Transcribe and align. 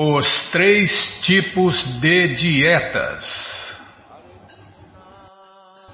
Os 0.00 0.50
três 0.52 0.90
tipos 1.22 1.76
de 2.00 2.34
dietas. 2.34 3.24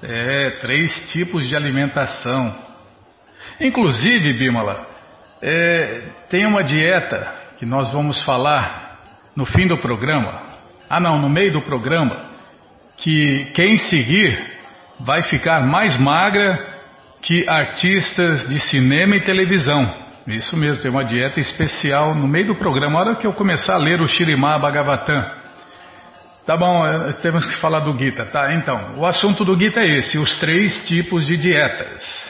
É, 0.03 0.51
três 0.61 1.11
tipos 1.11 1.47
de 1.49 1.55
alimentação. 1.55 2.53
Inclusive, 3.59 4.33
Bimala, 4.33 4.85
é, 5.41 6.03
tem 6.29 6.45
uma 6.45 6.63
dieta 6.63 7.33
que 7.57 7.65
nós 7.65 7.91
vamos 7.91 8.21
falar 8.23 9.01
no 9.35 9.43
fim 9.43 9.65
do 9.65 9.79
programa. 9.79 10.45
Ah, 10.87 10.99
não, 10.99 11.19
no 11.19 11.27
meio 11.27 11.53
do 11.53 11.61
programa. 11.63 12.15
Que 12.97 13.45
quem 13.55 13.79
seguir 13.79 14.55
vai 14.99 15.23
ficar 15.23 15.65
mais 15.65 15.97
magra 15.97 16.63
que 17.23 17.49
artistas 17.49 18.47
de 18.47 18.59
cinema 18.59 19.15
e 19.15 19.21
televisão. 19.21 20.04
Isso 20.27 20.57
mesmo, 20.57 20.81
tem 20.81 20.89
uma 20.89 21.05
dieta 21.05 21.39
especial 21.39 22.15
no 22.15 22.27
meio 22.27 22.47
do 22.47 22.55
programa. 22.55 22.97
A 22.97 23.01
hora 23.01 23.15
que 23.15 23.27
eu 23.27 23.33
começar 23.33 23.75
a 23.75 23.77
ler 23.77 24.01
o 24.01 24.07
Shirimá 24.07 24.57
Bhagavatam. 24.57 25.23
Tá 26.47 26.57
bom, 26.57 26.85
é, 26.85 27.13
temos 27.13 27.45
que 27.45 27.57
falar 27.57 27.79
do 27.79 27.97
Gita, 27.97 28.25
tá? 28.25 28.53
Então, 28.53 28.93
o 28.97 29.05
assunto 29.05 29.45
do 29.45 29.57
Gita 29.57 29.81
é 29.81 29.97
esse: 29.97 30.17
os 30.17 30.37
três 30.39 30.87
tipos 30.87 31.25
de 31.27 31.37
dietas. 31.37 32.25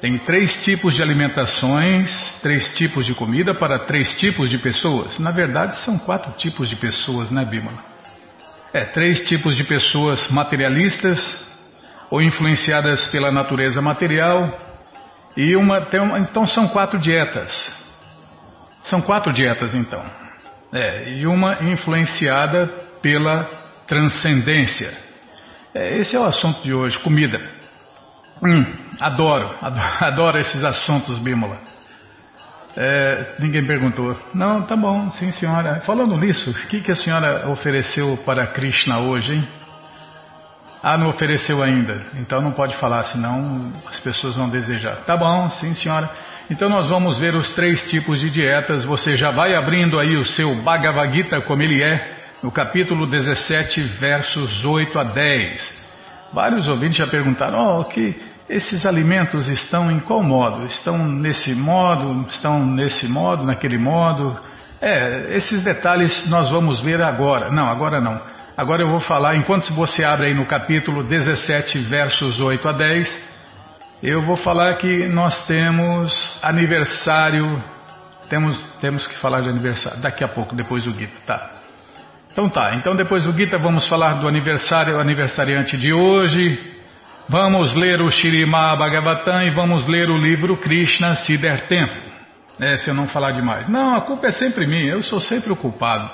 Tem 0.00 0.16
três 0.18 0.62
tipos 0.62 0.94
de 0.94 1.02
alimentações, 1.02 2.08
três 2.40 2.70
tipos 2.76 3.04
de 3.04 3.14
comida 3.14 3.52
para 3.52 3.84
três 3.84 4.14
tipos 4.14 4.48
de 4.48 4.56
pessoas. 4.56 5.18
Na 5.18 5.32
verdade, 5.32 5.76
são 5.84 5.98
quatro 5.98 6.30
tipos 6.38 6.70
de 6.70 6.76
pessoas, 6.76 7.32
né, 7.32 7.44
Bimala? 7.44 7.78
É, 8.72 8.84
três 8.84 9.22
tipos 9.22 9.56
de 9.56 9.64
pessoas 9.64 10.28
materialistas 10.30 11.18
ou 12.10 12.22
influenciadas 12.22 13.08
pela 13.08 13.32
natureza 13.32 13.82
material, 13.82 14.56
e 15.38 15.54
uma, 15.54 15.88
uma, 16.02 16.18
então 16.18 16.48
são 16.48 16.66
quatro 16.66 16.98
dietas. 16.98 17.52
São 18.86 19.00
quatro 19.00 19.32
dietas 19.32 19.72
então. 19.72 20.02
É, 20.74 21.10
e 21.10 21.26
uma 21.28 21.62
influenciada 21.62 22.66
pela 23.00 23.48
transcendência. 23.86 24.90
É, 25.72 25.96
esse 25.98 26.16
é 26.16 26.18
o 26.18 26.24
assunto 26.24 26.60
de 26.62 26.74
hoje, 26.74 26.98
comida. 26.98 27.40
Hum, 28.42 28.66
adoro, 28.98 29.54
adoro, 29.62 30.04
adoro 30.04 30.38
esses 30.38 30.64
assuntos, 30.64 31.16
Bímola. 31.20 31.60
É, 32.76 33.36
ninguém 33.38 33.64
perguntou. 33.64 34.16
Não, 34.34 34.62
tá 34.62 34.74
bom, 34.74 35.08
sim 35.12 35.30
senhora. 35.30 35.80
Falando 35.86 36.16
nisso, 36.16 36.50
o 36.50 36.66
que, 36.66 36.80
que 36.80 36.90
a 36.90 36.96
senhora 36.96 37.48
ofereceu 37.48 38.16
para 38.26 38.44
Krishna 38.48 38.98
hoje, 38.98 39.36
hein? 39.36 39.48
Ah, 40.82 40.96
não 40.96 41.08
ofereceu 41.08 41.62
ainda. 41.62 42.02
Então 42.14 42.40
não 42.40 42.52
pode 42.52 42.76
falar, 42.76 43.04
senão 43.04 43.72
as 43.88 43.98
pessoas 44.00 44.36
vão 44.36 44.48
desejar. 44.48 44.96
Tá 45.04 45.16
bom, 45.16 45.50
sim 45.50 45.74
senhora. 45.74 46.08
Então 46.50 46.68
nós 46.68 46.86
vamos 46.86 47.18
ver 47.18 47.34
os 47.34 47.50
três 47.54 47.82
tipos 47.90 48.20
de 48.20 48.30
dietas. 48.30 48.84
Você 48.84 49.16
já 49.16 49.30
vai 49.30 49.54
abrindo 49.54 49.98
aí 49.98 50.16
o 50.16 50.24
seu 50.24 50.54
Bhagavad 50.62 51.16
Gita 51.16 51.40
como 51.42 51.62
ele 51.62 51.82
é, 51.82 52.18
no 52.42 52.50
capítulo 52.50 53.06
17, 53.06 53.82
versos 53.82 54.64
8 54.64 54.98
a 54.98 55.02
10. 55.02 55.78
Vários 56.32 56.68
ouvintes 56.68 56.96
já 56.96 57.06
perguntaram, 57.06 57.78
oh, 57.78 57.84
que 57.84 58.20
esses 58.48 58.86
alimentos 58.86 59.46
estão 59.48 59.90
em 59.90 59.98
qual 59.98 60.22
modo? 60.22 60.64
Estão 60.66 60.96
nesse 61.06 61.54
modo, 61.54 62.26
estão 62.30 62.64
nesse 62.64 63.06
modo, 63.08 63.44
naquele 63.44 63.78
modo? 63.78 64.38
É, 64.80 65.36
esses 65.36 65.62
detalhes 65.64 66.26
nós 66.28 66.48
vamos 66.48 66.80
ver 66.80 67.02
agora. 67.02 67.50
Não, 67.50 67.68
agora 67.68 68.00
não. 68.00 68.20
Agora 68.58 68.82
eu 68.82 68.88
vou 68.88 68.98
falar, 68.98 69.36
enquanto 69.36 69.72
você 69.72 70.02
abre 70.02 70.26
aí 70.26 70.34
no 70.34 70.44
capítulo 70.44 71.04
17, 71.04 71.78
versos 71.78 72.40
8 72.40 72.68
a 72.68 72.72
10, 72.72 73.28
eu 74.02 74.20
vou 74.22 74.36
falar 74.36 74.74
que 74.78 75.06
nós 75.06 75.46
temos 75.46 76.40
aniversário, 76.42 77.52
temos, 78.28 78.60
temos 78.80 79.06
que 79.06 79.16
falar 79.20 79.42
de 79.42 79.48
aniversário 79.48 80.00
daqui 80.00 80.24
a 80.24 80.28
pouco, 80.28 80.56
depois 80.56 80.82
do 80.82 80.92
Gita, 80.92 81.14
tá? 81.24 81.60
Então 82.32 82.48
tá, 82.48 82.74
então 82.74 82.96
depois 82.96 83.22
do 83.22 83.32
Gita 83.32 83.58
vamos 83.58 83.86
falar 83.86 84.14
do 84.14 84.26
aniversário, 84.26 84.98
aniversariante 84.98 85.76
de 85.76 85.92
hoje, 85.92 86.58
vamos 87.28 87.76
ler 87.76 88.00
o 88.02 88.10
Shirima 88.10 88.74
Bhagavatam 88.74 89.40
e 89.44 89.54
vamos 89.54 89.86
ler 89.86 90.10
o 90.10 90.18
livro 90.18 90.56
Krishna 90.56 91.14
se 91.14 91.38
der 91.38 91.68
tempo. 91.68 91.94
É, 92.60 92.76
se 92.78 92.90
eu 92.90 92.94
não 92.94 93.06
falar 93.06 93.30
demais. 93.30 93.68
Não, 93.68 93.96
a 93.96 94.00
culpa 94.00 94.26
é 94.26 94.32
sempre 94.32 94.66
minha, 94.66 94.94
eu 94.94 95.02
sou 95.04 95.20
sempre 95.20 95.52
o 95.52 95.56
culpado. 95.56 96.10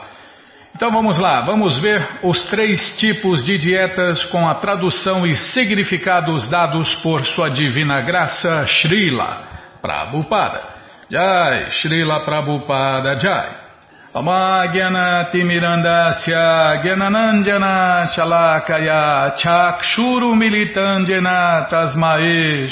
Então 0.76 0.90
vamos 0.90 1.18
lá, 1.18 1.40
vamos 1.42 1.78
ver 1.78 2.04
os 2.20 2.46
três 2.46 2.80
tipos 2.96 3.44
de 3.44 3.56
dietas 3.58 4.24
com 4.24 4.48
a 4.48 4.56
tradução 4.56 5.24
e 5.24 5.36
significados 5.36 6.50
dados 6.50 6.92
por 6.96 7.24
sua 7.26 7.48
divina 7.48 8.00
graça, 8.00 8.66
Srila 8.66 9.38
Prabhupada. 9.80 10.60
Jai, 11.08 11.70
Srila 11.70 12.24
Prabhupada 12.24 13.20
Jai. 13.20 13.50
Shalakaya 18.14 19.36
Chakshuru 19.36 20.34
Militandjana 20.34 21.68
Tasmae 21.70 22.68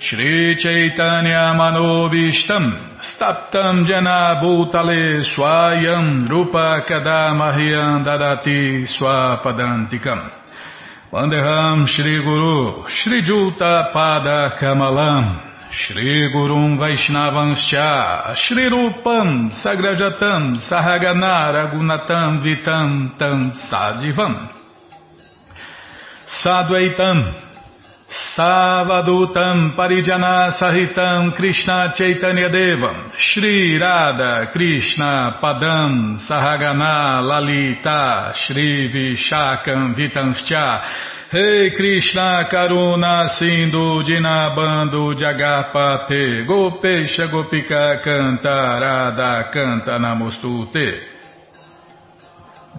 Shri 0.00 0.56
Chaitanya 0.56 1.52
Manobishtam 1.52 2.72
Staptam 3.04 3.86
Jana 3.86 4.40
Bhutale 4.42 5.22
Swayam 5.28 6.26
Rupa 6.26 6.86
Kadamahyam 6.88 8.02
Dadati 8.02 8.88
Swapadantikam 8.88 10.32
Vandeham 11.12 11.86
Shri 11.86 12.16
Guru 12.24 12.88
Shri 12.88 13.20
Juta 13.22 13.90
Pada 13.92 14.56
Kamalam 14.58 15.70
Shri 15.70 16.32
Gurum 16.32 16.78
Vaishnavanscha 16.78 18.34
Shri 18.36 18.70
Rupam 18.70 19.52
Sagrajatam 19.52 20.56
Sahagana 20.66 21.52
Ragunatam 21.52 22.40
Vitam 22.42 23.18
Tam 23.18 23.52
Sadivam 23.70 24.48
Sadvaitam 26.42 27.49
Savadutam 28.10 29.76
Parijana 29.76 30.50
Sahitam 30.58 31.36
Krishna 31.36 31.92
Chaitanya 31.94 32.48
Devam. 32.48 33.08
Shri 33.16 33.78
Radha 33.78 34.50
Krishna 34.52 35.38
Padam 35.40 36.18
Sahagana 36.26 37.22
Lalita 37.22 38.32
Shri 38.34 38.90
Vishakam 38.92 39.94
Vitanscha. 39.94 40.82
Rei 41.32 41.70
hey 41.70 41.76
Krishna 41.76 42.48
Karuna 42.50 43.28
Sindhu 43.38 44.02
Dinabando 44.02 45.14
Jagapate 45.14 46.44
Gopesha 46.48 47.30
Gopika 47.30 48.02
Canta 48.02 48.80
Radha 48.80 49.98
Namostute. 50.00 50.98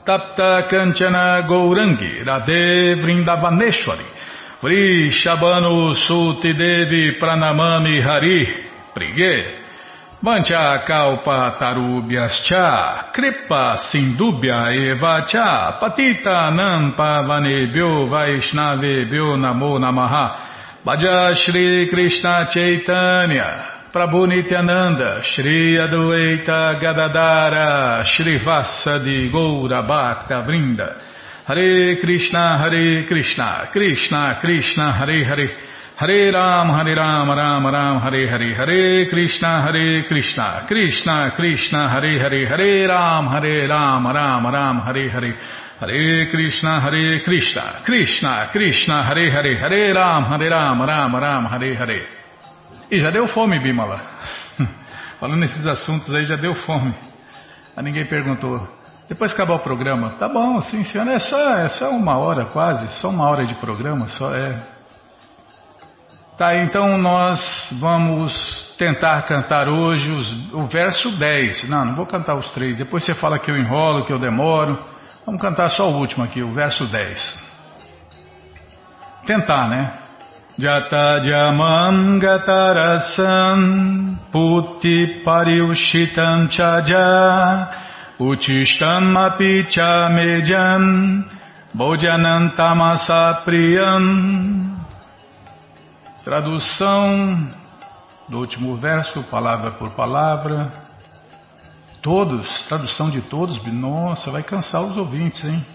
Tapta 0.04 0.68
Kanchana 0.70 1.42
Gourangi 1.48 2.22
Radhe 2.22 2.96
Vrindavaneshwari 2.96 4.20
Vrishabhanu 4.62 5.96
Suti 5.96 6.54
Devi 6.54 7.18
Pranamami 7.18 8.00
Hari 8.00 8.46
Prige 8.94 9.58
Vancha 10.22 10.86
Kalpa 10.86 11.58
Tarubhyascha 11.58 13.12
Kripa 13.12 13.90
Sindubhya 13.90 14.70
Eva 14.70 15.26
Cha 15.28 15.80
Patita 15.82 16.52
Nampa 16.54 17.26
Vanebhyo 17.26 18.06
Vaishnavebhyo 18.06 19.36
Namo 19.36 19.80
Namaha. 19.80 20.50
Bhaja 20.86 21.34
Shri 21.36 21.90
Krishna 21.90 22.48
Chaitanya 22.52 23.90
Prabhu 23.92 24.28
Nityananda 24.28 25.24
Shri 25.24 25.76
Adueita 25.78 26.80
Gadadara 26.80 28.04
Shri 28.06 28.38
Vassa 28.38 29.00
Goura 29.32 29.82
Bhakta 29.88 30.46
Vrinda 30.46 31.11
Hare 31.44 31.98
Krishna, 32.00 32.58
Hare 32.60 33.06
Krishna, 33.08 33.70
Krishna 33.72 34.38
Krishna, 34.40 34.92
Hare 34.94 35.24
Hare, 35.26 35.50
Hare 35.96 36.32
Ram, 36.32 36.70
Hare 36.70 36.96
Ram, 36.96 37.30
Ram 37.30 37.66
Ram, 37.66 38.00
Hare 38.00 38.28
Hare, 38.28 38.54
Hare 38.54 39.10
Krishna, 39.10 39.62
Hare 39.64 40.04
Krishna, 40.08 40.66
Krishna 40.68 41.34
Krishna, 41.36 41.90
Hare 41.90 42.20
Hare, 42.20 42.46
Hare 42.46 42.88
Ram, 42.88 43.28
Hare 43.28 43.68
Ram, 43.68 44.06
Ram 44.06 44.46
Ram, 44.46 44.82
Hare 44.82 45.10
Hare, 45.10 45.34
Hare 45.80 46.30
Krishna, 46.30 46.80
Hare 46.80 47.22
Krishna, 47.24 47.82
Krishna 47.86 48.50
Krishna, 48.52 49.04
Hare 49.04 49.32
Hare, 49.32 49.58
Hare 49.58 49.94
Ram, 49.94 50.26
Hare 50.26 50.48
Ram, 50.48 50.82
Ram 50.82 51.16
Ram, 51.16 51.46
Hare 51.46 51.76
Hare. 51.76 52.08
E 52.92 53.02
já 53.02 53.10
deu 53.10 53.28
fome, 53.28 53.60
Bimala. 53.60 54.00
Falando 55.20 55.40
nesses 55.40 55.66
assuntos 55.66 56.14
aí, 56.14 56.26
já 56.28 56.36
deu 56.36 56.54
fome. 56.54 56.94
A 57.76 57.82
ninguém 57.82 58.06
perguntou. 58.06 58.81
Depois 59.10 59.34
acabar 59.34 59.56
o 59.56 59.60
programa. 59.60 60.12
Tá 60.12 60.30
bom, 60.30 60.62
sim, 60.62 60.84
senhora. 60.84 61.14
É 61.14 61.20
só, 61.20 61.56
é 61.56 61.70
só 61.70 61.90
uma 61.92 62.18
hora 62.18 62.46
quase, 62.46 62.88
só 63.00 63.10
uma 63.10 63.30
hora 63.30 63.46
de 63.46 63.56
programa, 63.56 64.08
só 64.10 64.34
é. 64.34 64.58
Tá, 66.38 66.56
então 66.56 66.98
nós 66.98 67.40
vamos 67.80 68.34
tentar 68.78 69.22
cantar 69.24 69.68
hoje 69.68 70.10
os, 70.10 70.54
o 70.54 70.66
verso 70.66 71.12
10. 71.18 71.70
Não, 71.70 71.86
não 71.86 71.96
vou 71.96 72.06
cantar 72.06 72.36
os 72.36 72.50
três. 72.52 72.78
Depois 72.78 73.04
você 73.04 73.14
fala 73.14 73.38
que 73.38 73.52
eu 73.52 73.56
enrolo, 73.56 74.06
que 74.06 74.14
eu 74.14 74.18
demoro. 74.18 74.80
Vamos 75.26 75.42
cantar 75.42 75.70
só 75.70 75.90
o 75.90 75.98
último 75.98 76.24
aqui, 76.24 76.42
o 76.42 76.54
verso 76.54 76.86
10. 76.88 77.52
Tentar, 79.28 79.68
né? 79.68 79.92
Jatajamam 80.58 82.20
gatarasam 82.20 83.60
puti 84.32 85.22
pariushitam 85.24 86.50
chaja 86.52 87.81
Uchishtam 88.22 89.16
cha 89.72 90.08
mejam 90.10 91.26
Bodhanam 91.74 92.50
tamasa 92.50 93.42
priyam 93.44 94.78
Tradução 96.24 97.50
do 98.30 98.38
último 98.38 98.76
verso, 98.76 99.24
palavra 99.24 99.72
por 99.72 99.90
palavra. 99.96 100.72
Todos, 102.04 102.48
tradução 102.68 103.10
de 103.10 103.22
todos, 103.22 103.60
nossa, 103.74 104.30
vai 104.30 104.44
cansar 104.44 104.84
os 104.84 104.96
ouvintes, 104.96 105.44
hein? 105.44 105.66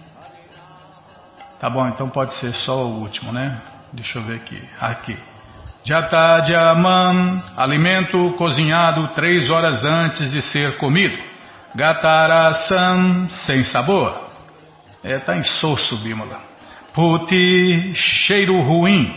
Tá 1.59 1.69
bom, 1.69 1.85
então 1.89 2.09
pode 2.09 2.33
ser 2.35 2.53
só 2.53 2.85
o 2.85 3.01
último, 3.01 3.33
né? 3.33 3.61
Deixa 3.91 4.19
eu 4.19 4.23
ver 4.23 4.35
aqui. 4.35 4.69
Aqui. 4.79 5.17
Jatajaman, 5.83 7.43
alimento 7.57 8.31
cozinhado 8.37 9.09
três 9.09 9.49
horas 9.49 9.83
antes 9.83 10.31
de 10.31 10.41
ser 10.43 10.77
comido. 10.77 11.36
Gatarasam, 11.75 13.29
sem 13.45 13.63
sabor. 13.63 14.27
É, 15.03 15.19
tá 15.19 15.37
insosso, 15.37 15.97
Bímola. 15.97 16.41
Puti, 16.93 17.93
cheiro 17.93 18.59
ruim. 18.61 19.13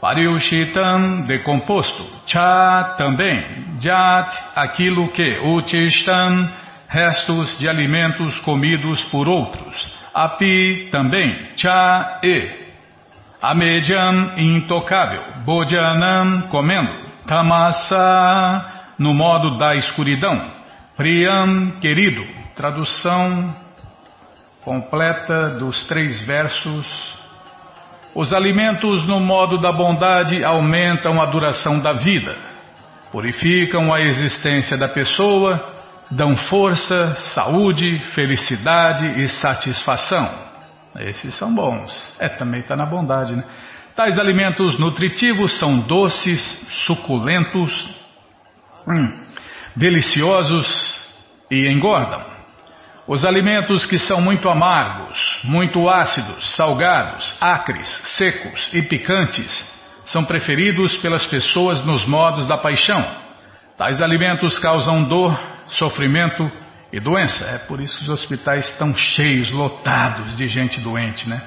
Pariushitam, 0.00 1.22
decomposto. 1.22 2.06
Cha, 2.26 2.94
também. 2.96 3.42
Jat, 3.80 4.32
aquilo 4.54 5.08
que. 5.08 5.38
Uchishtam, 5.38 6.48
restos 6.88 7.58
de 7.58 7.68
alimentos 7.68 8.38
comidos 8.40 9.02
por 9.04 9.28
outros. 9.28 9.88
Api, 10.14 10.88
também. 10.90 11.44
Cha, 11.56 12.20
e. 12.22 12.68
Amejam, 13.40 14.34
intocável. 14.36 15.22
Bodhanam, 15.44 16.42
comendo. 16.48 17.08
Tamasa, 17.26 18.94
no 18.98 19.14
modo 19.14 19.56
da 19.58 19.74
escuridão. 19.74 20.57
Priyam, 20.98 21.70
querido. 21.80 22.22
Tradução 22.54 23.54
completa 24.62 25.48
dos 25.50 25.86
três 25.86 26.20
versos 26.26 27.16
os 28.14 28.32
alimentos 28.32 29.06
no 29.06 29.20
modo 29.20 29.58
da 29.60 29.70
bondade 29.70 30.42
aumentam 30.42 31.22
a 31.22 31.26
duração 31.26 31.78
da 31.78 31.92
vida, 31.92 32.36
purificam 33.12 33.94
a 33.94 34.00
existência 34.00 34.76
da 34.76 34.88
pessoa, 34.88 35.76
dão 36.10 36.36
força, 36.36 37.14
saúde, 37.32 37.98
felicidade 38.16 39.22
e 39.22 39.28
satisfação. 39.28 40.28
Esses 40.98 41.32
são 41.36 41.54
bons. 41.54 41.92
É, 42.18 42.28
também 42.28 42.60
está 42.60 42.74
na 42.74 42.86
bondade, 42.86 43.36
né? 43.36 43.44
Tais 43.94 44.18
alimentos 44.18 44.76
nutritivos 44.80 45.56
são 45.56 45.78
doces, 45.78 46.42
suculentos, 46.86 47.88
hum, 48.88 49.12
deliciosos 49.78 50.66
e 51.48 51.68
engordam. 51.72 52.20
Os 53.06 53.24
alimentos 53.24 53.86
que 53.86 53.98
são 53.98 54.20
muito 54.20 54.48
amargos, 54.48 55.40
muito 55.44 55.88
ácidos, 55.88 56.54
salgados, 56.56 57.36
acres, 57.40 57.88
secos 58.16 58.68
e 58.72 58.82
picantes 58.82 59.64
são 60.04 60.24
preferidos 60.24 60.96
pelas 60.96 61.24
pessoas 61.26 61.82
nos 61.84 62.04
modos 62.04 62.46
da 62.46 62.58
paixão. 62.58 63.02
Tais 63.78 64.02
alimentos 64.02 64.58
causam 64.58 65.04
dor, 65.04 65.38
sofrimento 65.68 66.50
e 66.92 66.98
doença. 66.98 67.44
É 67.44 67.58
por 67.58 67.80
isso 67.80 67.96
que 67.98 68.04
os 68.04 68.10
hospitais 68.10 68.68
estão 68.70 68.92
cheios, 68.92 69.50
lotados 69.52 70.36
de 70.36 70.48
gente 70.48 70.80
doente, 70.80 71.28
né? 71.28 71.40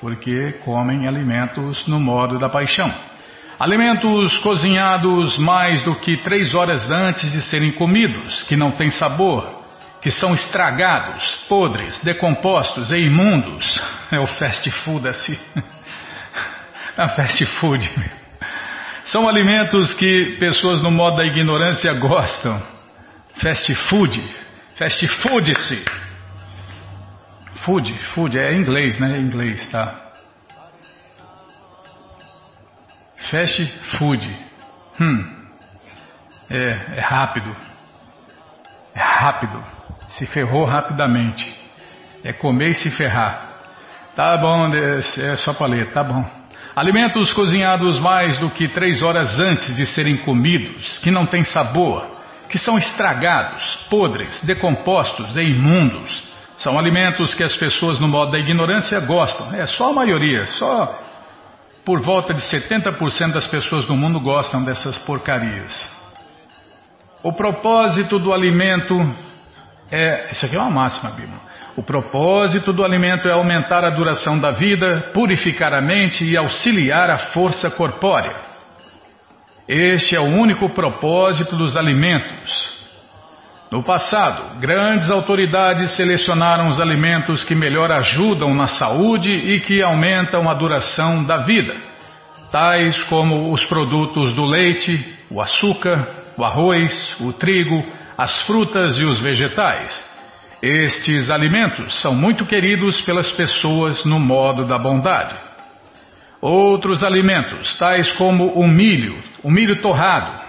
Porque 0.00 0.52
comem 0.64 1.06
alimentos 1.06 1.86
no 1.86 2.00
modo 2.00 2.38
da 2.38 2.48
paixão. 2.48 2.92
Alimentos 3.58 4.36
cozinhados 4.38 5.38
mais 5.38 5.82
do 5.82 5.94
que 5.96 6.16
três 6.18 6.54
horas 6.54 6.90
antes 6.90 7.30
de 7.30 7.42
serem 7.42 7.72
comidos, 7.72 8.42
que 8.44 8.56
não 8.56 8.72
têm 8.72 8.90
sabor, 8.90 9.62
que 10.00 10.10
são 10.10 10.34
estragados, 10.34 11.36
podres, 11.48 12.00
decompostos 12.00 12.90
e 12.90 12.96
imundos. 12.96 13.80
É 14.10 14.18
o 14.18 14.26
fast 14.26 14.70
food 14.70 15.08
assim. 15.08 15.38
É 16.96 17.08
fast 17.08 17.46
food. 17.46 17.90
São 19.04 19.28
alimentos 19.28 19.94
que 19.94 20.36
pessoas 20.38 20.82
no 20.82 20.90
modo 20.90 21.16
da 21.16 21.24
ignorância 21.24 21.92
gostam. 21.94 22.60
Fast 23.40 23.74
food. 23.88 24.22
Fast 24.76 25.06
food-se. 25.06 25.84
Food, 27.64 27.98
food, 28.14 28.38
é 28.38 28.52
inglês, 28.52 28.98
né? 28.98 29.16
É 29.16 29.20
inglês, 29.20 29.66
tá? 29.70 30.11
Fast 33.32 33.66
food. 33.96 34.28
Hum. 35.00 35.24
É, 36.50 36.98
é 36.98 37.00
rápido. 37.00 37.56
É 38.94 39.00
rápido. 39.00 39.62
Se 40.18 40.26
ferrou 40.26 40.66
rapidamente. 40.66 41.42
É 42.22 42.34
comer 42.34 42.72
e 42.72 42.74
se 42.74 42.90
ferrar. 42.90 43.48
Tá 44.14 44.36
bom, 44.36 44.70
é 44.74 45.36
só 45.36 45.54
para 45.54 45.66
ler, 45.66 45.90
tá 45.92 46.04
bom. 46.04 46.22
Alimentos 46.76 47.32
cozinhados 47.32 47.98
mais 47.98 48.36
do 48.36 48.50
que 48.50 48.68
três 48.68 49.00
horas 49.00 49.38
antes 49.38 49.74
de 49.76 49.86
serem 49.86 50.18
comidos, 50.18 50.98
que 50.98 51.10
não 51.10 51.24
têm 51.24 51.42
sabor, 51.42 52.10
que 52.50 52.58
são 52.58 52.76
estragados, 52.76 53.78
podres, 53.88 54.42
decompostos 54.42 55.34
e 55.38 55.40
imundos. 55.40 56.22
São 56.58 56.78
alimentos 56.78 57.34
que 57.34 57.42
as 57.42 57.56
pessoas, 57.56 57.98
no 57.98 58.06
modo 58.06 58.32
da 58.32 58.38
ignorância, 58.38 59.00
gostam. 59.00 59.54
É 59.54 59.64
só 59.64 59.88
a 59.88 59.94
maioria, 59.94 60.46
só 60.58 61.11
por 61.84 62.00
volta 62.02 62.32
de 62.32 62.42
70% 62.42 63.32
das 63.32 63.46
pessoas 63.46 63.86
do 63.86 63.96
mundo 63.96 64.20
gostam 64.20 64.64
dessas 64.64 64.98
porcarias. 64.98 65.72
O 67.22 67.32
propósito 67.32 68.18
do 68.18 68.32
alimento 68.32 68.94
é. 69.90 70.32
Isso 70.32 70.46
aqui 70.46 70.56
é 70.56 70.60
uma 70.60 70.70
máxima, 70.70 71.10
Bíblia. 71.10 71.40
O 71.76 71.82
propósito 71.82 72.72
do 72.72 72.84
alimento 72.84 73.28
é 73.28 73.32
aumentar 73.32 73.84
a 73.84 73.90
duração 73.90 74.38
da 74.38 74.50
vida, 74.50 75.10
purificar 75.14 75.72
a 75.72 75.80
mente 75.80 76.24
e 76.24 76.36
auxiliar 76.36 77.10
a 77.10 77.18
força 77.18 77.70
corpórea. 77.70 78.40
Este 79.66 80.14
é 80.14 80.20
o 80.20 80.24
único 80.24 80.68
propósito 80.68 81.56
dos 81.56 81.76
alimentos. 81.76 82.71
No 83.72 83.82
passado, 83.82 84.60
grandes 84.60 85.10
autoridades 85.10 85.96
selecionaram 85.96 86.68
os 86.68 86.78
alimentos 86.78 87.42
que 87.42 87.54
melhor 87.54 87.90
ajudam 87.90 88.52
na 88.52 88.66
saúde 88.66 89.32
e 89.32 89.60
que 89.60 89.82
aumentam 89.82 90.46
a 90.46 90.52
duração 90.52 91.24
da 91.24 91.38
vida, 91.38 91.74
tais 92.52 93.02
como 93.04 93.50
os 93.50 93.64
produtos 93.64 94.34
do 94.34 94.44
leite, 94.44 95.02
o 95.30 95.40
açúcar, 95.40 96.06
o 96.36 96.44
arroz, 96.44 97.16
o 97.18 97.32
trigo, 97.32 97.82
as 98.18 98.42
frutas 98.42 98.98
e 98.98 99.06
os 99.06 99.18
vegetais. 99.20 100.12
Estes 100.62 101.30
alimentos 101.30 101.98
são 102.02 102.14
muito 102.14 102.44
queridos 102.44 103.00
pelas 103.00 103.32
pessoas 103.32 104.04
no 104.04 104.20
modo 104.20 104.66
da 104.66 104.76
bondade. 104.76 105.34
Outros 106.42 107.02
alimentos, 107.02 107.74
tais 107.78 108.12
como 108.12 108.52
o 108.52 108.68
milho, 108.68 109.18
o 109.42 109.50
milho 109.50 109.80
torrado 109.80 110.41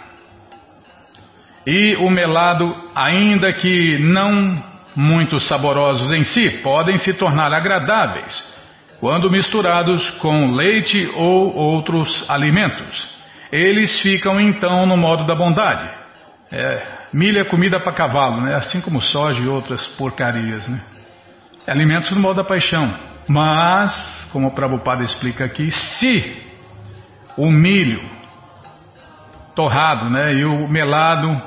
e 1.65 1.95
o 1.95 2.09
melado, 2.09 2.75
ainda 2.95 3.53
que 3.53 3.97
não 3.99 4.51
muito 4.95 5.39
saborosos 5.39 6.11
em 6.11 6.23
si, 6.23 6.49
podem 6.61 6.97
se 6.97 7.13
tornar 7.13 7.53
agradáveis 7.53 8.53
quando 8.99 9.29
misturados 9.29 10.09
com 10.11 10.53
leite 10.53 11.09
ou 11.15 11.53
outros 11.55 12.23
alimentos. 12.29 13.11
Eles 13.51 14.01
ficam 14.01 14.39
então 14.39 14.85
no 14.85 14.95
modo 14.95 15.25
da 15.25 15.35
bondade. 15.35 15.89
É, 16.51 16.81
milho 17.13 17.39
é 17.39 17.45
comida 17.45 17.79
para 17.79 17.91
cavalo, 17.91 18.41
né? 18.41 18.55
assim 18.55 18.79
como 18.79 19.01
soja 19.01 19.41
e 19.41 19.47
outras 19.47 19.85
porcarias. 19.89 20.67
Né? 20.67 20.81
É 21.67 21.71
alimentos 21.71 22.11
no 22.11 22.19
modo 22.19 22.37
da 22.37 22.43
paixão. 22.43 22.89
Mas, 23.27 24.29
como 24.31 24.47
o 24.47 24.51
Prabhupada 24.51 25.03
explica 25.03 25.45
aqui, 25.45 25.71
se 25.71 26.41
o 27.37 27.51
milho 27.51 28.01
torrado 29.55 30.09
né, 30.09 30.33
e 30.33 30.45
o 30.45 30.67
melado, 30.67 31.41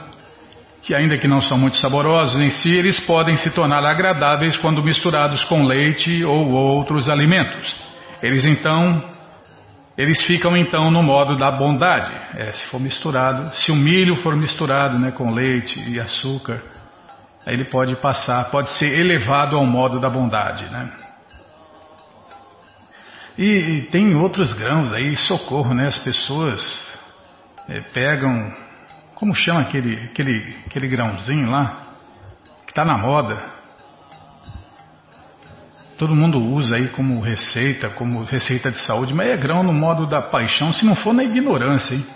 que 0.87 0.95
ainda 0.95 1.19
que 1.19 1.27
não 1.27 1.41
são 1.41 1.59
muito 1.59 1.77
saborosos 1.79 2.41
em 2.41 2.49
si, 2.49 2.73
eles 2.73 3.01
podem 3.01 3.37
se 3.37 3.51
tornar 3.51 3.85
agradáveis 3.85 4.57
quando 4.57 4.85
misturados 4.85 5.43
com 5.45 5.65
leite 5.65 6.25
ou 6.25 6.53
outros 6.53 7.09
alimentos. 7.09 7.77
Eles 8.23 8.45
então 8.45 9.11
eles 9.99 10.23
ficam 10.23 10.57
então 10.57 10.91
no 10.91 11.03
modo 11.03 11.37
da 11.37 11.51
bondade. 11.51 12.15
É, 12.37 12.53
se 12.53 12.67
for 12.67 12.79
misturado, 12.79 13.53
se 13.57 13.73
o 13.73 13.75
milho 13.75 14.17
for 14.19 14.37
misturado 14.37 14.99
né, 14.99 15.11
com 15.11 15.31
leite 15.31 15.83
e 15.91 15.99
açúcar, 15.99 16.63
aí 17.45 17.55
ele 17.55 17.65
pode 17.65 18.01
passar, 18.01 18.45
pode 18.51 18.69
ser 18.79 18.97
elevado 18.97 19.57
ao 19.57 19.67
modo 19.67 19.99
da 19.99 20.09
bondade. 20.09 20.71
Né? 20.71 20.93
E, 23.39 23.49
e 23.49 23.83
tem 23.91 24.15
outros 24.15 24.53
grãos 24.53 24.93
aí, 24.93 25.17
socorro, 25.17 25.75
né? 25.75 25.89
As 25.89 25.99
pessoas 25.99 26.63
é, 27.69 27.81
pegam, 27.81 28.53
como 29.17 29.35
chama 29.35 29.63
aquele, 29.63 29.97
aquele, 30.05 30.57
aquele 30.65 30.87
grãozinho 30.87 31.51
lá, 31.51 31.83
que 32.65 32.71
está 32.71 32.85
na 32.85 32.97
moda? 32.97 33.57
todo 35.99 36.15
mundo 36.15 36.39
usa 36.39 36.77
aí 36.77 36.89
como 36.89 37.21
receita, 37.21 37.89
como 37.89 38.23
receita 38.25 38.71
de 38.71 38.79
saúde, 38.85 39.15
mas 39.15 39.29
é 39.29 39.37
grão 39.37 39.63
no 39.63 39.73
modo 39.73 40.07
da 40.07 40.23
paixão, 40.23 40.73
se 40.73 40.85
não 40.85 40.95
for 40.95 41.13
na 41.13 41.25
ignorância, 41.25 41.95
hein? 41.95 42.07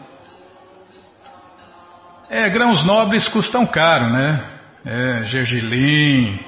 É, 2.28 2.48
grãos 2.48 2.84
nobres 2.86 3.26
custam 3.28 3.66
caro, 3.66 4.12
né? 4.12 4.44
É, 4.84 5.22
gergelim, 5.24 6.38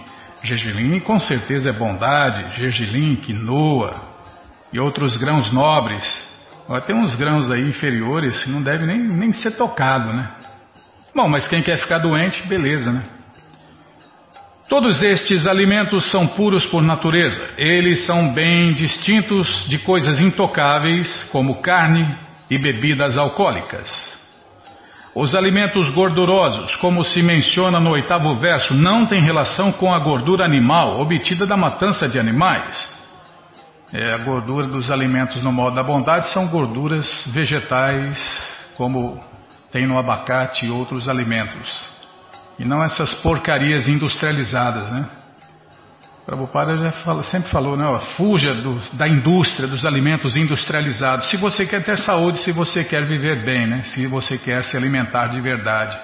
gergelim 0.42 1.00
com 1.00 1.18
certeza 1.18 1.70
é 1.70 1.72
bondade, 1.72 2.60
gergelim, 2.60 3.16
quinoa 3.16 3.94
e 4.72 4.78
outros 4.78 5.16
grãos 5.16 5.52
nobres. 5.52 6.32
Tem 6.86 6.96
uns 6.96 7.14
grãos 7.14 7.50
aí 7.50 7.68
inferiores 7.68 8.44
que 8.44 8.50
não 8.50 8.62
deve 8.62 8.86
nem, 8.86 8.98
nem 8.98 9.32
ser 9.32 9.56
tocado, 9.56 10.14
né? 10.14 10.30
Bom, 11.14 11.28
mas 11.28 11.46
quem 11.46 11.62
quer 11.62 11.78
ficar 11.78 11.98
doente, 11.98 12.46
beleza, 12.46 12.90
né? 12.90 13.02
Todos 14.68 15.02
estes 15.02 15.46
alimentos 15.46 16.10
são 16.10 16.26
puros 16.26 16.64
por 16.64 16.82
natureza. 16.82 17.50
Eles 17.58 18.06
são 18.06 18.32
bem 18.32 18.72
distintos 18.72 19.66
de 19.68 19.78
coisas 19.78 20.18
intocáveis, 20.18 21.24
como 21.30 21.60
carne 21.60 22.08
e 22.48 22.56
bebidas 22.56 23.18
alcoólicas. 23.18 24.12
Os 25.14 25.34
alimentos 25.34 25.90
gordurosos, 25.90 26.74
como 26.76 27.04
se 27.04 27.20
menciona 27.20 27.78
no 27.78 27.90
oitavo 27.90 28.34
verso, 28.36 28.72
não 28.72 29.04
têm 29.04 29.20
relação 29.20 29.70
com 29.70 29.92
a 29.92 29.98
gordura 29.98 30.42
animal 30.42 30.98
obtida 30.98 31.46
da 31.46 31.54
matança 31.54 32.08
de 32.08 32.18
animais. 32.18 32.90
É, 33.92 34.14
a 34.14 34.18
gordura 34.18 34.66
dos 34.66 34.90
alimentos 34.90 35.42
no 35.42 35.52
modo 35.52 35.76
da 35.76 35.82
bondade 35.82 36.32
são 36.32 36.48
gorduras 36.48 37.26
vegetais, 37.26 38.18
como 38.74 39.22
tem 39.72 39.86
no 39.86 39.98
abacate 39.98 40.66
e 40.66 40.70
outros 40.70 41.08
alimentos. 41.08 41.82
E 42.58 42.64
não 42.64 42.84
essas 42.84 43.14
porcarias 43.14 43.88
industrializadas, 43.88 44.92
né? 44.92 45.06
Prabhupada 46.24 46.76
já 46.76 46.92
fala, 46.92 47.22
sempre 47.24 47.50
falou, 47.50 47.76
né? 47.76 47.84
Fuja 48.16 48.54
do, 48.54 48.74
da 48.92 49.08
indústria, 49.08 49.66
dos 49.66 49.84
alimentos 49.84 50.36
industrializados. 50.36 51.28
Se 51.30 51.36
você 51.36 51.66
quer 51.66 51.82
ter 51.82 51.98
saúde, 51.98 52.38
se 52.42 52.52
você 52.52 52.84
quer 52.84 53.04
viver 53.04 53.42
bem, 53.44 53.66
né? 53.66 53.82
Se 53.86 54.06
você 54.06 54.38
quer 54.38 54.62
se 54.64 54.76
alimentar 54.76 55.28
de 55.28 55.40
verdade. 55.40 55.98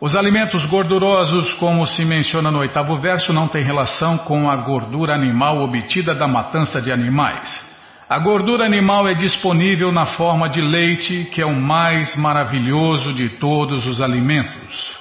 Os 0.00 0.16
alimentos 0.16 0.64
gordurosos, 0.66 1.52
como 1.54 1.86
se 1.86 2.04
menciona 2.04 2.50
no 2.50 2.58
oitavo 2.58 3.00
verso, 3.00 3.32
não 3.32 3.48
têm 3.48 3.62
relação 3.62 4.18
com 4.18 4.50
a 4.50 4.56
gordura 4.56 5.14
animal 5.14 5.58
obtida 5.62 6.14
da 6.14 6.26
matança 6.26 6.80
de 6.82 6.90
animais. 6.90 7.69
A 8.10 8.18
gordura 8.18 8.66
animal 8.66 9.06
é 9.06 9.14
disponível 9.14 9.92
na 9.92 10.04
forma 10.04 10.48
de 10.48 10.60
leite, 10.60 11.30
que 11.32 11.40
é 11.40 11.46
o 11.46 11.54
mais 11.54 12.16
maravilhoso 12.16 13.12
de 13.12 13.28
todos 13.28 13.86
os 13.86 14.02
alimentos. 14.02 14.96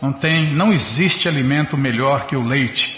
Não 0.00 0.12
tem, 0.12 0.54
não 0.54 0.72
existe 0.72 1.26
alimento 1.26 1.76
melhor 1.76 2.26
que 2.28 2.36
o 2.36 2.44
leite. 2.44 2.88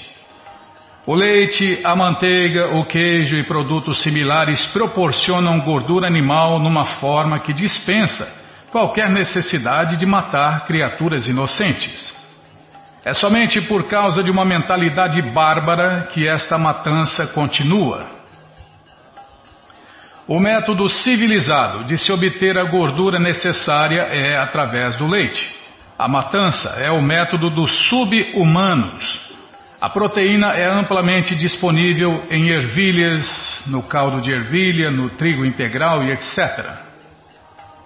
O 1.06 1.14
leite, 1.14 1.80
a 1.82 1.96
manteiga, 1.96 2.76
o 2.76 2.84
queijo 2.84 3.36
e 3.36 3.44
produtos 3.44 4.02
similares 4.02 4.66
proporcionam 4.66 5.58
gordura 5.60 6.06
animal 6.06 6.60
numa 6.60 6.84
forma 7.00 7.40
que 7.40 7.54
dispensa 7.54 8.30
qualquer 8.70 9.08
necessidade 9.08 9.96
de 9.96 10.04
matar 10.04 10.66
criaturas 10.66 11.26
inocentes. 11.26 12.14
É 13.02 13.14
somente 13.14 13.62
por 13.62 13.84
causa 13.84 14.22
de 14.22 14.30
uma 14.30 14.44
mentalidade 14.44 15.22
bárbara 15.22 16.10
que 16.12 16.28
esta 16.28 16.58
matança 16.58 17.28
continua. 17.28 18.23
O 20.26 20.40
método 20.40 20.88
civilizado 20.88 21.84
de 21.84 21.98
se 21.98 22.10
obter 22.10 22.56
a 22.58 22.64
gordura 22.64 23.18
necessária 23.18 24.02
é 24.02 24.38
através 24.38 24.96
do 24.96 25.06
leite. 25.06 25.54
A 25.98 26.08
matança 26.08 26.70
é 26.78 26.90
o 26.90 27.02
método 27.02 27.50
dos 27.50 27.70
sub-humanos 27.88 29.24
a 29.84 29.90
proteína 29.90 30.54
é 30.54 30.66
amplamente 30.66 31.34
disponível 31.34 32.26
em 32.30 32.48
ervilhas, 32.48 33.26
no 33.66 33.82
caldo 33.82 34.18
de 34.22 34.30
ervilha, 34.30 34.90
no 34.90 35.10
trigo 35.10 35.44
integral 35.44 36.02
e 36.02 36.10
etc. 36.10 36.74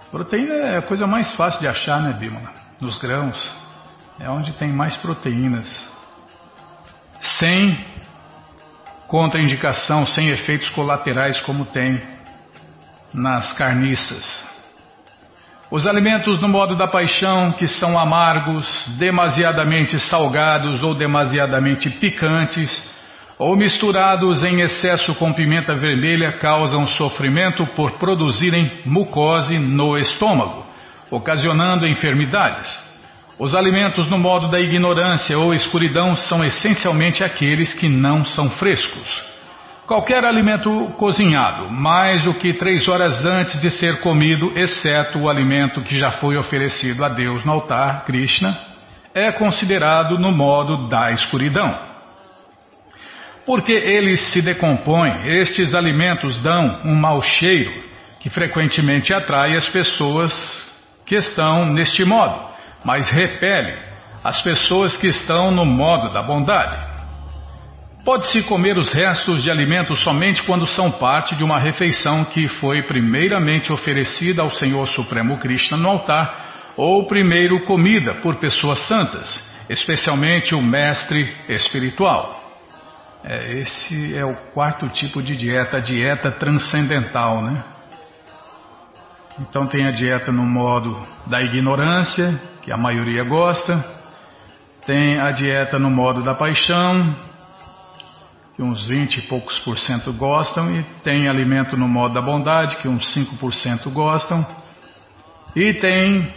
Proteína 0.09 0.54
é 0.54 0.78
a 0.78 0.83
coisa 0.83 1.09
mais 1.09 1.35
fácil 1.35 1.59
de 1.59 1.66
achar, 1.66 2.00
né, 2.00 2.12
Bímola? 2.12 2.52
Nos 2.80 2.99
grãos. 2.99 3.37
É 4.21 4.30
onde 4.30 4.52
tem 4.52 4.68
mais 4.68 4.97
proteínas. 4.97 5.66
Sem 7.40 7.85
contraindicação, 9.09 10.07
sem 10.07 10.28
efeitos 10.28 10.68
colaterais 10.68 11.40
como 11.40 11.64
tem 11.64 12.00
nas 13.12 13.52
carniças. 13.52 14.48
Os 15.70 15.86
alimentos 15.86 16.40
no 16.40 16.48
modo 16.48 16.74
da 16.76 16.86
paixão, 16.86 17.52
que 17.52 17.68
são 17.68 17.98
amargos, 17.98 18.66
demasiadamente 18.98 20.00
salgados 20.00 20.82
ou 20.82 20.94
demasiadamente 20.94 21.90
picantes, 21.90 22.70
ou 23.38 23.54
misturados 23.54 24.42
em 24.42 24.62
excesso 24.62 25.14
com 25.14 25.32
pimenta 25.32 25.74
vermelha, 25.74 26.32
causam 26.32 26.86
sofrimento 26.88 27.66
por 27.76 27.92
produzirem 27.98 28.80
mucose 28.86 29.58
no 29.58 29.98
estômago, 29.98 30.66
ocasionando 31.10 31.86
enfermidades. 31.86 32.68
Os 33.38 33.54
alimentos 33.54 34.08
no 34.08 34.18
modo 34.18 34.48
da 34.48 34.58
ignorância 34.58 35.38
ou 35.38 35.52
escuridão 35.52 36.16
são 36.16 36.42
essencialmente 36.42 37.22
aqueles 37.22 37.74
que 37.74 37.88
não 37.88 38.24
são 38.24 38.50
frescos. 38.50 39.27
Qualquer 39.88 40.23
alimento 40.23 40.92
cozinhado, 40.99 41.71
mais 41.71 42.23
do 42.23 42.35
que 42.35 42.52
três 42.52 42.87
horas 42.87 43.25
antes 43.25 43.59
de 43.59 43.71
ser 43.71 44.00
comido, 44.00 44.52
exceto 44.54 45.18
o 45.18 45.30
alimento 45.30 45.80
que 45.80 45.99
já 45.99 46.11
foi 46.11 46.37
oferecido 46.37 47.02
a 47.02 47.09
Deus 47.09 47.42
no 47.42 47.52
altar, 47.52 48.04
Krishna, 48.04 48.54
é 49.14 49.33
considerado 49.33 50.18
no 50.18 50.30
modo 50.30 50.88
da 50.88 51.11
escuridão. 51.12 51.75
Porque 53.47 53.73
eles 53.73 54.21
se 54.30 54.42
decompõem, 54.42 55.26
estes 55.40 55.75
alimentos 55.75 56.37
dão 56.42 56.83
um 56.85 56.95
mau 56.95 57.23
cheiro 57.23 57.73
que 58.21 58.28
frequentemente 58.28 59.14
atrai 59.14 59.57
as 59.57 59.71
pessoas 59.71 60.35
que 61.07 61.14
estão 61.14 61.64
neste 61.64 62.04
modo, 62.04 62.52
mas 62.85 63.09
repele 63.09 63.78
as 64.23 64.38
pessoas 64.42 64.99
que 64.99 65.07
estão 65.07 65.50
no 65.50 65.64
modo 65.64 66.12
da 66.12 66.23
bondade. 66.23 66.88
Pode-se 68.08 68.42
comer 68.44 68.78
os 68.78 68.88
restos 68.88 69.42
de 69.42 69.50
alimentos 69.50 70.00
somente 70.02 70.42
quando 70.44 70.66
são 70.66 70.90
parte 70.90 71.36
de 71.36 71.44
uma 71.44 71.58
refeição 71.58 72.24
que 72.24 72.48
foi 72.48 72.80
primeiramente 72.80 73.70
oferecida 73.70 74.40
ao 74.40 74.50
Senhor 74.50 74.88
Supremo 74.88 75.36
Krishna 75.36 75.76
no 75.76 75.90
altar, 75.90 76.72
ou 76.74 77.06
primeiro 77.06 77.66
comida 77.66 78.14
por 78.14 78.36
pessoas 78.36 78.78
santas, 78.86 79.28
especialmente 79.68 80.54
o 80.54 80.62
mestre 80.62 81.30
espiritual. 81.50 82.34
É, 83.22 83.58
esse 83.58 84.16
é 84.16 84.24
o 84.24 84.34
quarto 84.54 84.88
tipo 84.88 85.22
de 85.22 85.36
dieta, 85.36 85.76
a 85.76 85.80
dieta 85.80 86.30
transcendental, 86.30 87.42
né? 87.42 87.62
Então 89.38 89.66
tem 89.66 89.86
a 89.86 89.90
dieta 89.90 90.32
no 90.32 90.46
modo 90.46 91.02
da 91.26 91.42
ignorância, 91.42 92.40
que 92.62 92.72
a 92.72 92.76
maioria 92.78 93.22
gosta, 93.22 93.84
tem 94.86 95.20
a 95.20 95.30
dieta 95.30 95.78
no 95.78 95.90
modo 95.90 96.22
da 96.22 96.34
paixão, 96.34 97.14
que 98.58 98.62
uns 98.64 98.88
20 98.88 99.18
e 99.18 99.22
poucos 99.28 99.56
por 99.60 99.78
cento 99.78 100.12
gostam, 100.12 100.68
e 100.74 100.82
tem 101.04 101.28
alimento 101.28 101.76
no 101.76 101.86
modo 101.86 102.12
da 102.12 102.20
bondade, 102.20 102.74
que 102.78 102.88
uns 102.88 103.14
5% 103.14 103.88
gostam, 103.92 104.44
e 105.54 105.74
tem 105.74 106.28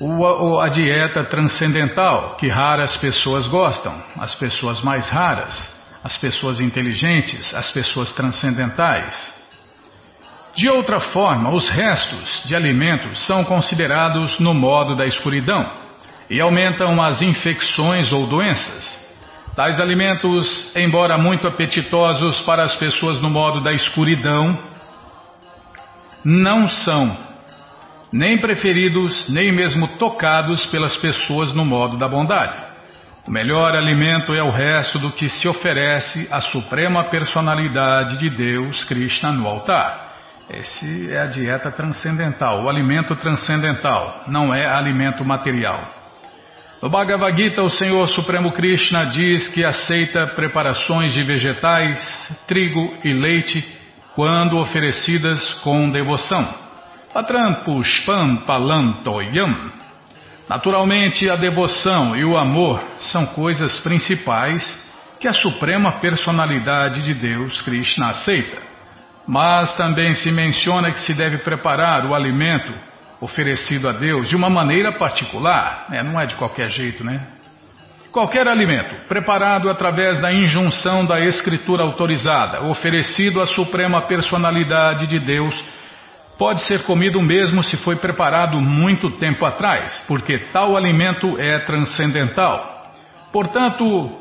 o, 0.00 0.60
a 0.60 0.68
dieta 0.68 1.24
transcendental, 1.24 2.36
que 2.36 2.46
raras 2.46 2.96
pessoas 2.98 3.48
gostam, 3.48 4.00
as 4.16 4.36
pessoas 4.36 4.80
mais 4.80 5.08
raras, 5.08 5.74
as 6.04 6.16
pessoas 6.18 6.60
inteligentes, 6.60 7.52
as 7.52 7.68
pessoas 7.72 8.12
transcendentais. 8.12 9.12
De 10.54 10.68
outra 10.68 11.00
forma, 11.00 11.52
os 11.52 11.68
restos 11.68 12.44
de 12.44 12.54
alimentos 12.54 13.26
são 13.26 13.42
considerados 13.42 14.38
no 14.38 14.54
modo 14.54 14.94
da 14.94 15.04
escuridão 15.04 15.68
e 16.30 16.40
aumentam 16.40 17.02
as 17.02 17.20
infecções 17.22 18.12
ou 18.12 18.28
doenças. 18.28 19.01
Tais 19.54 19.78
alimentos, 19.78 20.74
embora 20.74 21.18
muito 21.18 21.46
apetitosos 21.46 22.40
para 22.40 22.64
as 22.64 22.74
pessoas 22.76 23.20
no 23.20 23.28
modo 23.28 23.60
da 23.62 23.70
escuridão, 23.72 24.58
não 26.24 26.68
são 26.68 27.14
nem 28.10 28.40
preferidos, 28.40 29.28
nem 29.28 29.52
mesmo 29.52 29.86
tocados 29.98 30.64
pelas 30.66 30.96
pessoas 30.96 31.52
no 31.54 31.66
modo 31.66 31.98
da 31.98 32.08
bondade. 32.08 32.62
O 33.26 33.30
melhor 33.30 33.76
alimento 33.76 34.34
é 34.34 34.42
o 34.42 34.50
resto 34.50 34.98
do 34.98 35.12
que 35.12 35.28
se 35.28 35.46
oferece 35.46 36.26
à 36.30 36.40
suprema 36.40 37.04
personalidade 37.04 38.18
de 38.18 38.30
Deus, 38.30 38.82
Krishna, 38.84 39.32
no 39.32 39.46
altar. 39.46 40.12
Esse 40.48 41.12
é 41.12 41.20
a 41.20 41.26
dieta 41.26 41.70
transcendental, 41.70 42.62
o 42.62 42.70
alimento 42.70 43.14
transcendental, 43.16 44.24
não 44.26 44.52
é 44.54 44.66
alimento 44.66 45.24
material. 45.24 46.01
No 46.82 46.90
Bhagavad 46.90 47.40
Gita, 47.40 47.62
o 47.62 47.70
Senhor 47.70 48.08
Supremo 48.08 48.50
Krishna 48.50 49.06
diz 49.06 49.46
que 49.50 49.64
aceita 49.64 50.26
preparações 50.34 51.12
de 51.12 51.22
vegetais, 51.22 52.00
trigo 52.48 52.98
e 53.04 53.12
leite 53.12 53.64
quando 54.16 54.58
oferecidas 54.58 55.54
com 55.62 55.88
devoção. 55.92 56.52
Patram 57.14 57.54
pushpam 57.64 58.38
palantoyam. 58.38 59.54
Naturalmente, 60.48 61.30
a 61.30 61.36
devoção 61.36 62.16
e 62.16 62.24
o 62.24 62.36
amor 62.36 62.82
são 63.12 63.26
coisas 63.26 63.78
principais 63.78 64.68
que 65.20 65.28
a 65.28 65.34
suprema 65.34 65.92
personalidade 66.00 67.04
de 67.04 67.14
Deus, 67.14 67.62
Krishna, 67.62 68.10
aceita. 68.10 68.58
Mas 69.24 69.72
também 69.76 70.16
se 70.16 70.32
menciona 70.32 70.90
que 70.90 70.98
se 70.98 71.14
deve 71.14 71.38
preparar 71.38 72.04
o 72.06 72.12
alimento 72.12 72.74
oferecido 73.22 73.88
a 73.88 73.92
Deus 73.92 74.28
de 74.28 74.34
uma 74.34 74.50
maneira 74.50 74.90
particular, 74.90 75.86
né? 75.88 76.02
não 76.02 76.20
é 76.20 76.26
de 76.26 76.34
qualquer 76.34 76.68
jeito, 76.68 77.04
né? 77.04 77.20
Qualquer 78.10 78.48
alimento 78.48 79.06
preparado 79.06 79.70
através 79.70 80.20
da 80.20 80.32
injunção 80.32 81.06
da 81.06 81.20
Escritura 81.20 81.84
autorizada, 81.84 82.64
oferecido 82.64 83.40
à 83.40 83.46
Suprema 83.46 84.02
Personalidade 84.02 85.06
de 85.06 85.20
Deus, 85.20 85.54
pode 86.36 86.62
ser 86.62 86.82
comido 86.82 87.22
mesmo 87.22 87.62
se 87.62 87.76
foi 87.76 87.94
preparado 87.94 88.60
muito 88.60 89.16
tempo 89.16 89.46
atrás, 89.46 90.02
porque 90.08 90.48
tal 90.52 90.76
alimento 90.76 91.40
é 91.40 91.60
transcendental. 91.60 92.92
Portanto, 93.32 94.18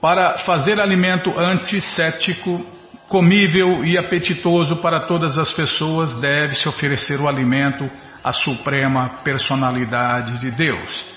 para 0.00 0.38
fazer 0.38 0.80
alimento 0.80 1.36
antissético, 1.36 2.64
comível 3.08 3.84
e 3.84 3.98
apetitoso 3.98 4.76
para 4.76 5.00
todas 5.00 5.36
as 5.36 5.52
pessoas, 5.52 6.14
deve-se 6.20 6.68
oferecer 6.68 7.20
o 7.20 7.28
alimento 7.28 7.90
à 8.24 8.32
Suprema 8.32 9.16
Personalidade 9.22 10.40
de 10.40 10.50
Deus. 10.50 11.14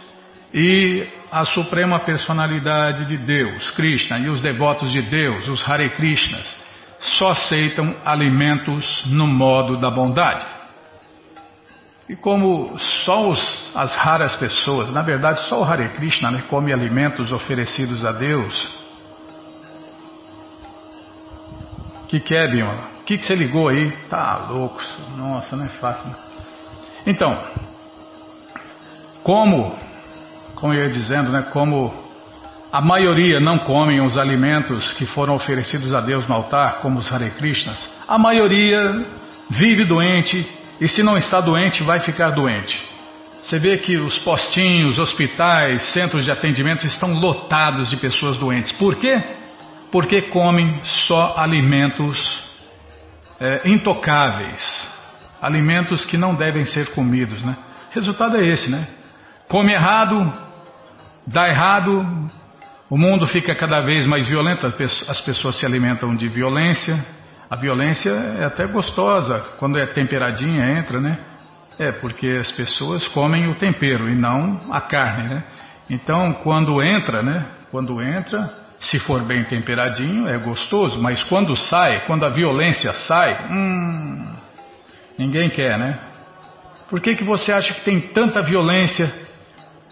E 0.54 1.08
a 1.32 1.46
Suprema 1.46 2.02
Personalidade 2.02 3.06
de 3.06 3.18
Deus, 3.18 3.72
Krishna, 3.72 4.20
e 4.20 4.30
os 4.30 4.42
devotos 4.42 4.92
de 4.92 5.02
Deus, 5.02 5.48
os 5.48 5.68
Hare 5.68 5.90
Krishnas, 5.92 6.56
só 7.00 7.30
aceitam 7.30 7.96
alimentos 8.04 9.06
no 9.06 9.26
modo 9.26 9.78
da 9.78 9.90
bondade. 9.90 10.46
E 12.10 12.16
como 12.16 12.78
só 13.06 13.30
os, 13.30 13.72
as 13.76 13.96
raras 13.96 14.36
pessoas, 14.38 14.92
na 14.92 15.02
verdade 15.02 15.48
só 15.48 15.62
o 15.62 15.64
Hare 15.64 15.90
Krishna 15.90 16.32
né, 16.32 16.44
come 16.50 16.74
alimentos 16.74 17.32
oferecidos 17.32 18.04
a 18.06 18.12
Deus. 18.12 18.78
Que, 22.08 22.22
que 22.22 22.34
é, 22.34 22.48
Bima? 22.48 22.90
O 23.02 23.04
que, 23.04 23.18
que 23.18 23.26
você 23.26 23.36
ligou 23.36 23.68
aí? 23.68 23.92
Tá 24.10 24.48
louco, 24.50 24.82
nossa, 25.18 25.56
não 25.58 25.66
é 25.66 25.70
fácil. 25.70 26.08
Né? 26.08 26.37
Então, 27.08 27.42
como, 29.24 29.78
como 30.56 30.74
eu 30.74 30.84
ia 30.84 30.90
dizendo, 30.90 31.32
né, 31.32 31.48
como 31.54 31.94
a 32.70 32.82
maioria 32.82 33.40
não 33.40 33.60
comem 33.60 34.02
os 34.02 34.18
alimentos 34.18 34.92
que 34.92 35.06
foram 35.06 35.34
oferecidos 35.36 35.94
a 35.94 36.02
Deus 36.02 36.28
no 36.28 36.36
altar, 36.36 36.80
como 36.82 37.00
os 37.00 37.10
Hare 37.10 37.32
Krishnas, 37.32 37.90
a 38.06 38.18
maioria 38.18 39.06
vive 39.50 39.86
doente 39.86 40.46
e 40.82 40.88
se 40.90 41.02
não 41.02 41.16
está 41.16 41.40
doente, 41.40 41.82
vai 41.82 42.00
ficar 42.02 42.32
doente. 42.32 42.78
Você 43.42 43.58
vê 43.58 43.78
que 43.78 43.96
os 43.96 44.20
postinhos, 44.20 45.00
hospitais, 45.00 45.82
centros 45.94 46.26
de 46.26 46.32
atendimento 46.32 46.86
estão 46.86 47.14
lotados 47.14 47.90
de 47.90 47.96
pessoas 47.96 48.38
doentes. 48.38 48.74
Por 48.74 48.98
quê? 48.98 49.24
Porque 49.90 50.24
comem 50.24 50.82
só 50.84 51.36
alimentos 51.38 52.38
é, 53.40 53.62
intocáveis, 53.70 54.97
alimentos 55.42 56.06
que 56.06 56.18
não 56.18 56.36
devem 56.36 56.66
ser 56.66 56.92
comidos, 56.92 57.42
né? 57.44 57.56
Resultado 57.92 58.38
é 58.38 58.46
esse, 58.46 58.70
né? 58.70 58.88
Come 59.48 59.74
errado, 59.74 60.32
dá 61.26 61.48
errado, 61.48 62.06
o 62.90 62.98
mundo 62.98 63.28
fica 63.28 63.54
cada 63.56 63.82
vez 63.82 64.06
mais 64.06 64.26
violento, 64.28 64.66
as 65.08 65.22
pessoas 65.22 65.58
se 65.58 65.66
alimentam 65.66 66.16
de 66.16 66.30
violência. 66.30 67.04
A 67.50 67.56
violência 67.56 68.10
é 68.10 68.46
até 68.46 68.66
gostosa, 68.68 69.40
quando 69.60 69.78
é 69.78 69.86
temperadinha 69.88 70.72
entra, 70.78 71.00
né? 71.00 71.18
É, 71.80 71.92
porque 71.92 72.28
as 72.42 72.52
pessoas 72.52 73.08
comem 73.10 73.50
o 73.50 73.56
tempero 73.56 74.10
e 74.10 74.16
não 74.16 74.60
a 74.72 74.82
carne, 74.82 75.30
né? 75.30 75.44
Então, 75.90 76.34
quando 76.44 76.82
entra, 76.82 77.22
né? 77.22 77.46
Quando 77.72 78.02
entra, 78.02 78.50
se 78.80 79.00
for 79.00 79.22
bem 79.22 79.44
temperadinho, 79.44 80.28
é 80.28 80.38
gostoso, 80.38 81.02
mas 81.02 81.22
quando 81.24 81.56
sai, 81.56 82.02
quando 82.06 82.26
a 82.26 82.30
violência 82.30 82.94
sai, 82.94 83.48
hum, 83.50 84.24
Ninguém 85.18 85.50
quer, 85.50 85.78
né? 85.78 86.00
Por 86.90 87.02
que, 87.02 87.16
que 87.16 87.24
você 87.24 87.52
acha 87.52 87.74
que 87.74 87.82
tem 87.82 88.00
tanta 88.00 88.42
violência 88.42 89.12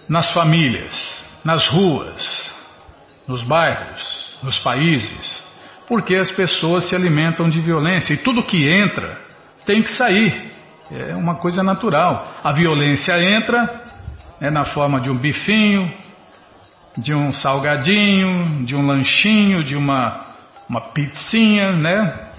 nas 0.08 0.32
famílias, 0.32 0.94
nas 1.44 1.68
ruas, 1.68 2.52
nos 3.28 3.42
bairros, 3.44 4.40
nos 4.44 4.58
países? 4.60 5.44
Porque 5.88 6.16
as 6.16 6.32
pessoas 6.32 6.88
se 6.90 6.96
alimentam 6.96 7.50
de 7.50 7.60
violência 7.60 8.14
e 8.14 8.18
tudo 8.18 8.44
que 8.44 8.68
entra 8.68 9.20
tem 9.66 9.82
que 9.82 9.90
sair. 9.92 10.52
É 10.92 11.16
uma 11.16 11.36
coisa 11.36 11.64
natural. 11.64 12.34
A 12.44 12.52
violência 12.52 13.14
entra 13.18 13.84
é 14.40 14.50
na 14.52 14.66
forma 14.66 15.00
de 15.00 15.10
um 15.10 15.18
bifinho, 15.18 15.92
de 16.98 17.14
um 17.14 17.34
salgadinho, 17.34 18.66
de 18.66 18.76
um 18.76 18.86
lanchinho, 18.86 19.64
de 19.64 19.76
uma, 19.76 20.22
uma 20.70 20.82
pizzinha, 20.82 21.72
né? 21.74 22.30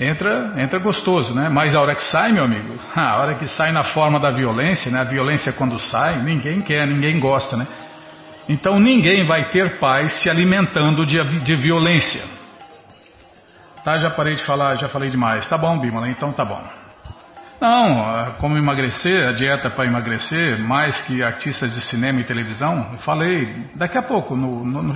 Entra, 0.00 0.54
entra 0.56 0.78
gostoso, 0.78 1.34
né? 1.34 1.48
Mas 1.48 1.74
a 1.74 1.80
hora 1.80 1.94
que 1.94 2.02
sai, 2.04 2.32
meu 2.32 2.44
amigo, 2.44 2.74
a 2.96 3.16
hora 3.16 3.34
que 3.34 3.46
sai 3.46 3.70
na 3.70 3.84
forma 3.84 4.18
da 4.18 4.30
violência, 4.30 4.90
né? 4.90 5.00
A 5.00 5.04
violência 5.04 5.52
quando 5.52 5.78
sai, 5.78 6.22
ninguém 6.22 6.62
quer, 6.62 6.86
ninguém 6.86 7.20
gosta, 7.20 7.56
né? 7.56 7.66
Então 8.48 8.80
ninguém 8.80 9.26
vai 9.26 9.50
ter 9.50 9.78
paz 9.78 10.14
se 10.22 10.30
alimentando 10.30 11.04
de, 11.04 11.22
de 11.40 11.56
violência. 11.56 12.22
Tá, 13.84 13.96
já 13.98 14.10
parei 14.10 14.34
de 14.34 14.42
falar, 14.44 14.76
já 14.76 14.88
falei 14.88 15.10
demais. 15.10 15.48
Tá 15.48 15.56
bom, 15.56 15.78
Bímola, 15.78 16.08
então 16.08 16.32
tá 16.32 16.44
bom. 16.44 16.60
Não, 17.60 18.32
como 18.38 18.56
emagrecer, 18.56 19.28
a 19.28 19.32
dieta 19.32 19.68
para 19.68 19.84
emagrecer, 19.84 20.58
mais 20.58 20.98
que 21.02 21.22
artistas 21.22 21.74
de 21.74 21.82
cinema 21.82 22.20
e 22.20 22.24
televisão, 22.24 22.98
falei 23.04 23.66
daqui 23.74 23.98
a 23.98 24.02
pouco 24.02 24.34
no, 24.34 24.64
no, 24.64 24.82
no. 24.82 24.94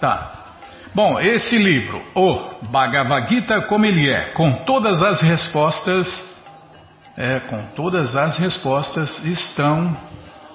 Tá. 0.00 0.49
Bom, 0.92 1.20
esse 1.20 1.56
livro, 1.56 2.02
o 2.16 2.66
Bhagavad 2.68 3.28
Gita 3.28 3.60
como 3.62 3.86
ele 3.86 4.10
é, 4.10 4.32
com 4.32 4.50
todas 4.64 5.00
as 5.00 5.20
respostas, 5.20 6.08
é, 7.16 7.38
com 7.38 7.62
todas 7.76 8.16
as 8.16 8.36
respostas 8.36 9.24
estão 9.24 9.96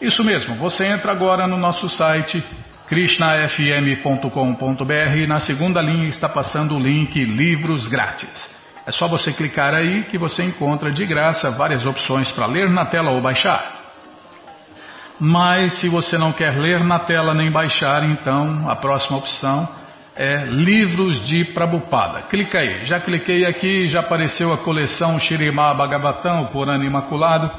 Isso 0.00 0.22
mesmo, 0.22 0.54
você 0.54 0.86
entra 0.86 1.10
agora 1.10 1.48
no 1.48 1.56
nosso 1.56 1.88
site 1.88 2.44
krishnafm.com.br 2.86 5.16
e 5.16 5.26
na 5.26 5.40
segunda 5.40 5.82
linha 5.82 6.06
está 6.06 6.28
passando 6.28 6.76
o 6.76 6.78
link 6.78 7.18
Livros 7.24 7.88
Grátis. 7.88 8.55
É 8.86 8.92
só 8.92 9.08
você 9.08 9.32
clicar 9.32 9.74
aí 9.74 10.04
que 10.04 10.16
você 10.16 10.44
encontra 10.44 10.92
de 10.92 11.04
graça 11.04 11.50
várias 11.50 11.84
opções 11.84 12.30
para 12.30 12.46
ler 12.46 12.70
na 12.70 12.86
tela 12.86 13.10
ou 13.10 13.20
baixar. 13.20 13.84
Mas 15.18 15.80
se 15.80 15.88
você 15.88 16.16
não 16.16 16.32
quer 16.32 16.56
ler 16.56 16.84
na 16.84 17.00
tela 17.00 17.34
nem 17.34 17.50
baixar, 17.50 18.04
então 18.04 18.70
a 18.70 18.76
próxima 18.76 19.18
opção 19.18 19.68
é 20.14 20.44
Livros 20.44 21.26
de 21.26 21.46
Prabupada. 21.46 22.22
Clica 22.22 22.60
aí. 22.60 22.84
Já 22.84 23.00
cliquei 23.00 23.44
aqui, 23.44 23.88
já 23.88 24.00
apareceu 24.00 24.52
a 24.52 24.58
coleção 24.58 25.18
Shirimá 25.18 25.74
Bhagavatam, 25.74 26.46
por 26.46 26.68
ano 26.68 26.84
imaculado. 26.84 27.50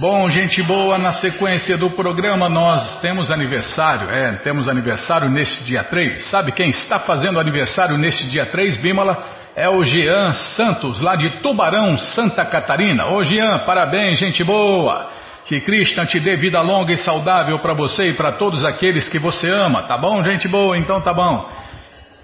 Bom, 0.02 0.28
gente 0.32 0.64
boa, 0.64 0.98
na 0.98 1.14
sequência 1.14 1.78
do 1.78 1.92
programa 1.92 2.50
nós 2.50 3.00
temos 3.02 3.30
aniversário, 3.30 4.10
é, 4.10 4.32
temos 4.38 4.68
aniversário 4.68 5.30
neste 5.30 5.64
dia 5.64 5.84
3. 5.84 6.24
Sabe 6.24 6.52
quem 6.54 6.72
está 6.72 6.98
fazendo 7.02 7.40
aniversário 7.40 8.00
neste 8.00 8.28
dia 8.28 8.48
3, 8.48 8.78
Bímola? 8.78 9.24
É 9.56 9.70
o 9.70 9.84
Jean 9.84 10.34
Santos, 10.56 11.00
lá 11.00 11.16
de 11.16 11.30
Tubarão, 11.44 11.96
Santa 12.00 12.44
Catarina. 12.44 13.12
Ô 13.12 13.24
Jean, 13.24 13.60
parabéns, 13.60 14.18
gente 14.18 14.44
boa! 14.44 15.08
Que 15.46 15.62
Krishna 15.62 16.04
te 16.08 16.20
dê 16.20 16.36
vida 16.36 16.60
longa 16.62 16.92
e 16.92 16.98
saudável 16.98 17.60
para 17.60 17.76
você 17.76 18.08
e 18.08 18.14
para 18.16 18.40
todos 18.40 18.64
aqueles 18.64 19.08
que 19.08 19.20
você 19.20 19.54
ama, 19.54 19.84
tá 19.84 20.00
bom, 20.00 20.20
gente 20.22 20.48
boa? 20.48 20.76
Então 20.80 21.00
tá 21.02 21.14
bom. 21.14 21.48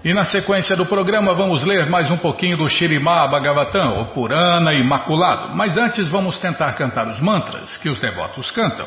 E 0.04 0.14
na 0.14 0.24
sequência 0.24 0.76
do 0.76 0.86
programa 0.86 1.34
vamos 1.34 1.64
ler 1.64 1.90
mais 1.90 2.08
um 2.08 2.16
pouquinho 2.16 2.56
do 2.56 2.68
Shirimá 2.68 3.26
Bhagavatam, 3.26 4.00
o 4.00 4.04
Purana 4.06 4.72
Imaculado. 4.72 5.56
Mas 5.56 5.76
antes 5.76 6.08
vamos 6.08 6.38
tentar 6.38 6.74
cantar 6.74 7.08
os 7.08 7.18
mantras 7.20 7.76
que 7.78 7.88
os 7.88 8.00
devotos 8.00 8.48
cantam. 8.52 8.86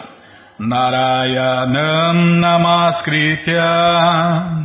Narayanam 0.58 2.14
Namaskritya 2.40 3.62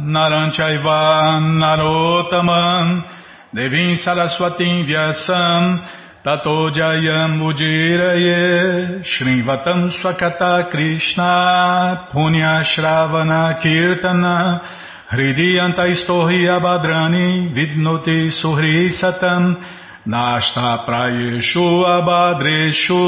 Naranchaiva 0.05 1.41
Narotaman 1.41 3.05
Devim 3.53 3.97
Saraswatim 3.97 4.85
Vyasam 4.85 5.83
Tato 6.23 6.71
Jayam 6.71 7.43
Ujiraye 7.43 9.03
Shrivatam 9.05 9.91
Swakata 9.91 10.69
Krishna 10.71 12.09
Punya 12.13 12.63
Shravana 12.63 13.55
Kirtana 13.61 14.86
Hridiyantaistohi 15.07 16.49
abhadrani 16.51 17.55
vidnoti 17.55 18.31
suhri 18.42 18.90
satam 18.90 19.55
nashta 20.05 20.83
prayeshu 20.87 21.87
abhadreshu 21.87 22.99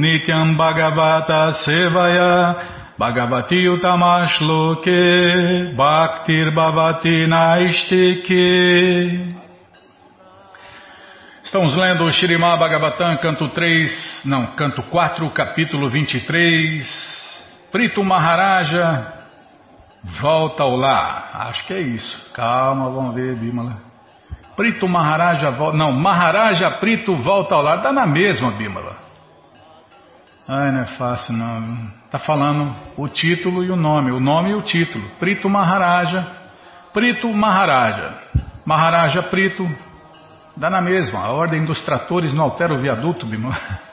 nityam 0.00 0.56
bhagavata 0.56 1.52
sevaya 1.60 2.54
bhagavati 2.96 3.68
utamashloke 3.68 5.02
bhaktir 5.76 6.50
bhavati 6.56 7.28
naistike 7.28 8.48
Estamos 11.44 11.76
lendo 11.76 12.04
o 12.04 12.12
Shirimá 12.12 12.56
Bhagavatam, 12.56 13.16
canto 13.16 13.48
3, 13.48 14.22
não, 14.24 14.46
canto 14.54 14.84
4, 14.84 15.28
capítulo 15.30 15.90
23. 15.90 16.86
Prito 17.72 18.04
Maharaja 18.04 19.19
Volta 20.04 20.62
ao 20.62 20.76
lar. 20.76 21.30
Acho 21.32 21.66
que 21.66 21.74
é 21.74 21.80
isso. 21.80 22.32
Calma, 22.32 22.90
vamos 22.90 23.14
ver, 23.14 23.36
Bimala. 23.36 23.76
Prito 24.56 24.88
Maharaja 24.88 25.50
volta. 25.50 25.76
Não, 25.76 25.92
Maharaja 25.92 26.70
Prito 26.72 27.16
volta 27.16 27.54
ao 27.54 27.62
lar. 27.62 27.78
Dá 27.78 27.92
na 27.92 28.06
mesma, 28.06 28.50
Bimala. 28.52 28.96
Ai, 30.48 30.72
não 30.72 30.80
é 30.80 30.86
fácil 30.86 31.34
não. 31.34 31.62
Tá 32.10 32.18
falando 32.18 32.74
o 32.96 33.06
título 33.08 33.62
e 33.62 33.70
o 33.70 33.76
nome. 33.76 34.10
O 34.10 34.20
nome 34.20 34.50
e 34.50 34.54
o 34.54 34.62
título. 34.62 35.08
Prito 35.18 35.48
Maharaja. 35.48 36.26
Prito 36.92 37.32
Maharaja. 37.32 38.14
Maharaja 38.64 39.22
Prito. 39.24 39.64
Dá 40.56 40.70
na 40.70 40.80
mesma. 40.80 41.20
A 41.20 41.30
ordem 41.30 41.64
dos 41.64 41.80
tratores 41.82 42.32
não 42.32 42.44
altera 42.44 42.74
o 42.74 42.80
viaduto, 42.80 43.26
Bimala. 43.26 43.56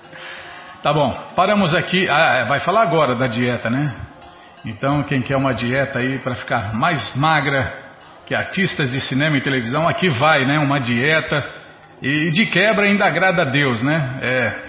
Tá 0.84 0.94
bom. 0.94 1.12
Paramos 1.36 1.74
aqui. 1.74 2.08
Ah, 2.08 2.38
é, 2.38 2.46
vai 2.46 2.60
falar 2.62 2.84
agora 2.84 3.16
da 3.16 3.28
dieta, 3.28 3.68
né? 3.70 3.94
Então, 4.66 5.04
quem 5.04 5.22
quer 5.22 5.38
uma 5.38 5.54
dieta 5.54 6.00
aí 6.00 6.20
para 6.20 6.36
ficar 6.36 6.74
mais 6.74 7.16
magra 7.16 7.88
que 8.26 8.36
artistas 8.36 8.92
de 8.92 9.00
cinema 9.02 9.38
e 9.38 9.42
televisão, 9.42 9.88
aqui 9.88 10.10
vai, 10.10 10.46
né? 10.46 10.60
Uma 10.60 10.80
dieta 10.80 11.44
e 12.02 12.30
de 12.30 12.46
quebra 12.46 12.86
ainda 12.86 13.06
agrada 13.06 13.44
a 13.44 13.46
Deus, 13.46 13.82
né? 13.82 14.20
É. 14.22 14.68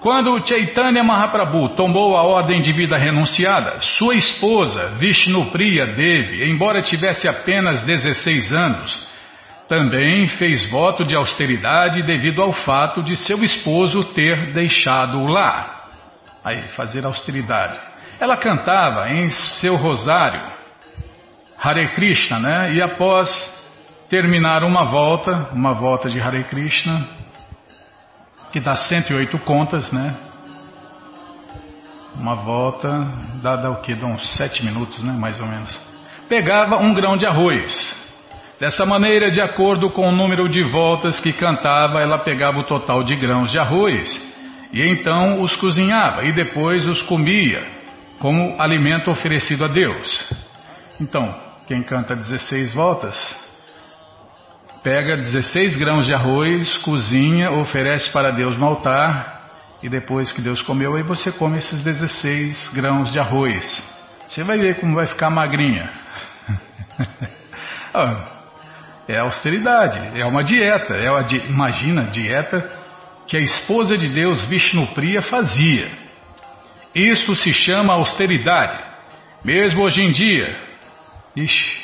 Quando 0.00 0.44
Chaitanya 0.46 1.04
Mahaprabhu 1.04 1.68
tomou 1.76 2.16
a 2.16 2.22
ordem 2.22 2.60
de 2.60 2.72
vida 2.72 2.96
renunciada, 2.96 3.80
sua 3.80 4.14
esposa, 4.14 4.94
Vishnupriya 4.96 5.86
Devi, 5.86 6.50
embora 6.50 6.82
tivesse 6.82 7.28
apenas 7.28 7.82
16 7.82 8.52
anos, 8.52 9.08
também 9.68 10.26
fez 10.26 10.68
voto 10.68 11.04
de 11.04 11.14
austeridade 11.14 12.02
devido 12.02 12.42
ao 12.42 12.52
fato 12.52 13.02
de 13.02 13.14
seu 13.14 13.44
esposo 13.44 14.02
ter 14.14 14.52
deixado-o 14.52 15.26
lá. 15.26 15.84
Aí, 16.44 16.62
fazer 16.74 17.04
austeridade. 17.04 17.89
Ela 18.20 18.36
cantava 18.36 19.10
em 19.10 19.30
seu 19.30 19.76
rosário 19.76 20.42
Hare 21.58 21.88
Krishna, 21.88 22.38
né? 22.38 22.74
E 22.74 22.82
após 22.82 23.30
terminar 24.10 24.62
uma 24.62 24.84
volta, 24.84 25.48
uma 25.54 25.72
volta 25.72 26.10
de 26.10 26.20
Hare 26.20 26.44
Krishna, 26.44 27.02
que 28.52 28.60
dá 28.60 28.74
108 28.74 29.38
contas, 29.38 29.90
né? 29.90 30.14
Uma 32.14 32.34
volta, 32.34 32.88
dá, 33.42 33.56
dá 33.56 33.70
o 33.70 33.80
que? 33.80 33.94
Dá 33.94 34.06
uns 34.06 34.36
7 34.36 34.66
minutos, 34.66 35.02
né? 35.02 35.16
Mais 35.18 35.40
ou 35.40 35.46
menos. 35.46 35.80
Pegava 36.28 36.76
um 36.76 36.92
grão 36.92 37.16
de 37.16 37.24
arroz. 37.24 37.96
Dessa 38.60 38.84
maneira, 38.84 39.30
de 39.30 39.40
acordo 39.40 39.88
com 39.88 40.06
o 40.06 40.12
número 40.12 40.46
de 40.46 40.62
voltas 40.70 41.18
que 41.20 41.32
cantava, 41.32 42.02
ela 42.02 42.18
pegava 42.18 42.58
o 42.58 42.64
total 42.64 43.02
de 43.02 43.16
grãos 43.16 43.50
de 43.50 43.58
arroz 43.58 44.10
e 44.74 44.86
então 44.86 45.40
os 45.40 45.56
cozinhava 45.56 46.24
e 46.26 46.32
depois 46.32 46.84
os 46.84 47.00
comia 47.02 47.79
como 48.20 48.60
alimento 48.60 49.10
oferecido 49.10 49.64
a 49.64 49.68
Deus. 49.68 50.30
Então, 51.00 51.34
quem 51.66 51.82
canta 51.82 52.14
16 52.14 52.72
voltas, 52.72 53.16
pega 54.82 55.16
16 55.16 55.76
grãos 55.76 56.06
de 56.06 56.14
arroz, 56.14 56.76
cozinha, 56.78 57.50
oferece 57.50 58.12
para 58.12 58.30
Deus 58.30 58.56
no 58.58 58.66
altar, 58.66 59.40
e 59.82 59.88
depois 59.88 60.30
que 60.30 60.42
Deus 60.42 60.60
comeu, 60.62 60.94
aí 60.94 61.02
você 61.02 61.32
come 61.32 61.58
esses 61.58 61.82
16 61.82 62.68
grãos 62.74 63.10
de 63.10 63.18
arroz. 63.18 63.82
Você 64.28 64.44
vai 64.44 64.58
ver 64.58 64.78
como 64.78 64.94
vai 64.94 65.06
ficar 65.06 65.30
magrinha. 65.30 65.88
Ah, 67.92 68.24
é 69.08 69.18
austeridade, 69.18 70.16
é 70.16 70.24
uma 70.24 70.44
dieta. 70.44 70.94
É 70.94 71.10
uma, 71.10 71.26
imagina 71.48 72.02
a 72.02 72.04
dieta 72.04 72.64
que 73.26 73.36
a 73.36 73.40
esposa 73.40 73.98
de 73.98 74.08
Deus, 74.08 74.44
Vishnupriya, 74.44 75.22
fazia. 75.22 75.90
Isso 76.94 77.34
se 77.36 77.52
chama 77.52 77.94
austeridade. 77.94 78.78
Mesmo 79.44 79.82
hoje 79.82 80.02
em 80.02 80.12
dia. 80.12 80.56
Ixi, 81.36 81.80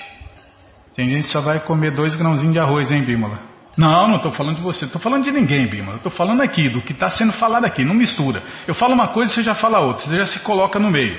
tem 0.95 1.05
gente 1.07 1.27
que 1.27 1.33
só 1.33 1.41
vai 1.41 1.61
comer 1.61 1.93
dois 1.93 2.17
grãozinhos 2.17 2.53
de 2.53 2.59
arroz, 2.59 2.91
hein, 2.91 3.03
Bímola? 3.03 3.39
Não, 3.77 4.07
não 4.07 4.17
estou 4.17 4.33
falando 4.33 4.57
de 4.57 4.63
você, 4.63 4.87
estou 4.87 5.01
falando 5.01 5.25
de 5.25 5.31
ninguém, 5.31 5.69
Bímola. 5.69 5.99
Estou 5.99 6.11
falando 6.11 6.43
aqui, 6.43 6.71
do 6.73 6.81
que 6.81 6.93
está 6.93 7.11
sendo 7.11 7.33
falado 7.35 7.67
aqui, 7.67 7.85
não 7.85 7.95
mistura. 7.95 8.43
Eu 8.67 8.75
falo 8.75 8.95
uma 8.95 9.09
coisa, 9.09 9.33
você 9.33 9.43
já 9.43 9.55
fala 9.55 9.81
outra, 9.81 10.07
você 10.07 10.17
já 10.19 10.27
se 10.27 10.41
coloca 10.41 10.79
no 10.79 10.91
meio. 10.91 11.17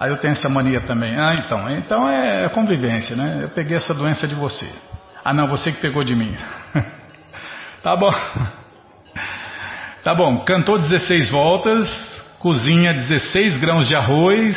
Aí 0.00 0.10
eu 0.10 0.16
tenho 0.18 0.32
essa 0.32 0.48
mania 0.48 0.80
também. 0.80 1.12
Ah, 1.16 1.34
então, 1.38 1.70
então 1.70 2.08
é 2.08 2.48
convivência, 2.48 3.14
né? 3.14 3.40
Eu 3.42 3.48
peguei 3.50 3.76
essa 3.76 3.94
doença 3.94 4.26
de 4.26 4.34
você. 4.34 4.66
Ah, 5.24 5.32
não, 5.32 5.46
você 5.48 5.72
que 5.72 5.80
pegou 5.80 6.02
de 6.02 6.14
mim. 6.14 6.34
tá 7.82 7.96
bom. 7.96 8.10
Tá 10.04 10.14
bom, 10.14 10.38
cantou 10.44 10.78
16 10.78 11.30
voltas, 11.30 12.15
cozinha 12.38 12.92
16 12.92 13.56
grãos 13.58 13.88
de 13.88 13.94
arroz, 13.94 14.56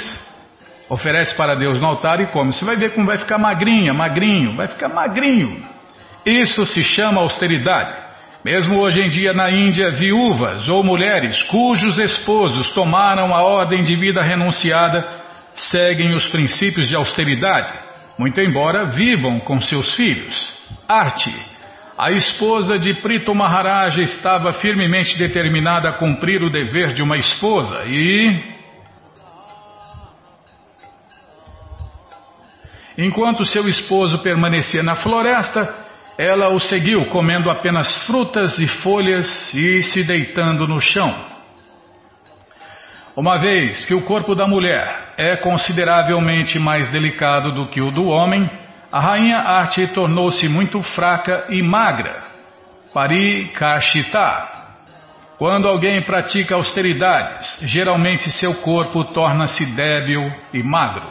oferece 0.90 1.36
para 1.36 1.56
Deus 1.56 1.80
no 1.80 1.88
altar 1.88 2.20
e 2.20 2.28
come. 2.28 2.54
Você 2.54 2.66
vai 2.66 2.76
ver 2.76 2.94
como 2.94 3.08
vai 3.08 3.18
ficar 3.18 3.38
magrinha, 3.38 3.94
magrinho, 3.94 4.56
vai 4.56 4.68
ficar 4.68 4.90
magrinho. 4.90 5.62
Isso 6.26 6.66
se 6.66 6.84
chama 6.84 7.22
austeridade. 7.22 8.10
Mesmo 8.44 8.80
hoje 8.80 9.02
em 9.02 9.10
dia 9.10 9.34
na 9.34 9.52
Índia, 9.52 9.92
viúvas 9.92 10.68
ou 10.70 10.84
mulheres 10.84 11.42
cujos 11.44 11.98
esposos 11.98 12.70
tomaram 12.72 13.36
a 13.36 13.44
ordem 13.44 13.84
de 13.84 13.96
vida 13.96 14.22
renunciada 14.22 15.20
seguem 15.56 16.16
os 16.16 16.28
princípios 16.30 16.88
de 16.88 16.96
austeridade, 16.96 17.74
muito 18.18 18.40
embora 18.40 18.90
vivam 18.90 19.40
com 19.40 19.60
seus 19.60 19.94
filhos. 19.96 20.54
Arte 20.88 21.34
a 22.00 22.14
esposa 22.14 22.80
de 22.80 22.94
Prito 23.02 23.36
Maharaja 23.36 24.02
estava 24.02 24.54
firmemente 24.54 25.18
determinada 25.18 25.90
a 25.90 25.94
cumprir 25.98 26.42
o 26.42 26.50
dever 26.50 26.94
de 26.94 27.04
uma 27.04 27.18
esposa 27.18 27.84
e. 27.86 28.42
Enquanto 32.98 33.46
seu 33.46 33.68
esposo 33.68 34.20
permanecia 34.20 34.82
na 34.82 34.96
floresta, 34.96 35.76
ela 36.18 36.48
o 36.48 36.60
seguiu 36.62 37.06
comendo 37.08 37.50
apenas 37.50 38.04
frutas 38.06 38.58
e 38.58 38.68
folhas 38.82 39.54
e 39.54 39.84
se 39.84 40.02
deitando 40.02 40.66
no 40.66 40.80
chão. 40.80 41.26
Uma 43.14 43.38
vez 43.40 43.86
que 43.86 43.94
o 43.94 44.06
corpo 44.06 44.34
da 44.34 44.48
mulher 44.48 45.16
é 45.18 45.36
consideravelmente 45.36 46.58
mais 46.58 46.90
delicado 46.90 47.52
do 47.52 47.68
que 47.68 47.82
o 47.82 47.92
do 47.92 48.08
homem, 48.08 48.50
a 48.92 49.00
rainha 49.00 49.38
Arte 49.38 49.88
tornou-se 49.94 50.48
muito 50.50 50.82
fraca 50.82 51.46
e 51.50 51.62
magra. 51.62 52.24
Parikashita. 52.92 54.48
Quando 55.38 55.68
alguém 55.68 56.02
pratica 56.02 56.56
austeridades, 56.56 57.60
geralmente 57.62 58.32
seu 58.32 58.56
corpo 58.56 59.06
torna-se 59.06 59.64
débil 59.76 60.32
e 60.52 60.64
magro. 60.64 61.08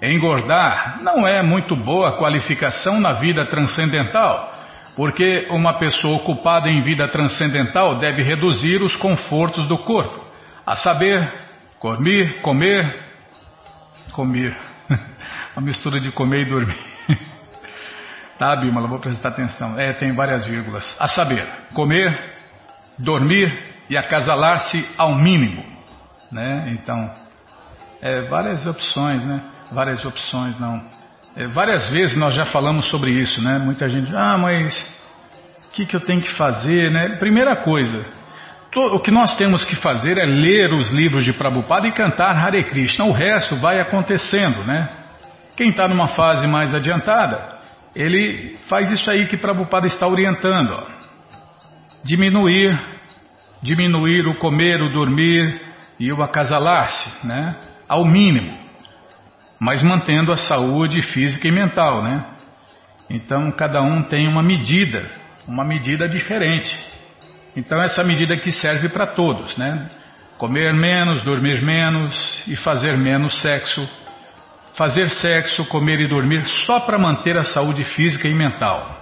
Engordar 0.00 0.98
não 1.02 1.26
é 1.26 1.42
muito 1.42 1.74
boa 1.74 2.16
qualificação 2.16 3.00
na 3.00 3.14
vida 3.14 3.44
transcendental, 3.46 4.52
porque 4.94 5.48
uma 5.50 5.76
pessoa 5.76 6.16
ocupada 6.16 6.68
em 6.68 6.80
vida 6.82 7.08
transcendental 7.08 7.98
deve 7.98 8.22
reduzir 8.22 8.80
os 8.80 8.94
confortos 8.94 9.66
do 9.66 9.76
corpo. 9.78 10.28
a 10.64 10.76
saber, 10.76 11.32
comer, 11.78 12.42
comer, 12.42 12.94
comer, 14.12 14.56
uma 15.56 15.64
mistura 15.64 15.98
de 15.98 16.12
comer 16.12 16.42
e 16.42 16.44
dormir. 16.44 16.97
tá, 18.38 18.56
Bímola, 18.56 18.88
vou 18.88 18.98
prestar 18.98 19.30
atenção. 19.30 19.78
É, 19.78 19.92
tem 19.92 20.12
várias 20.14 20.46
vírgulas. 20.46 20.84
A 20.98 21.08
saber, 21.08 21.46
comer, 21.74 22.36
dormir 22.98 23.64
e 23.88 23.96
acasalar-se 23.96 24.86
ao 24.96 25.14
mínimo, 25.14 25.64
né? 26.30 26.68
Então, 26.72 27.12
é, 28.02 28.22
várias 28.22 28.66
opções, 28.66 29.24
né? 29.24 29.40
Várias 29.72 30.04
opções, 30.04 30.58
não. 30.58 30.82
É, 31.36 31.46
várias 31.46 31.88
vezes 31.90 32.16
nós 32.16 32.34
já 32.34 32.46
falamos 32.46 32.86
sobre 32.86 33.10
isso, 33.10 33.42
né? 33.42 33.58
Muita 33.58 33.88
gente, 33.88 34.14
ah, 34.14 34.36
mas 34.38 34.76
o 35.68 35.70
que, 35.72 35.86
que 35.86 35.96
eu 35.96 36.00
tenho 36.00 36.20
que 36.20 36.32
fazer, 36.34 36.90
né? 36.90 37.16
Primeira 37.16 37.56
coisa, 37.56 38.06
o 38.74 39.00
que 39.00 39.10
nós 39.10 39.36
temos 39.36 39.64
que 39.64 39.76
fazer 39.76 40.18
é 40.18 40.24
ler 40.24 40.72
os 40.74 40.90
livros 40.90 41.24
de 41.24 41.32
Prabhupada 41.32 41.86
e 41.88 41.92
cantar 41.92 42.36
Hare 42.36 42.64
Krishna. 42.64 43.04
O 43.06 43.12
resto 43.12 43.56
vai 43.56 43.80
acontecendo, 43.80 44.64
né? 44.64 44.88
Quem 45.58 45.70
está 45.70 45.88
numa 45.88 46.06
fase 46.10 46.46
mais 46.46 46.72
adiantada, 46.72 47.58
ele 47.92 48.56
faz 48.68 48.92
isso 48.92 49.10
aí 49.10 49.26
que 49.26 49.36
Prabhupada 49.36 49.88
está 49.88 50.06
orientando. 50.06 50.70
Ó. 50.70 50.86
Diminuir, 52.04 52.78
diminuir 53.60 54.28
o 54.28 54.36
comer, 54.36 54.80
o 54.80 54.88
dormir 54.88 55.60
e 55.98 56.12
o 56.12 56.22
acasalar-se, 56.22 57.26
né? 57.26 57.56
Ao 57.88 58.04
mínimo, 58.04 58.56
mas 59.58 59.82
mantendo 59.82 60.30
a 60.30 60.36
saúde 60.36 61.02
física 61.02 61.48
e 61.48 61.50
mental, 61.50 62.04
né? 62.04 62.24
Então 63.10 63.50
cada 63.50 63.82
um 63.82 64.00
tem 64.04 64.28
uma 64.28 64.44
medida, 64.44 65.10
uma 65.44 65.64
medida 65.64 66.08
diferente. 66.08 66.72
Então 67.56 67.82
essa 67.82 68.04
medida 68.04 68.32
aqui 68.32 68.52
serve 68.52 68.90
para 68.90 69.08
todos, 69.08 69.56
né? 69.56 69.90
Comer 70.38 70.72
menos, 70.72 71.24
dormir 71.24 71.60
menos 71.64 72.14
e 72.46 72.54
fazer 72.54 72.96
menos 72.96 73.42
sexo. 73.42 74.06
Fazer 74.78 75.10
sexo, 75.10 75.66
comer 75.66 76.00
e 76.00 76.06
dormir 76.06 76.46
só 76.64 76.80
para 76.80 76.98
manter 76.98 77.36
a 77.36 77.44
saúde 77.44 77.84
física 77.84 78.26
e 78.26 78.32
mental. 78.32 78.98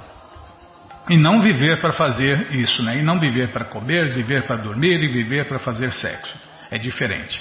E 1.08 1.16
não 1.16 1.40
viver 1.40 1.80
para 1.80 1.92
fazer 1.92 2.48
isso, 2.50 2.82
né? 2.82 2.96
E 2.96 3.02
não 3.02 3.20
viver 3.20 3.52
para 3.52 3.64
comer, 3.64 4.08
viver 4.08 4.42
para 4.42 4.56
dormir 4.56 5.00
e 5.04 5.06
viver 5.06 5.44
para 5.44 5.60
fazer 5.60 5.92
sexo. 5.92 6.34
É 6.70 6.78
diferente. 6.78 7.40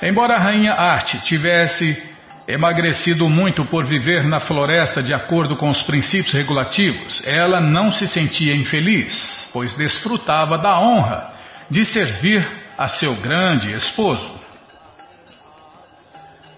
Embora 0.00 0.36
a 0.36 0.40
rainha 0.40 0.72
Arte 0.72 1.20
tivesse 1.24 2.02
emagrecido 2.48 3.28
muito 3.28 3.66
por 3.66 3.84
viver 3.84 4.24
na 4.24 4.40
floresta 4.40 5.02
de 5.02 5.12
acordo 5.12 5.56
com 5.56 5.68
os 5.68 5.82
princípios 5.82 6.32
regulativos, 6.32 7.22
ela 7.26 7.60
não 7.60 7.92
se 7.92 8.08
sentia 8.08 8.54
infeliz 8.54 9.42
pois 9.52 9.74
desfrutava 9.74 10.58
da 10.58 10.80
honra 10.80 11.30
de 11.70 11.84
servir 11.84 12.46
a 12.76 12.88
seu 12.88 13.14
grande 13.16 13.72
esposo. 13.74 14.41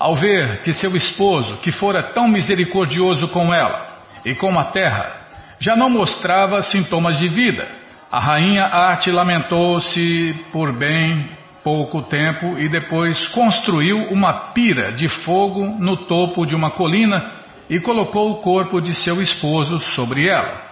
Ao 0.04 0.14
ver 0.14 0.60
que 0.60 0.74
seu 0.74 0.94
esposo, 0.94 1.56
que 1.62 1.72
fora 1.72 2.12
tão 2.12 2.28
misericordioso 2.28 3.26
com 3.28 3.54
ela 3.54 3.86
e 4.22 4.34
com 4.34 4.58
a 4.58 4.64
terra, 4.64 5.10
já 5.58 5.74
não 5.74 5.88
mostrava 5.88 6.62
sintomas 6.62 7.16
de 7.16 7.26
vida, 7.26 7.66
a 8.12 8.20
rainha 8.20 8.64
Arte 8.64 9.10
lamentou-se 9.10 10.44
por 10.52 10.74
bem 10.74 11.30
pouco 11.62 12.02
tempo 12.02 12.58
e 12.58 12.68
depois 12.68 13.26
construiu 13.28 13.96
uma 14.12 14.52
pira 14.52 14.92
de 14.92 15.08
fogo 15.08 15.64
no 15.64 15.96
topo 15.96 16.44
de 16.44 16.54
uma 16.54 16.70
colina 16.72 17.30
e 17.70 17.80
colocou 17.80 18.32
o 18.32 18.42
corpo 18.42 18.82
de 18.82 18.94
seu 18.96 19.22
esposo 19.22 19.80
sobre 19.94 20.28
ela. 20.28 20.64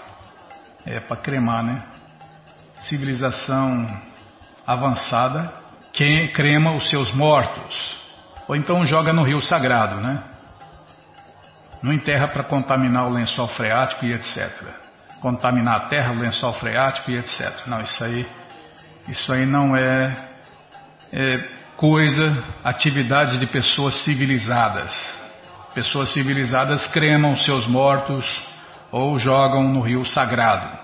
É 0.85 1.01
para 1.01 1.17
cremar, 1.17 1.65
né? 1.65 1.83
civilização 2.83 3.87
avançada 4.67 5.51
que 5.91 6.29
crema 6.29 6.73
os 6.73 6.91
seus 6.91 7.11
mortos, 7.15 7.92
ou 8.49 8.57
então 8.57 8.85
joga 8.85 9.13
no 9.13 9.23
rio 9.23 9.41
sagrado, 9.43 10.01
né? 10.01 10.23
Não 11.83 11.93
enterra 11.93 12.29
para 12.29 12.45
contaminar 12.45 13.07
o 13.07 13.11
lençol 13.11 13.49
freático 13.49 14.05
e 14.05 14.13
etc. 14.13 14.53
Contaminar 15.21 15.77
a 15.77 15.81
terra, 15.89 16.13
o 16.13 16.19
lençol 16.19 16.53
freático 16.55 17.11
e 17.11 17.19
etc. 17.19 17.67
Não, 17.67 17.81
isso 17.81 18.05
aí, 18.05 18.27
isso 19.09 19.33
aí 19.33 19.45
não 19.45 19.77
é, 19.77 20.17
é 21.13 21.49
coisa, 21.77 22.39
atividade 22.63 23.39
de 23.39 23.47
pessoas 23.47 23.97
civilizadas. 24.05 24.93
Pessoas 25.75 26.13
civilizadas 26.13 26.87
cremam 26.89 27.35
seus 27.35 27.67
mortos 27.67 28.25
ou 28.93 29.19
jogam 29.19 29.65
no 29.73 29.81
rio 29.81 30.05
sagrado. 30.05 30.82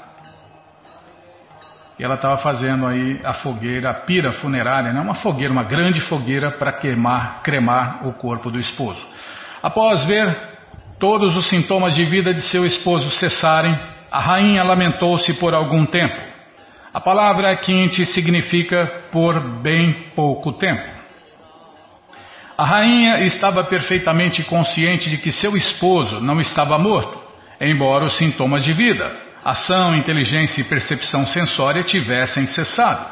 E 1.99 2.05
ela 2.05 2.15
estava 2.15 2.37
fazendo 2.37 2.87
aí 2.87 3.21
a 3.25 3.33
fogueira, 3.33 3.91
a 3.91 3.95
pira 3.95 4.33
funerária, 4.35 4.93
né? 4.93 5.01
uma 5.01 5.17
fogueira, 5.17 5.53
uma 5.53 5.65
grande 5.65 6.01
fogueira 6.03 6.53
para 6.53 6.73
queimar, 6.73 7.43
cremar 7.43 8.07
o 8.07 8.13
corpo 8.13 8.51
do 8.51 8.61
esposo. 8.61 9.05
Após 9.61 10.05
ver 10.05 10.37
todos 11.01 11.37
os 11.37 11.49
sintomas 11.49 11.97
de 11.97 12.05
vida 12.05 12.33
de 12.33 12.43
seu 12.43 12.65
esposo 12.65 13.11
cessarem, 13.11 13.77
a 14.13 14.21
rainha 14.21 14.63
lamentou-se 14.63 15.33
por 15.35 15.55
algum 15.55 15.85
tempo. 15.85 16.21
A 16.95 17.01
palavra 17.01 17.57
quinte 17.57 18.07
significa 18.07 19.03
por 19.11 19.41
bem 19.61 19.93
pouco 20.15 20.53
tempo. 20.53 20.99
A 22.57 22.65
rainha 22.65 23.25
estava 23.25 23.65
perfeitamente 23.65 24.45
consciente 24.45 25.11
de 25.11 25.19
que 25.19 25.33
seu 25.33 25.57
esposo 25.57 26.21
não 26.21 26.41
estava 26.41 26.79
morto, 26.79 27.19
embora 27.61 28.05
os 28.05 28.17
sintomas 28.17 28.63
de 28.63 28.73
vida 28.73 29.28
ação, 29.51 29.95
inteligência 29.95 30.61
e 30.61 30.65
percepção 30.65 31.27
sensória 31.27 31.83
tivessem 31.83 32.47
cessado, 32.49 33.07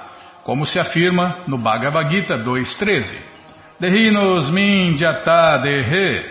como 0.44 0.66
se 0.66 0.78
afirma 0.78 1.38
no 1.46 1.56
Bhagavad 1.58 2.10
Gita 2.10 2.34
2.13. 2.34 3.04
Dehinos 3.80 4.50
min 4.50 4.96
jata 4.98 5.58
dehe 5.58 6.24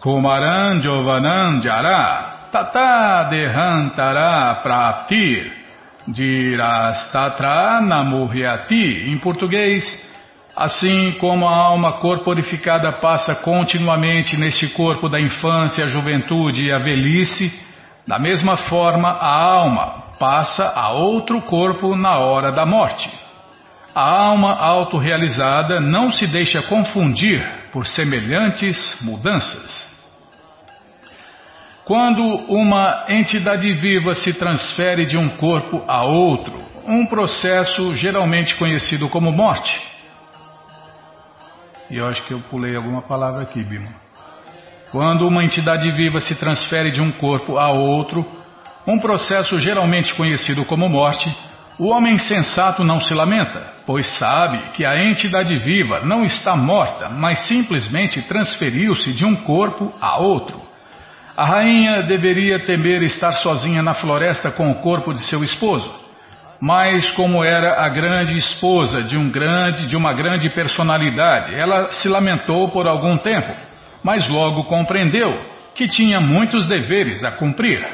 kumaran 0.00 0.80
jovanan 0.80 1.60
jara 1.60 2.48
tata 2.52 3.28
dehantara 3.30 4.60
praptir 4.62 5.52
dirastatra 6.08 7.80
namurhyati. 7.80 9.10
Em 9.10 9.18
português, 9.18 9.84
assim 10.56 11.12
como 11.18 11.48
a 11.48 11.56
alma 11.56 11.92
corporificada 11.94 12.92
passa 12.92 13.34
continuamente 13.36 14.36
neste 14.36 14.68
corpo 14.68 15.08
da 15.08 15.20
infância, 15.20 15.84
a 15.84 15.90
juventude 15.90 16.62
e 16.62 16.72
a 16.72 16.78
velhice, 16.78 17.52
da 18.06 18.18
mesma 18.18 18.56
forma, 18.56 19.08
a 19.08 19.44
alma 19.44 20.02
passa 20.18 20.64
a 20.64 20.90
outro 20.90 21.40
corpo 21.42 21.96
na 21.96 22.18
hora 22.18 22.50
da 22.50 22.66
morte. 22.66 23.10
A 23.94 24.02
alma 24.02 24.54
autorrealizada 24.54 25.80
não 25.80 26.10
se 26.10 26.26
deixa 26.26 26.62
confundir 26.62 27.70
por 27.72 27.86
semelhantes 27.86 28.76
mudanças. 29.02 29.90
Quando 31.84 32.22
uma 32.48 33.06
entidade 33.08 33.72
viva 33.74 34.14
se 34.14 34.32
transfere 34.32 35.04
de 35.04 35.16
um 35.16 35.28
corpo 35.36 35.84
a 35.86 36.04
outro, 36.04 36.56
um 36.86 37.04
processo 37.06 37.92
geralmente 37.94 38.56
conhecido 38.56 39.08
como 39.08 39.32
morte. 39.32 39.80
E 41.90 41.98
eu 41.98 42.06
acho 42.06 42.22
que 42.22 42.32
eu 42.32 42.40
pulei 42.40 42.74
alguma 42.74 43.02
palavra 43.02 43.42
aqui, 43.42 43.62
Bima. 43.62 44.01
Quando 44.92 45.26
uma 45.26 45.42
entidade 45.42 45.90
viva 45.90 46.20
se 46.20 46.34
transfere 46.34 46.90
de 46.90 47.00
um 47.00 47.10
corpo 47.12 47.56
a 47.56 47.70
outro, 47.70 48.26
um 48.86 48.98
processo 48.98 49.58
geralmente 49.58 50.12
conhecido 50.12 50.66
como 50.66 50.86
morte, 50.86 51.34
o 51.78 51.88
homem 51.88 52.18
sensato 52.18 52.84
não 52.84 53.00
se 53.00 53.14
lamenta, 53.14 53.70
pois 53.86 54.06
sabe 54.18 54.58
que 54.74 54.84
a 54.84 55.02
entidade 55.02 55.56
viva 55.56 56.02
não 56.04 56.26
está 56.26 56.54
morta, 56.54 57.08
mas 57.08 57.38
simplesmente 57.46 58.20
transferiu-se 58.20 59.14
de 59.14 59.24
um 59.24 59.34
corpo 59.34 59.90
a 59.98 60.18
outro. 60.18 60.58
A 61.34 61.46
rainha 61.46 62.02
deveria 62.02 62.58
temer 62.58 63.02
estar 63.02 63.32
sozinha 63.36 63.82
na 63.82 63.94
floresta 63.94 64.50
com 64.50 64.70
o 64.70 64.74
corpo 64.74 65.14
de 65.14 65.22
seu 65.22 65.42
esposo, 65.42 65.90
mas 66.60 67.10
como 67.12 67.42
era 67.42 67.82
a 67.82 67.88
grande 67.88 68.36
esposa 68.36 69.02
de 69.02 69.16
um 69.16 69.30
grande, 69.30 69.86
de 69.86 69.96
uma 69.96 70.12
grande 70.12 70.50
personalidade, 70.50 71.54
ela 71.54 71.94
se 71.94 72.08
lamentou 72.08 72.68
por 72.68 72.86
algum 72.86 73.16
tempo 73.16 73.71
mas 74.02 74.28
logo 74.28 74.64
compreendeu 74.64 75.52
que 75.74 75.88
tinha 75.88 76.20
muitos 76.20 76.66
deveres 76.66 77.22
a 77.24 77.32
cumprir. 77.32 77.86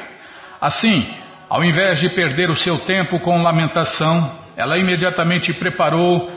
Assim, 0.59 1.07
ao 1.49 1.63
invés 1.63 1.99
de 1.99 2.09
perder 2.09 2.49
o 2.49 2.57
seu 2.57 2.79
tempo 2.79 3.19
com 3.19 3.41
lamentação, 3.41 4.39
ela 4.57 4.77
imediatamente 4.77 5.53
preparou 5.53 6.29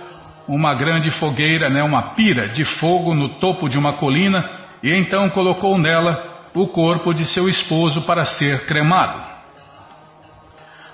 uma 0.47 0.75
grande 0.75 1.11
fogueira, 1.11 1.69
né, 1.69 1.83
uma 1.83 2.15
pira 2.15 2.49
de 2.49 2.65
fogo 2.65 3.15
no 3.15 3.39
topo 3.39 3.69
de 3.69 3.79
uma 3.79 3.95
colina 3.95 4.49
e 4.83 4.93
então 4.93 5.31
colocou 5.31 5.79
nela 5.79 6.19
o 6.55 6.67
corpo 6.67 7.15
de 7.15 7.27
seu 7.27 7.49
esposo 7.49 8.03
para 8.03 8.25
ser 8.25 8.67
cremado. 8.67 9.23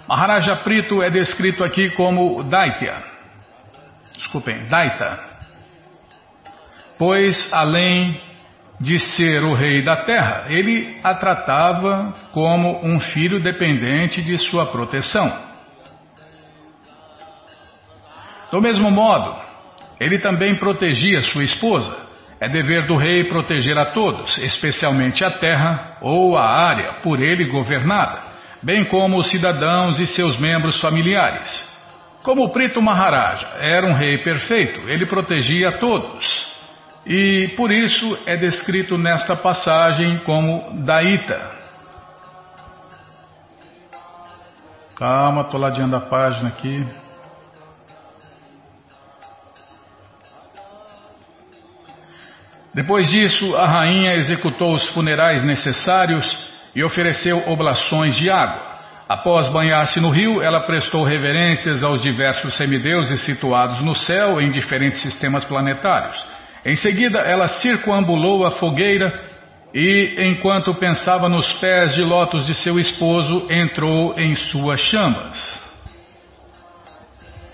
Maharaja 0.09 0.57
Prito 0.57 1.03
é 1.03 1.11
descrito 1.11 1.63
aqui 1.63 1.91
como 1.91 2.43
Daitya. 2.45 3.03
Desculpem, 4.15 4.67
Daita. 4.69 5.19
Pois 6.99 7.53
além 7.53 8.19
de 8.81 8.99
ser 8.99 9.43
o 9.43 9.55
rei 9.55 9.83
da 9.83 10.05
terra, 10.05 10.47
ele 10.49 10.99
a 11.03 11.15
tratava 11.15 12.13
como 12.33 12.85
um 12.85 13.01
filho 13.01 13.41
dependente 13.41 14.23
de 14.23 14.39
sua 14.51 14.67
proteção. 14.67 15.49
Do 18.51 18.63
mesmo 18.63 18.91
modo, 18.91 19.49
Ele 20.01 20.19
também 20.19 20.57
protegia 20.57 21.23
sua 21.23 21.43
esposa. 21.43 21.97
É 22.41 22.49
dever 22.49 22.87
do 22.87 22.97
rei 22.97 23.25
proteger 23.25 23.77
a 23.77 23.87
todos, 23.87 24.39
especialmente 24.39 25.25
a 25.25 25.31
terra 25.31 25.99
ou 26.01 26.39
a 26.39 26.47
área 26.49 26.93
por 27.03 27.21
ele 27.21 27.47
governada, 27.47 28.21
bem 28.63 28.85
como 28.85 29.19
os 29.19 29.29
cidadãos 29.29 29.99
e 29.99 30.07
seus 30.07 30.39
membros 30.39 30.81
familiares. 30.81 31.51
Como 32.23 32.49
Prito 32.51 32.81
Maharaja 32.81 33.55
era 33.59 33.85
um 33.85 33.93
rei 33.93 34.19
perfeito, 34.19 34.89
ele 34.89 35.05
protegia 35.05 35.71
a 35.71 35.79
todos. 35.79 36.48
E 37.09 37.55
por 37.57 37.73
isso 37.73 38.19
é 38.27 38.37
descrito 38.37 38.99
nesta 38.99 39.35
passagem 39.35 40.19
como 40.25 40.85
Daita. 40.85 41.57
Calma, 44.95 45.41
estou 45.41 45.59
ladeando 45.59 45.97
a 45.97 46.03
página 46.03 46.51
aqui. 46.51 46.85
Depois 52.75 53.09
disso, 53.09 53.57
a 53.57 53.67
rainha 53.67 54.13
executou 54.17 54.75
os 54.75 54.87
funerais 54.91 55.43
necessários 55.43 56.39
e 56.75 56.85
ofereceu 56.85 57.43
oblações 57.49 58.17
de 58.17 58.29
água. 58.29 58.69
Após 59.09 59.49
banhar-se 59.49 59.99
no 59.99 60.11
rio, 60.11 60.43
ela 60.43 60.67
prestou 60.67 61.05
reverências 61.05 61.83
aos 61.83 62.03
diversos 62.03 62.55
semideuses 62.55 63.23
situados 63.23 63.83
no 63.83 63.95
céu 63.95 64.39
em 64.43 64.51
diferentes 64.51 65.01
sistemas 65.01 65.43
planetários. 65.47 66.38
Em 66.65 66.77
seguida, 66.77 67.19
ela 67.21 67.49
circunambulou 67.49 68.47
a 68.47 68.53
fogueira 68.53 69.23
e, 69.75 70.17
enquanto 70.19 70.75
pensava 70.75 71.29
nos 71.29 71.53
pés 71.55 71.95
de 71.95 72.03
lótus 72.03 72.47
de 72.47 72.55
seu 72.55 72.79
esposo, 72.79 73.47
entrou 73.51 74.19
em 74.19 74.35
suas 74.35 74.81
chamas. 74.81 75.69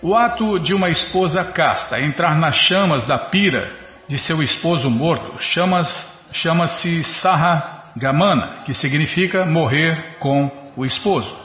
O 0.02 0.14
ato 0.14 0.58
de 0.58 0.74
uma 0.74 0.90
esposa 0.90 1.44
casta 1.44 2.00
entrar 2.00 2.36
nas 2.36 2.56
chamas 2.56 3.06
da 3.06 3.18
pira 3.18 3.70
de 4.06 4.18
seu 4.18 4.42
esposo 4.42 4.90
morto 4.90 5.36
chama-se 5.40 7.04
Saha 7.04 7.92
Gamana, 7.96 8.58
que 8.66 8.74
significa 8.74 9.46
morrer 9.46 10.16
com 10.18 10.50
o 10.76 10.84
esposo. 10.84 11.43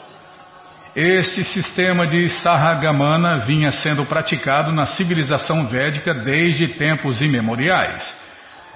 Este 0.95 1.43
sistema 1.43 2.07
de 2.07 2.29
Sahagamana 2.41 3.45
vinha 3.45 3.71
sendo 3.71 4.05
praticado 4.05 4.71
na 4.71 4.87
civilização 4.87 5.67
védica 5.67 6.15
desde 6.15 6.67
tempos 6.67 7.21
imemoriais. 7.21 8.03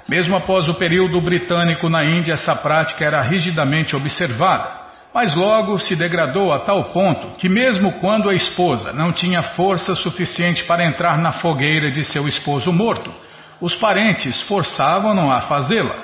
Mesmo 0.08 0.36
após 0.36 0.69
o 0.69 0.76
período 0.76 1.19
britânico 1.19 1.89
na 1.89 2.06
Índia, 2.06 2.34
essa 2.34 2.56
prática 2.56 3.04
era 3.04 3.21
rigidamente 3.21 3.95
observada, 3.95 4.84
mas 5.12 5.34
logo 5.34 5.80
se 5.80 5.95
degradou 5.95 6.54
a 6.54 6.60
tal 6.60 6.86
ponto 6.86 7.36
que, 7.38 7.49
mesmo 7.49 7.93
quando 7.93 8.30
a 8.30 8.36
esposa 8.36 8.93
não 8.93 9.12
tinha 9.12 9.41
força 9.41 9.95
suficiente 9.95 10.65
para 10.65 10.86
entrar 10.86 11.17
na 11.17 11.34
fogueira 11.34 11.89
de 11.89 12.04
seu 12.04 12.28
esposo 12.28 12.71
morto, 12.71 13.12
os 13.60 13.76
parentes 13.76 14.39
forçavam-no 14.43 15.32
a 15.32 15.41
fazê-la, 15.41 15.95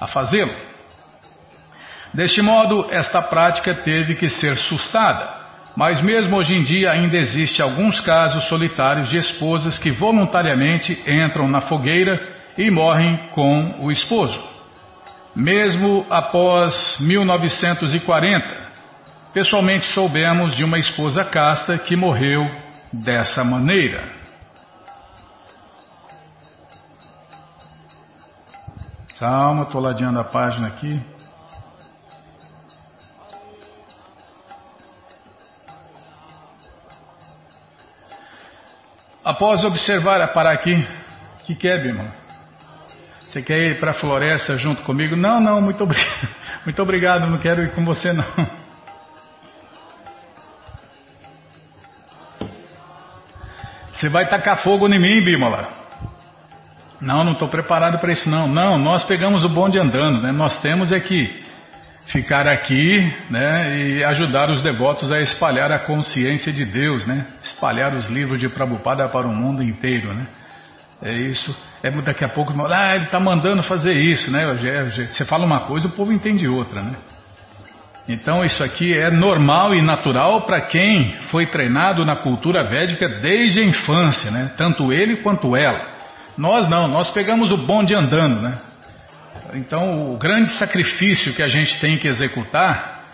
a 0.00 0.06
fazê-lo. 0.08 0.71
Deste 2.14 2.42
modo, 2.42 2.86
esta 2.90 3.22
prática 3.22 3.74
teve 3.74 4.14
que 4.14 4.28
ser 4.28 4.56
sustada, 4.58 5.34
mas 5.74 6.02
mesmo 6.02 6.36
hoje 6.36 6.54
em 6.54 6.62
dia 6.62 6.90
ainda 6.90 7.16
existe 7.16 7.62
alguns 7.62 8.00
casos 8.00 8.44
solitários 8.44 9.08
de 9.08 9.16
esposas 9.16 9.78
que 9.78 9.90
voluntariamente 9.90 10.92
entram 11.06 11.48
na 11.48 11.62
fogueira 11.62 12.20
e 12.58 12.70
morrem 12.70 13.16
com 13.30 13.76
o 13.78 13.90
esposo. 13.90 14.38
Mesmo 15.34 16.06
após 16.10 16.96
1940, 17.00 18.46
pessoalmente 19.32 19.86
soubemos 19.94 20.54
de 20.54 20.62
uma 20.62 20.78
esposa 20.78 21.24
casta 21.24 21.78
que 21.78 21.96
morreu 21.96 22.46
dessa 22.92 23.42
maneira. 23.42 24.02
Calma, 29.18 29.62
estou 29.62 29.80
ladeando 29.80 30.20
a 30.20 30.24
página 30.24 30.66
aqui. 30.66 31.00
Após 39.24 39.62
observar, 39.62 40.26
parar 40.32 40.52
aqui, 40.52 40.84
que, 41.46 41.54
quer, 41.54 41.78
é, 41.78 41.88
irmão? 41.88 42.12
Você 43.20 43.40
quer 43.40 43.58
ir 43.58 43.78
para 43.78 43.92
a 43.92 43.94
floresta 43.94 44.58
junto 44.58 44.82
comigo? 44.82 45.14
Não, 45.14 45.40
não, 45.40 45.60
muito 45.60 45.82
obrigado. 45.82 46.42
Muito 46.64 46.80
obrigado, 46.80 47.26
não 47.26 47.38
quero 47.38 47.64
ir 47.64 47.72
com 47.72 47.84
você 47.84 48.12
não. 48.12 48.24
Você 53.92 54.08
vai 54.08 54.28
tacar 54.28 54.62
fogo 54.62 54.86
em 54.86 55.00
mim, 55.00 55.24
Bímola. 55.24 55.68
Não, 57.00 57.24
não 57.24 57.32
estou 57.32 57.48
preparado 57.48 57.98
para 57.98 58.12
isso 58.12 58.30
não. 58.30 58.46
Não, 58.46 58.78
nós 58.78 59.02
pegamos 59.02 59.42
o 59.42 59.48
bonde 59.48 59.76
andando, 59.76 60.22
né? 60.22 60.30
Nós 60.30 60.60
temos 60.60 60.92
é 60.92 61.00
que 61.00 61.44
ficar 62.06 62.46
aqui, 62.46 63.14
né? 63.30 63.78
E 63.78 64.04
ajudar 64.04 64.50
os 64.50 64.62
devotos 64.62 65.10
a 65.12 65.20
espalhar 65.20 65.70
a 65.70 65.78
consciência 65.78 66.52
de 66.52 66.64
Deus, 66.64 67.06
né? 67.06 67.26
Espalhar 67.42 67.94
os 67.94 68.06
livros 68.06 68.38
de 68.38 68.48
Prabhupada 68.48 69.08
para 69.08 69.26
o 69.26 69.34
mundo 69.34 69.62
inteiro, 69.62 70.12
né? 70.12 70.26
É 71.02 71.12
isso. 71.12 71.54
É 71.82 71.90
daqui 71.90 72.24
a 72.24 72.28
pouco, 72.28 72.52
ah, 72.66 72.94
ele 72.94 73.04
está 73.04 73.18
mandando 73.18 73.62
fazer 73.62 73.92
isso, 73.92 74.30
né? 74.30 74.46
Você 75.10 75.24
fala 75.24 75.44
uma 75.44 75.60
coisa, 75.60 75.88
o 75.88 75.90
povo 75.90 76.12
entende 76.12 76.46
outra, 76.46 76.80
né? 76.80 76.92
Então 78.08 78.44
isso 78.44 78.62
aqui 78.62 78.96
é 78.96 79.10
normal 79.10 79.74
e 79.74 79.82
natural 79.82 80.42
para 80.42 80.60
quem 80.60 81.10
foi 81.30 81.46
treinado 81.46 82.04
na 82.04 82.16
cultura 82.16 82.64
védica 82.64 83.08
desde 83.08 83.60
a 83.60 83.64
infância, 83.64 84.30
né? 84.30 84.50
Tanto 84.56 84.92
ele 84.92 85.16
quanto 85.16 85.56
ela. 85.56 85.92
Nós 86.36 86.68
não, 86.68 86.88
nós 86.88 87.10
pegamos 87.10 87.50
o 87.50 87.58
bonde 87.58 87.94
andando, 87.94 88.40
né? 88.40 88.54
Então 89.54 90.12
o 90.12 90.16
grande 90.16 90.50
sacrifício 90.58 91.34
que 91.34 91.42
a 91.42 91.48
gente 91.48 91.78
tem 91.80 91.98
que 91.98 92.08
executar 92.08 93.04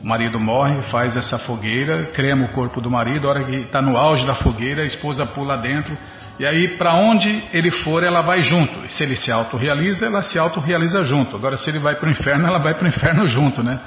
O 0.00 0.06
marido 0.06 0.38
morre, 0.38 0.82
faz 0.90 1.16
essa 1.16 1.38
fogueira, 1.38 2.04
crema 2.12 2.44
o 2.44 2.52
corpo 2.52 2.80
do 2.80 2.90
marido, 2.90 3.26
a 3.26 3.30
hora 3.30 3.44
que 3.44 3.56
está 3.56 3.82
no 3.82 3.96
auge 3.96 4.24
da 4.26 4.34
fogueira, 4.34 4.82
a 4.82 4.86
esposa 4.86 5.26
pula 5.26 5.56
dentro, 5.56 5.96
e 6.38 6.46
aí 6.46 6.68
para 6.76 6.94
onde 6.94 7.44
ele 7.52 7.70
for, 7.70 8.02
ela 8.02 8.20
vai 8.20 8.40
junto. 8.40 8.90
Se 8.90 9.02
ele 9.02 9.16
se 9.16 9.30
autorrealiza, 9.30 10.06
ela 10.06 10.22
se 10.22 10.38
autorrealiza 10.38 11.04
junto. 11.04 11.36
Agora, 11.36 11.56
se 11.58 11.68
ele 11.68 11.78
vai 11.78 11.94
para 11.96 12.08
o 12.08 12.10
inferno, 12.10 12.46
ela 12.46 12.58
vai 12.58 12.74
para 12.74 12.84
o 12.84 12.88
inferno 12.88 13.26
junto, 13.26 13.62
né? 13.62 13.78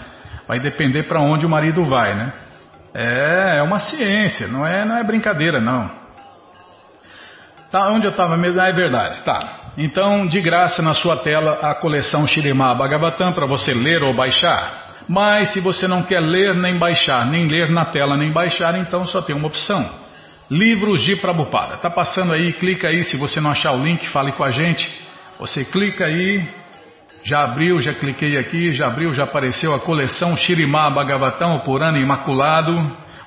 Vai 0.48 0.60
depender 0.60 1.04
para 1.04 1.20
onde 1.20 1.46
o 1.46 1.50
marido 1.50 1.84
vai, 1.86 2.14
né? 2.14 2.34
É, 2.94 3.58
é 3.58 3.62
uma 3.64 3.80
ciência, 3.80 4.48
não 4.48 4.66
é, 4.66 4.86
não 4.86 4.98
é 4.98 5.04
brincadeira, 5.04 5.60
não. 5.60 5.90
Tá, 7.72 7.90
onde 7.90 8.06
eu 8.06 8.12
estava 8.12 8.38
mesmo? 8.38 8.62
Ah, 8.62 8.70
é 8.70 8.74
verdade, 8.74 9.22
tá. 9.24 9.74
Então, 9.78 10.26
de 10.26 10.40
graça 10.40 10.82
na 10.82 10.94
sua 10.94 11.18
tela 11.18 11.60
a 11.62 11.76
coleção 11.76 12.26
Shirimá 12.26 12.74
Bhagavatam 12.74 13.34
para 13.34 13.46
você 13.46 13.74
ler 13.74 14.02
ou 14.02 14.14
baixar. 14.14 14.96
Mas 15.10 15.52
se 15.52 15.60
você 15.60 15.88
não 15.88 16.02
quer 16.04 16.22
ler 16.22 16.56
nem 16.56 16.78
baixar, 16.78 17.26
nem 17.26 17.46
ler 17.46 17.70
na 17.70 17.86
tela 17.86 18.16
nem 18.16 18.32
baixar, 18.32 18.78
então 18.80 19.06
só 19.06 19.22
tem 19.22 19.36
uma 19.36 19.48
opção. 19.48 20.05
Livros 20.50 21.04
de 21.04 21.16
Prabupada. 21.16 21.78
Tá 21.78 21.90
passando 21.90 22.32
aí, 22.32 22.54
clica 22.54 22.88
aí, 22.88 23.04
se 23.04 23.18
você 23.18 23.42
não 23.42 23.50
achar 23.50 23.72
o 23.72 23.84
link, 23.84 24.08
fale 24.10 24.32
com 24.32 24.44
a 24.44 24.52
gente. 24.52 24.88
Você 25.40 25.66
clica 25.66 26.06
aí, 26.06 26.48
já 27.24 27.44
abriu, 27.44 27.82
já 27.82 27.94
cliquei 27.96 28.38
aqui, 28.38 28.72
já 28.72 28.86
abriu, 28.86 29.12
já 29.12 29.24
apareceu 29.24 29.74
a 29.74 29.80
coleção 29.80 30.38
Shirimá 30.38 30.88
Bhagavatam, 30.92 31.60
Purana 31.62 31.98
Imaculado, 31.98 32.72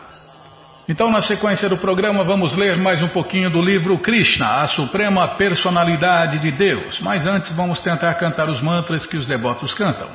Então, 0.88 1.12
na 1.12 1.22
sequência 1.22 1.68
do 1.70 1.78
programa, 1.78 2.24
vamos 2.24 2.56
ler 2.56 2.78
mais 2.78 3.04
um 3.04 3.10
pouquinho 3.10 3.50
do 3.50 3.62
livro 3.62 3.98
Krishna, 4.00 4.62
a 4.62 4.68
Suprema 4.68 5.28
Personalidade 5.36 6.40
de 6.40 6.52
Deus. 6.52 7.00
Mas 7.00 7.28
antes, 7.28 7.56
vamos 7.56 7.80
tentar 7.80 8.16
cantar 8.16 8.50
os 8.50 8.60
mantras 8.60 9.06
que 9.06 9.16
os 9.16 9.28
devotos 9.28 9.76
cantam. 9.76 10.10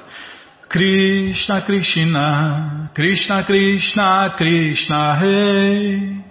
Krishna, 0.69 1.63
Krishna, 1.67 2.91
Krishna, 2.95 3.45
Krishna, 3.45 4.35
Krishna, 4.37 5.19
Rei. 5.23 6.25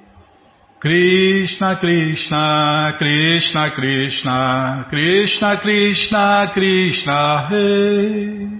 Krishna 0.83 1.79
Krishna 1.79 2.91
Krishna 2.99 3.71
Krishna 3.73 4.85
Krishna 4.89 5.57
Krishna 5.63 6.51
Krishna 6.53 7.47
He 7.49 8.59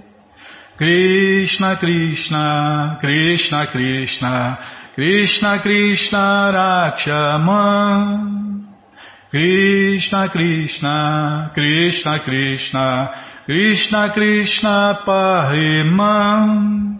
Krishna 0.78 1.76
Krishna 1.78 2.96
Krishna 2.98 3.66
Krishna 3.70 4.58
Krishna 4.94 5.60
Krishna 5.60 6.50
Rakshaman 6.56 8.02
Krishna 9.30 10.28
Krishna 10.32 11.50
Krishna 11.52 12.20
Krishna 12.24 13.23
Krishna 13.46 14.12
Krishna 14.14 15.02
Pahiman 15.06 16.98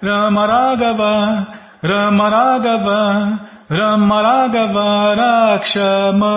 Rama 0.00 0.46
Raghava 0.46 1.46
Rama 1.82 2.30
Raghava 2.30 3.40
Ramaragavarakshama 3.68 6.36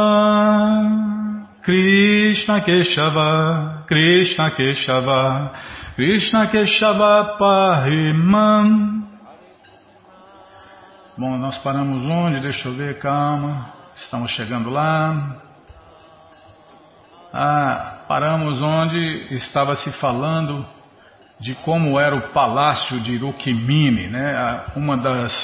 Krishna 1.63 2.61
Keshava 2.61 3.85
Krishna 3.87 4.51
Keshava 4.57 5.51
Krishna 5.95 6.47
Keshava 6.51 7.37
Pahimam 7.37 9.05
Bom, 11.15 11.37
nós 11.37 11.59
paramos 11.59 12.03
onde? 12.05 12.39
Deixa 12.39 12.67
eu 12.67 12.73
ver, 12.73 12.99
calma. 12.99 13.63
Estamos 13.97 14.31
chegando 14.31 14.69
lá. 14.69 15.46
Ah, 17.39 17.99
paramos 18.07 18.59
onde 18.59 19.35
estava 19.35 19.75
se 19.75 19.91
falando 19.99 20.65
de 21.39 21.53
como 21.57 21.99
era 21.99 22.15
o 22.15 22.29
palácio 22.29 22.99
de 22.99 23.15
Rukmini, 23.15 24.07
né? 24.07 24.63
Uma 24.75 24.97
das 24.97 25.35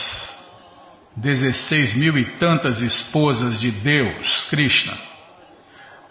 16 1.16 1.96
mil 1.96 2.18
e 2.18 2.26
tantas 2.40 2.82
esposas 2.82 3.60
de 3.60 3.70
Deus, 3.70 4.48
Krishna. 4.50 4.94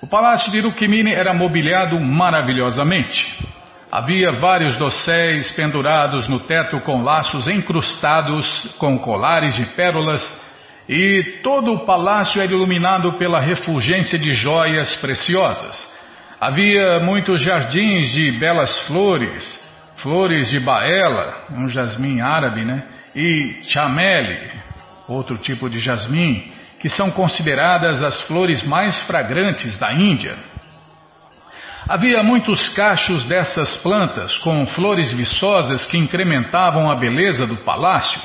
O 0.01 0.07
palácio 0.07 0.53
de 0.53 0.61
Rukmini 0.61 1.13
era 1.13 1.35
mobiliado 1.35 1.99
maravilhosamente. 1.99 3.45
Havia 3.91 4.31
vários 4.31 4.77
dosséis 4.77 5.51
pendurados 5.51 6.29
no 6.29 6.39
teto 6.39 6.79
com 6.83 7.03
laços 7.03 7.49
encrustados 7.49 8.73
com 8.79 9.01
colares 9.01 9.57
de 9.57 9.67
pérolas 9.67 10.42
e 10.89 11.41
todo 11.43 11.73
o 11.73 11.87
palácio 11.87 12.41
era 12.41 12.53
iluminado 12.53 13.13
pela 13.15 13.41
refulgência 13.41 14.19
de 14.19 14.33
joias 14.33 14.95
preciosas. 14.97 15.91
Havia 16.41 16.99
muitos 17.01 17.41
jardins 17.41 18.11
de 18.11 18.33
belas 18.33 18.77
flores, 18.87 19.61
flores 19.99 20.51
de 20.51 20.59
baela, 20.59 21.47
um 21.53 21.69
jasmim 21.69 22.21
árabe, 22.21 22.65
né? 22.65 22.83
E 23.15 23.61
chamele, 23.69 24.51
outro 25.07 25.39
tipo 25.39 25.71
de 25.71 25.79
jasmim, 25.79 26.51
que 26.81 26.89
são 26.89 27.13
consideradas 27.13 28.03
as 28.03 28.23
flores 28.23 28.63
mais 28.65 28.99
fragrantes 29.03 29.79
da 29.79 29.93
Índia. 29.93 30.35
Havia 31.89 32.23
muitos 32.23 32.69
cachos 32.71 33.25
dessas 33.25 33.77
plantas 33.77 34.37
com 34.39 34.67
flores 34.67 35.13
viçosas 35.13 35.87
que 35.87 35.99
incrementavam 35.99 36.91
a 36.91 36.97
beleza 36.97 37.47
do 37.47 37.57
palácio. 37.59 38.21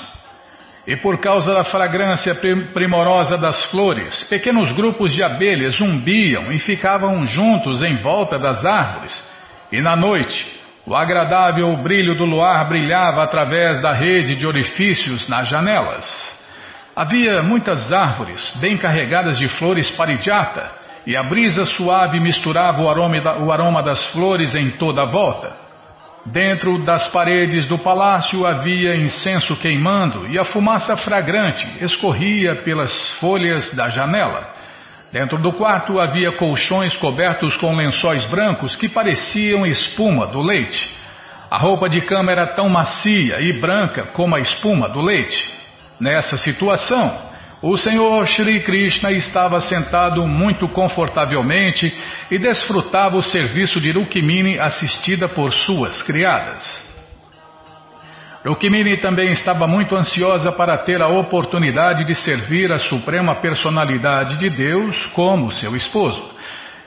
E 0.88 0.96
por 0.96 1.20
causa 1.20 1.54
da 1.54 1.66
fragrância 1.66 2.34
primorosa 2.74 3.38
das 3.38 3.66
flores, 3.66 4.24
pequenos 4.24 4.72
grupos 4.72 5.14
de 5.14 5.22
abelhas 5.22 5.76
zumbiam 5.76 6.50
e 6.50 6.60
ficavam 6.60 7.28
juntos 7.28 7.84
em 7.84 7.98
volta 7.98 8.40
das 8.40 8.66
árvores. 8.66 9.22
E 9.70 9.82
na 9.82 9.98
noite, 9.98 10.46
o 10.86 10.96
agradável 10.96 11.76
brilho 11.76 12.16
do 12.16 12.24
luar 12.24 12.70
brilhava 12.70 13.22
através 13.22 13.82
da 13.82 13.92
rede 13.92 14.38
de 14.38 14.48
orifícios 14.48 15.28
nas 15.28 15.50
janelas. 15.50 16.06
Havia 16.96 17.44
muitas 17.44 17.92
árvores, 17.92 18.56
bem 18.62 18.78
carregadas 18.78 19.38
de 19.38 19.50
flores 19.50 19.92
parijata, 19.92 20.72
e 21.06 21.18
a 21.18 21.24
brisa 21.24 21.66
suave 21.66 22.18
misturava 22.22 22.82
o 22.82 22.90
aroma, 22.90 23.18
o 23.44 23.52
aroma 23.52 23.84
das 23.84 24.06
flores 24.08 24.56
em 24.56 24.72
toda 24.72 25.02
a 25.02 25.06
volta. 25.06 25.66
Dentro 26.32 26.78
das 26.80 27.08
paredes 27.08 27.66
do 27.68 27.78
palácio 27.78 28.46
havia 28.46 28.98
incenso 28.98 29.56
queimando 29.56 30.28
e 30.28 30.38
a 30.38 30.44
fumaça 30.44 30.98
fragrante 30.98 31.66
escorria 31.82 32.64
pelas 32.64 32.92
folhas 33.20 33.74
da 33.74 33.88
janela. 33.88 34.52
Dentro 35.12 35.38
do 35.38 35.54
quarto 35.54 36.02
havia 36.02 36.34
colchões 36.34 36.98
cobertos 36.98 37.56
com 37.56 37.74
lençóis 37.74 38.26
brancos 38.26 38.76
que 38.76 38.90
pareciam 38.90 39.66
espuma 39.66 40.28
do 40.28 40.42
leite. 40.42 40.94
A 41.50 41.58
roupa 41.58 41.88
de 41.88 42.02
cama 42.02 42.30
era 42.30 42.46
tão 42.46 42.68
macia 42.68 43.40
e 43.40 43.54
branca 43.54 44.08
como 44.08 44.36
a 44.36 44.42
espuma 44.42 44.90
do 44.90 45.00
leite. 45.00 45.42
Nessa 45.98 46.38
situação, 46.38 47.18
o 47.62 47.76
Senhor 47.76 48.26
Shri 48.28 48.60
Krishna 48.60 49.12
estava 49.12 49.60
sentado 49.62 50.26
muito 50.28 50.68
confortavelmente 50.68 51.91
e 52.30 52.38
desfrutava 52.38 53.18
o 53.18 53.24
serviço 53.24 53.80
de 53.82 53.91
Rukmini 53.91 54.60
assistida 54.60 55.28
por 55.28 55.51
suas 55.51 56.01
criadas. 56.03 56.86
Rukmini 58.45 58.97
também 58.97 59.32
estava 59.32 59.68
muito 59.68 59.95
ansiosa 59.95 60.51
para 60.51 60.78
ter 60.78 61.01
a 61.01 61.08
oportunidade 61.08 62.05
de 62.05 62.14
servir 62.16 62.72
a 62.72 62.78
Suprema 62.78 63.36
Personalidade 63.36 64.38
de 64.38 64.49
Deus 64.49 65.05
como 65.08 65.51
seu 65.53 65.76
esposo. 65.76 66.38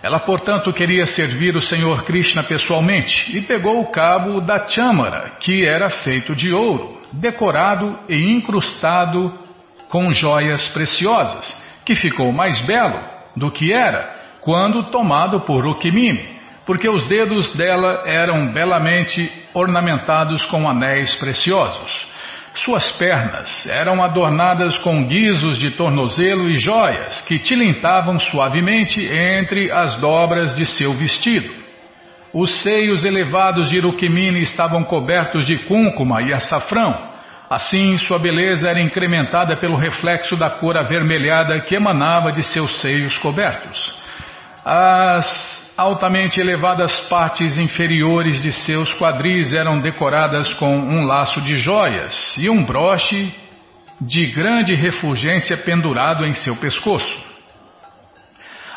Ela, 0.02 0.20
portanto, 0.20 0.72
queria 0.72 1.04
servir 1.04 1.56
o 1.56 1.60
Senhor 1.60 2.04
Krishna 2.04 2.42
pessoalmente 2.44 3.36
e 3.36 3.42
pegou 3.42 3.80
o 3.80 3.90
cabo 3.90 4.40
da 4.40 4.66
Chamara, 4.66 5.32
que 5.40 5.66
era 5.66 5.90
feito 5.90 6.34
de 6.34 6.52
ouro 6.52 7.00
decorado 7.12 7.98
e 8.08 8.16
incrustado 8.16 9.49
com 9.90 10.10
joias 10.12 10.68
preciosas, 10.68 11.54
que 11.84 11.94
ficou 11.94 12.32
mais 12.32 12.60
belo 12.60 12.98
do 13.36 13.50
que 13.50 13.72
era 13.72 14.12
quando 14.40 14.84
tomado 14.84 15.40
por 15.40 15.64
Rukmini, 15.64 16.40
porque 16.64 16.88
os 16.88 17.04
dedos 17.06 17.52
dela 17.54 18.04
eram 18.06 18.46
belamente 18.52 19.30
ornamentados 19.52 20.44
com 20.46 20.68
anéis 20.68 21.14
preciosos. 21.16 22.08
Suas 22.54 22.90
pernas 22.92 23.66
eram 23.66 24.02
adornadas 24.02 24.76
com 24.78 25.04
guizos 25.04 25.58
de 25.58 25.72
tornozelo 25.72 26.50
e 26.50 26.58
joias 26.58 27.20
que 27.22 27.38
tilintavam 27.38 28.18
suavemente 28.18 29.04
entre 29.04 29.70
as 29.70 29.96
dobras 29.96 30.54
de 30.54 30.66
seu 30.66 30.92
vestido. 30.94 31.50
Os 32.32 32.62
seios 32.62 33.04
elevados 33.04 33.68
de 33.70 33.80
Rukmini 33.80 34.42
estavam 34.42 34.84
cobertos 34.84 35.46
de 35.46 35.58
cúncuma 35.58 36.22
e 36.22 36.32
açafrão. 36.32 37.09
Assim, 37.50 37.98
sua 37.98 38.16
beleza 38.16 38.68
era 38.68 38.80
incrementada 38.80 39.56
pelo 39.56 39.74
reflexo 39.74 40.36
da 40.36 40.50
cor 40.50 40.76
avermelhada 40.76 41.58
que 41.58 41.74
emanava 41.74 42.30
de 42.30 42.44
seus 42.44 42.80
seios 42.80 43.18
cobertos. 43.18 43.92
As 44.64 45.72
altamente 45.76 46.38
elevadas 46.38 47.00
partes 47.08 47.58
inferiores 47.58 48.40
de 48.40 48.52
seus 48.52 48.94
quadris 48.94 49.52
eram 49.52 49.80
decoradas 49.80 50.52
com 50.54 50.78
um 50.78 51.04
laço 51.04 51.40
de 51.40 51.58
joias 51.58 52.36
e 52.38 52.48
um 52.48 52.62
broche 52.62 53.34
de 54.00 54.26
grande 54.26 54.76
refulgência 54.76 55.56
pendurado 55.56 56.24
em 56.24 56.34
seu 56.34 56.54
pescoço. 56.54 57.18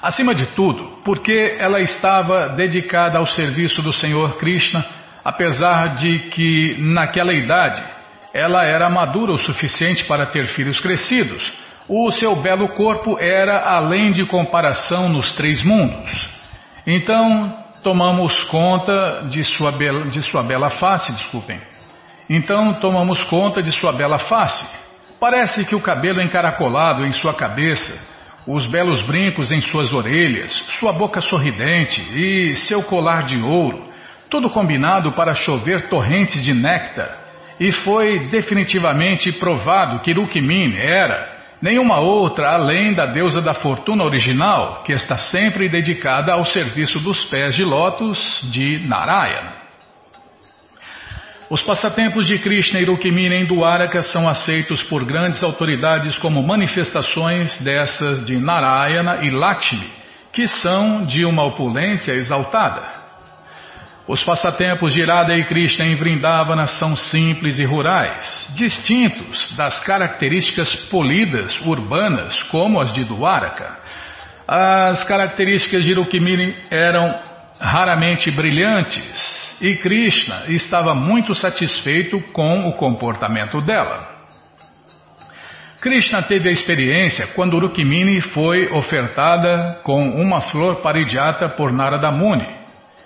Acima 0.01 0.33
de 0.33 0.47
tudo, 0.47 0.99
porque 1.05 1.57
ela 1.59 1.79
estava 1.79 2.49
dedicada 2.49 3.19
ao 3.19 3.27
serviço 3.27 3.83
do 3.83 3.93
Senhor 3.93 4.35
Krishna, 4.37 4.83
apesar 5.23 5.89
de 5.95 6.17
que, 6.29 6.75
naquela 6.79 7.33
idade, 7.33 7.83
ela 8.33 8.65
era 8.65 8.89
madura 8.89 9.31
o 9.31 9.39
suficiente 9.39 10.05
para 10.05 10.25
ter 10.25 10.47
filhos 10.47 10.79
crescidos, 10.79 11.53
o 11.87 12.11
seu 12.11 12.35
belo 12.37 12.69
corpo 12.69 13.17
era 13.19 13.69
além 13.75 14.11
de 14.11 14.25
comparação 14.25 15.09
nos 15.09 15.33
três 15.35 15.61
mundos. 15.63 16.29
Então, 16.87 17.63
tomamos 17.83 18.43
conta 18.45 19.25
de 19.29 19.43
sua 19.43 19.71
bela, 19.71 20.05
de 20.07 20.21
sua 20.23 20.41
bela 20.41 20.69
face, 20.69 21.11
desculpem. 21.13 21.59
Então 22.29 22.73
tomamos 22.75 23.21
conta 23.25 23.61
de 23.61 23.71
sua 23.71 23.91
bela 23.91 24.17
face. 24.17 24.65
Parece 25.19 25.65
que 25.65 25.75
o 25.75 25.81
cabelo 25.81 26.21
encaracolado 26.21 27.05
em 27.05 27.11
sua 27.11 27.35
cabeça, 27.35 27.93
os 28.47 28.65
belos 28.67 29.01
brincos 29.03 29.51
em 29.51 29.61
suas 29.61 29.93
orelhas, 29.93 30.51
sua 30.79 30.91
boca 30.91 31.21
sorridente 31.21 32.01
e 32.13 32.55
seu 32.55 32.83
colar 32.83 33.23
de 33.23 33.37
ouro, 33.37 33.85
tudo 34.29 34.49
combinado 34.49 35.11
para 35.11 35.35
chover 35.35 35.89
torrentes 35.89 36.43
de 36.43 36.53
néctar. 36.53 37.22
E 37.59 37.71
foi 37.71 38.27
definitivamente 38.29 39.31
provado 39.33 39.99
que 39.99 40.11
Rukmini 40.11 40.77
era 40.77 41.33
nenhuma 41.61 41.99
outra 41.99 42.51
além 42.51 42.93
da 42.93 43.05
deusa 43.05 43.41
da 43.41 43.53
fortuna 43.53 44.03
original, 44.03 44.83
que 44.83 44.91
está 44.91 45.17
sempre 45.17 45.69
dedicada 45.69 46.33
ao 46.33 46.45
serviço 46.45 46.99
dos 46.99 47.23
pés 47.25 47.55
de 47.55 47.63
lótus 47.63 48.19
de 48.51 48.85
Narayana. 48.87 49.63
Os 51.49 51.61
passatempos 51.61 52.25
de 52.25 52.39
Krishna 52.39 52.79
e 52.79 52.85
Rukmini 52.85 53.35
em 53.35 53.45
Dwaraka 53.45 54.01
são 54.01 54.27
aceitos 54.27 54.81
por 54.81 55.05
grandes 55.05 55.43
autoridades 55.43 56.17
como 56.17 56.41
manifestações 56.41 57.61
dessas 57.61 58.25
de 58.25 58.37
Narayana 58.37 59.23
e 59.23 59.29
Lakshmi, 59.29 59.87
que 60.31 60.47
são 60.47 61.03
de 61.03 61.23
uma 61.23 61.43
opulência 61.43 62.11
exaltada. 62.13 63.02
Os 64.05 64.21
passatempos 64.21 64.93
de 64.93 65.01
Irada 65.01 65.33
e 65.33 65.45
Krishna 65.45 65.85
em 65.85 65.95
Vrindavana 65.95 66.67
são 66.67 66.93
simples 66.93 67.57
e 67.57 67.63
rurais, 67.63 68.47
distintos 68.53 69.55
das 69.55 69.79
características 69.79 70.75
polidas 70.89 71.57
urbanas 71.61 72.41
como 72.43 72.81
as 72.81 72.93
de 72.93 73.05
Dwaraka. 73.05 73.77
As 74.45 75.03
características 75.05 75.85
de 75.85 75.93
Rukmini 75.93 76.53
eram 76.69 77.17
raramente 77.61 78.29
brilhantes 78.29 79.57
e 79.61 79.75
Krishna 79.77 80.43
estava 80.49 80.93
muito 80.93 81.33
satisfeito 81.33 82.19
com 82.33 82.67
o 82.67 82.73
comportamento 82.73 83.61
dela. 83.61 84.05
Krishna 85.79 86.21
teve 86.23 86.49
a 86.49 86.51
experiência 86.51 87.27
quando 87.27 87.57
Rukmini 87.57 88.19
foi 88.19 88.67
ofertada 88.73 89.79
com 89.81 90.09
uma 90.09 90.41
flor 90.41 90.81
paridiata 90.81 91.47
por 91.47 91.71
Narada 91.71 92.11
Muni 92.11 92.62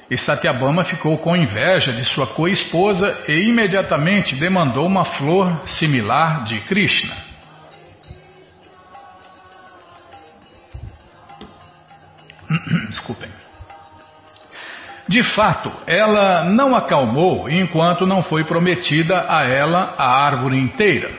e 0.10 0.18
Satyabama 0.18 0.84
ficou 0.86 1.18
com 1.18 1.36
inveja 1.36 1.92
de 1.92 2.06
sua 2.06 2.28
co-esposa 2.28 3.26
e 3.28 3.50
imediatamente 3.50 4.36
demandou 4.36 4.86
uma 4.86 5.04
flor 5.04 5.68
similar 5.68 6.46
de 6.46 6.62
Krishna. 6.62 7.16
Desculpem. 12.88 13.30
De 15.10 15.24
fato, 15.24 15.72
ela 15.86 16.44
não 16.46 16.76
acalmou 16.76 17.50
enquanto 17.50 18.06
não 18.06 18.24
foi 18.24 18.44
prometida 18.44 19.26
a 19.28 19.46
ela 19.48 19.96
a 19.98 20.26
árvore 20.26 20.58
inteira. 20.58 21.10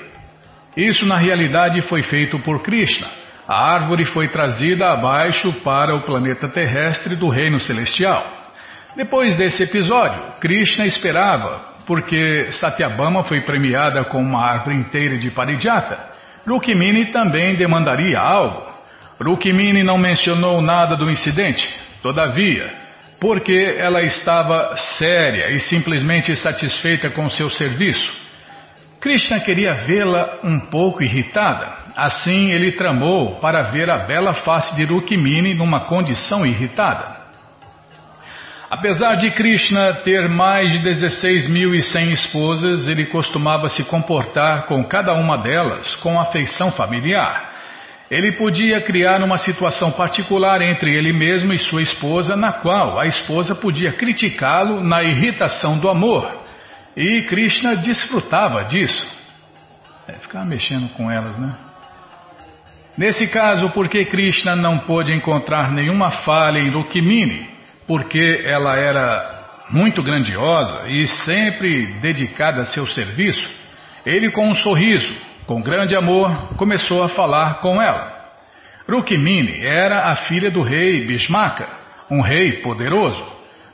Isso 0.76 1.07
na 1.07 1.16
realidade 1.16 1.80
foi 1.82 2.03
feito 2.03 2.39
por 2.41 2.62
Krishna. 2.62 3.09
A 3.47 3.72
árvore 3.72 4.05
foi 4.05 4.28
trazida 4.28 4.93
abaixo 4.93 5.53
para 5.62 5.97
o 5.97 6.03
planeta 6.03 6.49
terrestre 6.49 7.16
do 7.16 7.28
reino 7.28 7.59
celestial. 7.59 8.38
Depois 8.99 9.36
desse 9.36 9.62
episódio, 9.62 10.20
Krishna 10.40 10.84
esperava, 10.84 11.76
porque 11.86 12.51
Satyabama 12.51 13.22
foi 13.22 13.40
premiada 13.42 14.03
com 14.03 14.18
uma 14.18 14.44
árvore 14.44 14.74
inteira 14.74 15.16
de 15.16 15.30
parijata. 15.30 16.11
Rukmini 16.44 17.12
também 17.12 17.55
demandaria 17.55 18.18
algo. 18.18 18.61
Rukmini 19.24 19.84
não 19.84 19.96
mencionou 19.96 20.61
nada 20.61 20.96
do 20.96 21.09
incidente, 21.09 21.64
todavia, 22.03 22.72
porque 23.20 23.76
ela 23.78 24.03
estava 24.03 24.74
séria 24.99 25.53
e 25.53 25.61
simplesmente 25.61 26.34
satisfeita 26.34 27.09
com 27.09 27.30
seu 27.30 27.49
serviço. 27.51 28.12
Krishna 29.01 29.38
queria 29.38 29.74
vê-la 29.74 30.40
um 30.42 30.59
pouco 30.59 31.05
irritada. 31.05 31.72
Assim 31.94 32.51
ele 32.51 32.72
tramou 32.72 33.36
para 33.36 33.70
ver 33.70 33.88
a 33.92 33.99
bela 33.99 34.34
face 34.34 34.74
de 34.74 34.82
Rukmini 34.82 35.55
numa 35.55 35.86
condição 35.86 36.44
irritada. 36.44 37.17
Apesar 38.70 39.14
de 39.14 39.30
Krishna 39.30 39.94
ter 40.04 40.28
mais 40.28 40.70
de 40.70 40.78
16.100 40.80 42.12
esposas, 42.12 42.86
ele 42.86 43.06
costumava 43.06 43.70
se 43.70 43.82
comportar 43.84 44.66
com 44.66 44.84
cada 44.84 45.14
uma 45.14 45.38
delas 45.38 45.96
com 45.96 46.20
afeição 46.20 46.70
familiar. 46.72 47.50
Ele 48.10 48.32
podia 48.32 48.82
criar 48.82 49.22
uma 49.22 49.38
situação 49.38 49.90
particular 49.92 50.60
entre 50.60 50.94
ele 50.94 51.14
mesmo 51.14 51.52
e 51.52 51.58
sua 51.58 51.80
esposa, 51.80 52.36
na 52.36 52.52
qual 52.52 52.98
a 52.98 53.06
esposa 53.06 53.54
podia 53.54 53.92
criticá-lo 53.92 54.82
na 54.82 55.02
irritação 55.02 55.78
do 55.78 55.88
amor. 55.88 56.30
E 56.94 57.22
Krishna 57.22 57.74
desfrutava 57.74 58.64
disso. 58.64 59.06
É, 60.06 60.12
ficava 60.12 60.44
mexendo 60.44 60.90
com 60.90 61.10
elas, 61.10 61.38
né? 61.38 61.54
Nesse 62.98 63.28
caso, 63.28 63.70
porque 63.70 64.04
Krishna 64.04 64.56
não 64.56 64.80
pôde 64.80 65.14
encontrar 65.14 65.70
nenhuma 65.72 66.10
falha 66.10 66.58
em 66.58 66.70
Rukmini, 66.70 67.57
porque 67.89 68.43
ela 68.45 68.76
era 68.76 69.64
muito 69.70 70.03
grandiosa 70.03 70.89
e 70.89 71.09
sempre 71.09 71.86
dedicada 72.01 72.62
a 72.62 72.66
seu 72.66 72.86
serviço, 72.86 73.49
ele, 74.05 74.30
com 74.30 74.49
um 74.49 74.55
sorriso, 74.55 75.11
com 75.47 75.62
grande 75.62 75.97
amor, 75.97 76.55
começou 76.57 77.03
a 77.03 77.09
falar 77.09 77.61
com 77.61 77.80
ela. 77.80 78.16
Rukmini 78.89 79.64
era 79.64 80.11
a 80.11 80.16
filha 80.16 80.51
do 80.51 80.62
rei 80.62 81.07
Bhishmaka, 81.07 81.66
um 82.11 82.20
rei 82.20 82.61
poderoso. 82.62 83.22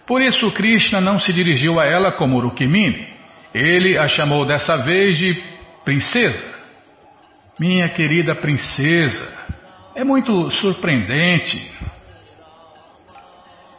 Por 0.07 0.23
isso 0.23 0.51
Krishna 0.53 1.01
não 1.01 1.19
se 1.19 1.33
dirigiu 1.33 1.81
a 1.81 1.85
ela 1.85 2.13
como 2.13 2.41
Rukmini. 2.41 3.09
Ele 3.53 3.99
a 3.99 4.07
chamou 4.07 4.45
dessa 4.45 4.79
vez 4.79 5.19
de 5.19 5.43
princesa. 5.85 6.43
Minha 7.59 7.89
querida 7.89 8.35
princesa, 8.35 9.29
é 9.95 10.03
muito 10.03 10.51
surpreendente 10.51 11.73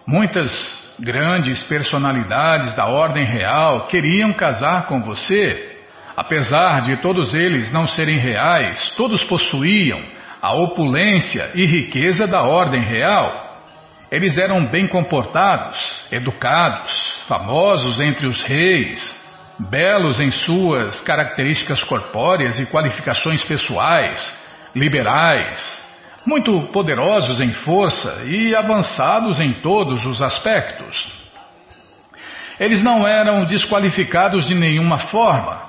Muitas 0.08 0.51
grandes 0.99 1.64
personalidades 1.64 2.76
da 2.76 2.86
ordem 2.86 3.26
real 3.26 3.88
queriam 3.88 4.34
casar 4.34 4.86
com 4.86 5.01
você. 5.01 5.84
Apesar 6.16 6.84
de 6.84 6.97
todos 6.97 7.34
eles 7.34 7.72
não 7.72 7.88
serem 7.88 8.18
reais, 8.18 8.93
todos 8.95 9.24
possuíam 9.24 10.01
a 10.41 10.53
opulência 10.53 11.51
e 11.56 11.66
riqueza 11.66 12.28
da 12.28 12.43
ordem 12.43 12.84
real. 12.84 13.64
Eles 14.12 14.38
eram 14.38 14.64
bem 14.66 14.86
comportados, 14.86 15.80
educados, 16.12 16.93
famosos 17.28 17.99
entre 17.99 18.28
os 18.28 18.41
reis, 18.43 19.14
belos 19.58 20.20
em 20.20 20.30
suas 20.30 21.01
características 21.01 21.84
corpóreas 21.84 22.60
e 22.60 22.66
qualificações 22.68 23.43
pessoais, 23.43 24.32
liberais, 24.76 25.85
muito 26.26 26.67
poderosos 26.71 27.39
em 27.39 27.53
força 27.53 28.23
e 28.26 28.55
avançados 28.55 29.39
em 29.39 29.53
todos 29.53 30.05
os 30.05 30.21
aspectos. 30.21 31.11
Eles 32.59 32.82
não 32.82 33.07
eram 33.07 33.43
desqualificados 33.43 34.47
de 34.47 34.55
nenhuma 34.55 34.97
forma. 34.97 35.65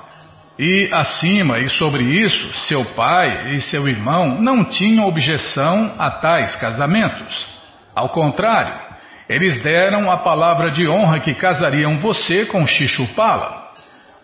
E 0.58 0.88
acima 0.90 1.58
e 1.58 1.68
sobre 1.68 2.02
isso, 2.02 2.54
seu 2.66 2.84
pai 2.94 3.52
e 3.52 3.60
seu 3.60 3.86
irmão 3.86 4.40
não 4.40 4.64
tinham 4.64 5.06
objeção 5.06 5.92
a 5.98 6.12
tais 6.12 6.56
casamentos. 6.56 7.46
Ao 7.94 8.08
contrário, 8.08 8.74
eles 9.28 9.62
deram 9.62 10.10
a 10.10 10.18
palavra 10.18 10.70
de 10.70 10.88
honra 10.88 11.20
que 11.20 11.34
casariam 11.34 11.98
você 11.98 12.46
com 12.46 12.66
Shishupala. 12.66 13.66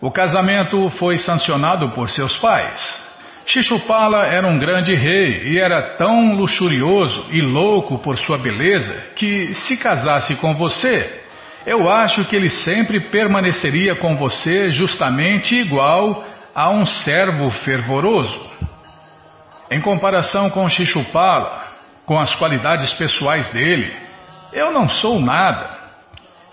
O 0.01 0.09
casamento 0.09 0.89
foi 0.91 1.17
sancionado 1.17 1.91
por 1.91 2.09
seus 2.09 2.35
pais. 2.37 3.02
Shishupala 3.45 4.25
era 4.25 4.47
um 4.47 4.57
grande 4.57 4.95
rei 4.95 5.43
e 5.45 5.59
era 5.59 5.95
tão 5.97 6.33
luxurioso 6.33 7.27
e 7.29 7.41
louco 7.41 7.99
por 7.99 8.17
sua 8.17 8.37
beleza 8.37 9.11
que, 9.15 9.53
se 9.55 9.75
casasse 9.75 10.35
com 10.37 10.53
você, 10.53 11.21
eu 11.65 11.89
acho 11.89 12.25
que 12.25 12.35
ele 12.35 12.49
sempre 12.49 12.99
permaneceria 12.99 13.95
com 13.95 14.15
você 14.15 14.69
justamente 14.69 15.55
igual 15.55 16.25
a 16.55 16.69
um 16.71 16.85
servo 16.85 17.49
fervoroso. 17.49 18.45
Em 19.69 19.81
comparação 19.81 20.49
com 20.49 20.67
Shishupala, 20.67 21.63
com 22.05 22.19
as 22.19 22.35
qualidades 22.35 22.93
pessoais 22.93 23.49
dele, 23.49 23.93
eu 24.53 24.71
não 24.71 24.87
sou 24.87 25.19
nada. 25.19 25.69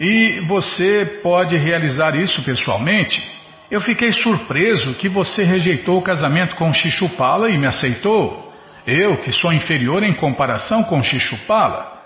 E 0.01 0.41
você 0.47 1.18
pode 1.22 1.57
realizar 1.57 2.16
isso 2.16 2.43
pessoalmente 2.43 3.39
eu 3.70 3.80
fiquei 3.80 4.10
surpreso 4.10 4.94
que 4.94 5.08
você 5.08 5.44
rejeitou 5.44 5.98
o 5.98 6.02
casamento 6.02 6.56
com 6.56 6.72
Xixupala 6.72 7.48
e 7.50 7.56
me 7.56 7.66
aceitou. 7.66 8.52
Eu, 8.86 9.18
que 9.18 9.30
sou 9.30 9.52
inferior 9.52 10.02
em 10.02 10.12
comparação 10.12 10.82
com 10.82 11.02
Xixupala. 11.02 12.00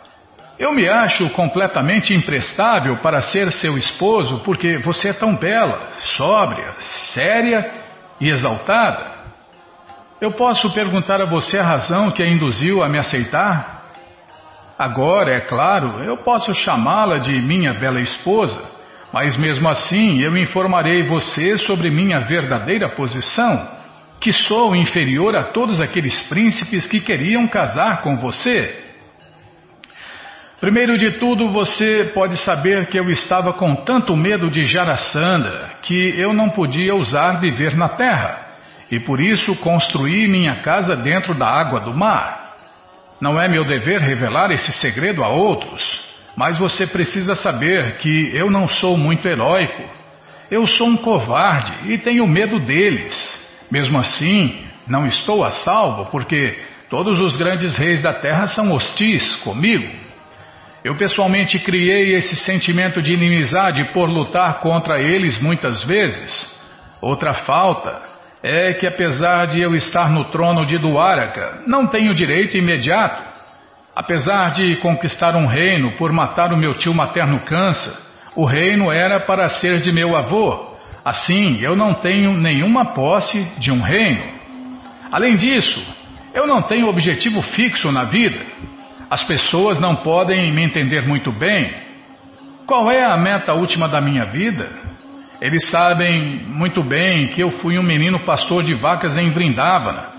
Eu 0.58 0.72
me 0.72 0.88
acho 0.88 1.30
completamente 1.30 2.12
imprestável 2.12 2.98
para 2.98 3.22
ser 3.22 3.50
seu 3.52 3.78
esposo 3.78 4.40
porque 4.44 4.76
você 4.78 5.08
é 5.08 5.12
tão 5.12 5.34
bela, 5.36 5.80
sóbria, 6.16 6.74
séria 7.12 7.68
e 8.20 8.28
exaltada. 8.28 9.14
Eu 10.20 10.32
posso 10.32 10.72
perguntar 10.72 11.20
a 11.20 11.26
você 11.26 11.58
a 11.58 11.64
razão 11.64 12.10
que 12.10 12.22
a 12.22 12.26
induziu 12.26 12.82
a 12.82 12.88
me 12.88 12.98
aceitar? 12.98 13.84
Agora, 14.78 15.34
é 15.34 15.40
claro, 15.40 16.02
eu 16.04 16.18
posso 16.18 16.52
chamá-la 16.52 17.18
de 17.18 17.32
minha 17.40 17.74
bela 17.74 18.00
esposa, 18.00 18.73
mas 19.14 19.36
mesmo 19.36 19.68
assim 19.68 20.20
eu 20.20 20.36
informarei 20.36 21.04
você 21.04 21.56
sobre 21.56 21.88
minha 21.88 22.18
verdadeira 22.18 22.96
posição, 22.96 23.70
que 24.20 24.32
sou 24.32 24.74
inferior 24.74 25.36
a 25.36 25.44
todos 25.44 25.80
aqueles 25.80 26.20
príncipes 26.22 26.88
que 26.88 26.98
queriam 26.98 27.46
casar 27.46 28.02
com 28.02 28.16
você. 28.16 28.82
Primeiro 30.60 30.98
de 30.98 31.12
tudo, 31.20 31.48
você 31.48 32.10
pode 32.12 32.36
saber 32.38 32.88
que 32.88 32.98
eu 32.98 33.08
estava 33.08 33.52
com 33.52 33.84
tanto 33.84 34.16
medo 34.16 34.50
de 34.50 34.64
Jarasandra 34.64 35.74
que 35.82 36.18
eu 36.18 36.32
não 36.32 36.50
podia 36.50 36.92
ousar 36.92 37.38
viver 37.38 37.76
na 37.76 37.90
terra, 37.90 38.56
e 38.90 38.98
por 38.98 39.20
isso 39.20 39.54
construí 39.56 40.26
minha 40.26 40.58
casa 40.60 40.96
dentro 40.96 41.34
da 41.34 41.46
água 41.46 41.78
do 41.78 41.94
mar. 41.94 42.56
Não 43.20 43.40
é 43.40 43.48
meu 43.48 43.64
dever 43.64 44.00
revelar 44.00 44.50
esse 44.50 44.72
segredo 44.72 45.22
a 45.22 45.28
outros, 45.28 46.03
mas 46.37 46.59
você 46.59 46.87
precisa 46.87 47.35
saber 47.37 47.99
que 47.99 48.30
eu 48.35 48.51
não 48.51 48.68
sou 48.68 48.97
muito 48.97 49.26
heróico. 49.26 49.82
Eu 50.51 50.66
sou 50.66 50.89
um 50.89 50.97
covarde 50.97 51.93
e 51.93 51.99
tenho 51.99 52.26
medo 52.26 52.61
deles. 52.64 53.14
Mesmo 53.70 53.99
assim, 53.99 54.64
não 54.87 55.07
estou 55.07 55.45
a 55.45 55.51
salvo 55.51 56.11
porque 56.11 56.64
todos 56.91 57.18
os 57.20 57.37
grandes 57.37 57.74
reis 57.76 58.03
da 58.03 58.12
terra 58.12 58.47
são 58.47 58.72
hostis 58.72 59.37
comigo. 59.37 59.89
Eu 60.85 60.97
pessoalmente 60.97 61.59
criei 61.59 62.14
esse 62.14 62.37
sentimento 62.37 63.01
de 63.01 63.14
inimizade 63.14 63.85
por 63.93 64.09
lutar 64.09 64.61
contra 64.61 65.01
eles 65.01 65.41
muitas 65.41 65.82
vezes. 65.82 66.53
Outra 67.01 67.32
falta 67.32 68.03
é 68.43 68.74
que 68.74 68.87
apesar 68.87 69.47
de 69.47 69.62
eu 69.62 69.74
estar 69.74 70.11
no 70.11 70.26
trono 70.26 70.66
de 70.66 70.76
Duaraka, 70.76 71.62
não 71.66 71.87
tenho 71.87 72.12
direito 72.12 72.59
imediato. 72.59 73.34
Apesar 73.95 74.51
de 74.51 74.76
conquistar 74.76 75.36
um 75.36 75.47
reino 75.47 75.92
por 75.92 76.12
matar 76.12 76.53
o 76.53 76.57
meu 76.57 76.74
tio 76.74 76.92
materno 76.92 77.38
Kansa, 77.40 77.97
o 78.34 78.45
reino 78.45 78.90
era 78.90 79.20
para 79.20 79.49
ser 79.49 79.80
de 79.80 79.92
meu 79.92 80.16
avô. 80.16 80.74
Assim, 81.05 81.61
eu 81.61 81.76
não 81.76 81.95
tenho 81.95 82.36
nenhuma 82.36 82.86
posse 82.86 83.45
de 83.59 83.70
um 83.70 83.80
reino. 83.80 84.34
Além 85.12 85.36
disso, 85.36 85.80
eu 86.34 86.47
não 86.47 86.62
tenho 86.62 86.88
objetivo 86.88 87.40
fixo 87.40 87.92
na 87.92 88.03
vida. 88.03 88.40
As 89.09 89.22
pessoas 89.22 89.78
não 89.78 89.97
podem 89.97 90.51
me 90.51 90.64
entender 90.64 91.07
muito 91.07 91.30
bem. 91.30 91.72
Qual 92.66 92.90
é 92.90 93.05
a 93.05 93.16
meta 93.16 93.53
última 93.53 93.86
da 93.86 94.01
minha 94.01 94.24
vida? 94.24 94.68
Eles 95.40 95.68
sabem 95.70 96.40
muito 96.47 96.82
bem 96.82 97.28
que 97.28 97.40
eu 97.40 97.53
fui 97.53 97.78
um 97.78 97.82
menino 97.82 98.18
pastor 98.20 98.64
de 98.64 98.74
vacas 98.74 99.16
em 99.16 99.30
Vrindavana. 99.30 100.13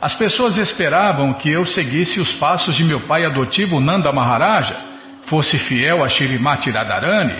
As 0.00 0.14
pessoas 0.14 0.56
esperavam 0.56 1.34
que 1.34 1.50
eu 1.50 1.66
seguisse 1.66 2.20
os 2.20 2.32
passos 2.34 2.74
de 2.74 2.82
meu 2.84 3.00
pai 3.00 3.26
adotivo 3.26 3.80
Nanda 3.80 4.10
Maharaja, 4.10 4.76
fosse 5.24 5.58
fiel 5.58 6.02
a 6.02 6.08
Shirimati 6.08 6.70
Radharani 6.70 7.34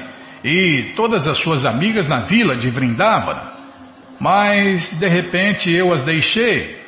e 0.44 0.92
todas 0.94 1.26
as 1.26 1.38
suas 1.38 1.64
amigas 1.64 2.06
na 2.06 2.20
vila 2.20 2.54
de 2.56 2.70
Vrindavana. 2.70 3.48
Mas, 4.20 4.90
de 4.98 5.08
repente, 5.08 5.72
eu 5.72 5.90
as 5.92 6.04
deixei. 6.04 6.78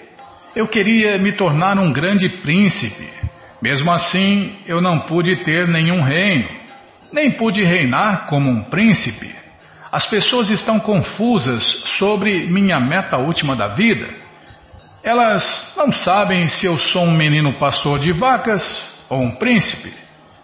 Eu 0.54 0.68
queria 0.68 1.16
me 1.16 1.32
tornar 1.32 1.78
um 1.78 1.90
grande 1.90 2.28
príncipe. 2.28 3.08
Mesmo 3.62 3.90
assim, 3.90 4.54
eu 4.66 4.82
não 4.82 5.00
pude 5.00 5.36
ter 5.44 5.66
nenhum 5.66 6.02
reino, 6.02 6.48
nem 7.12 7.30
pude 7.30 7.64
reinar 7.64 8.26
como 8.26 8.50
um 8.50 8.62
príncipe. 8.64 9.34
As 9.90 10.06
pessoas 10.06 10.50
estão 10.50 10.78
confusas 10.78 11.62
sobre 11.98 12.46
minha 12.46 12.78
meta 12.78 13.16
última 13.16 13.56
da 13.56 13.68
vida. 13.68 14.10
Elas 15.02 15.72
não 15.76 15.92
sabem 15.92 16.46
se 16.46 16.66
eu 16.66 16.76
sou 16.78 17.02
um 17.02 17.16
menino 17.16 17.52
pastor 17.54 17.98
de 17.98 18.12
vacas 18.12 18.62
ou 19.08 19.20
um 19.20 19.32
príncipe, 19.32 19.92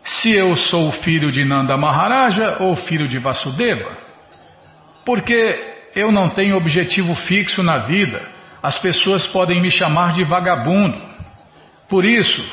se 0.04 0.32
eu 0.32 0.56
sou 0.56 0.90
filho 0.90 1.30
de 1.30 1.44
Nanda 1.44 1.76
Maharaja 1.76 2.56
ou 2.60 2.74
filho 2.74 3.06
de 3.06 3.18
Vasudeva. 3.18 3.96
Porque 5.04 5.58
eu 5.94 6.10
não 6.10 6.28
tenho 6.30 6.56
objetivo 6.56 7.14
fixo 7.14 7.62
na 7.62 7.78
vida, 7.78 8.20
as 8.62 8.78
pessoas 8.78 9.26
podem 9.26 9.60
me 9.60 9.70
chamar 9.70 10.12
de 10.12 10.24
vagabundo. 10.24 11.00
Por 11.88 12.04
isso, 12.04 12.44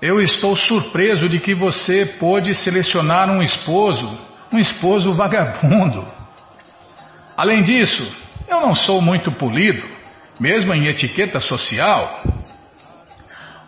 eu 0.00 0.20
estou 0.20 0.56
surpreso 0.56 1.28
de 1.28 1.40
que 1.40 1.54
você 1.54 2.06
pôde 2.18 2.54
selecionar 2.54 3.28
um 3.30 3.42
esposo 3.42 4.34
um 4.54 4.58
esposo 4.58 5.12
vagabundo. 5.12 6.06
Além 7.36 7.62
disso, 7.62 8.06
eu 8.48 8.60
não 8.60 8.74
sou 8.74 9.02
muito 9.02 9.32
polido, 9.32 9.82
mesmo 10.38 10.74
em 10.74 10.88
etiqueta 10.88 11.40
social. 11.40 12.22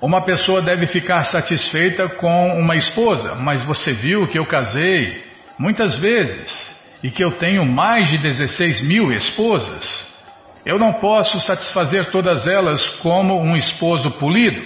Uma 0.00 0.24
pessoa 0.24 0.60
deve 0.60 0.86
ficar 0.86 1.24
satisfeita 1.24 2.08
com 2.08 2.58
uma 2.58 2.76
esposa, 2.76 3.34
mas 3.34 3.62
você 3.62 3.92
viu 3.92 4.26
que 4.26 4.38
eu 4.38 4.46
casei 4.46 5.22
muitas 5.58 5.98
vezes 5.98 6.76
e 7.02 7.10
que 7.10 7.24
eu 7.24 7.32
tenho 7.32 7.64
mais 7.64 8.08
de 8.08 8.18
16 8.18 8.82
mil 8.82 9.10
esposas. 9.12 10.06
Eu 10.64 10.78
não 10.78 10.94
posso 10.94 11.40
satisfazer 11.40 12.10
todas 12.10 12.46
elas 12.46 12.86
como 13.00 13.40
um 13.40 13.56
esposo 13.56 14.10
polido. 14.18 14.60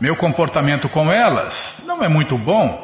Meu 0.00 0.16
comportamento 0.16 0.88
com 0.88 1.12
elas 1.12 1.82
não 1.86 2.02
é 2.02 2.08
muito 2.08 2.36
bom. 2.38 2.82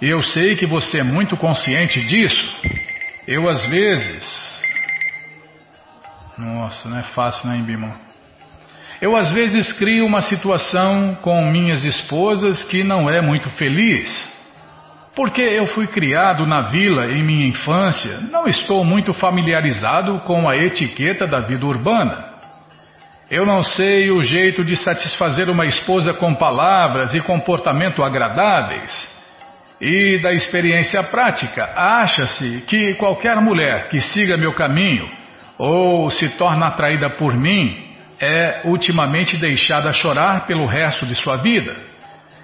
Eu 0.00 0.22
sei 0.22 0.56
que 0.56 0.66
você 0.66 1.00
é 1.00 1.02
muito 1.02 1.36
consciente 1.36 2.00
disso. 2.06 2.56
Eu 3.26 3.48
às 3.48 3.64
vezes. 3.66 4.45
Nossa, 6.38 6.88
não 6.88 6.98
é 6.98 7.02
fácil, 7.02 7.48
né, 7.48 7.56
Bimon? 7.64 7.92
Eu 9.00 9.16
às 9.16 9.30
vezes 9.30 9.72
crio 9.72 10.06
uma 10.06 10.22
situação 10.22 11.16
com 11.20 11.50
minhas 11.50 11.84
esposas 11.84 12.62
que 12.64 12.82
não 12.82 13.10
é 13.10 13.20
muito 13.20 13.50
feliz. 13.50 14.10
Porque 15.14 15.40
eu 15.40 15.66
fui 15.66 15.86
criado 15.86 16.46
na 16.46 16.62
vila 16.62 17.06
em 17.06 17.22
minha 17.22 17.46
infância, 17.46 18.20
não 18.30 18.46
estou 18.46 18.84
muito 18.84 19.14
familiarizado 19.14 20.18
com 20.20 20.48
a 20.48 20.56
etiqueta 20.56 21.26
da 21.26 21.40
vida 21.40 21.64
urbana. 21.64 22.36
Eu 23.30 23.44
não 23.44 23.62
sei 23.62 24.10
o 24.10 24.22
jeito 24.22 24.62
de 24.62 24.76
satisfazer 24.76 25.48
uma 25.48 25.66
esposa 25.66 26.14
com 26.14 26.34
palavras 26.34 27.14
e 27.14 27.20
comportamento 27.20 28.02
agradáveis. 28.02 29.08
E 29.80 30.18
da 30.22 30.32
experiência 30.32 31.02
prática, 31.02 31.72
acha-se 31.74 32.62
que 32.66 32.94
qualquer 32.94 33.40
mulher 33.40 33.88
que 33.88 34.00
siga 34.00 34.36
meu 34.36 34.52
caminho 34.52 35.08
ou 35.58 36.10
se 36.10 36.28
torna 36.30 36.66
atraída 36.66 37.10
por 37.10 37.34
mim 37.34 37.84
é 38.20 38.62
ultimamente 38.64 39.36
deixada 39.36 39.92
chorar 39.92 40.46
pelo 40.46 40.66
resto 40.66 41.06
de 41.06 41.14
sua 41.14 41.36
vida. 41.36 41.76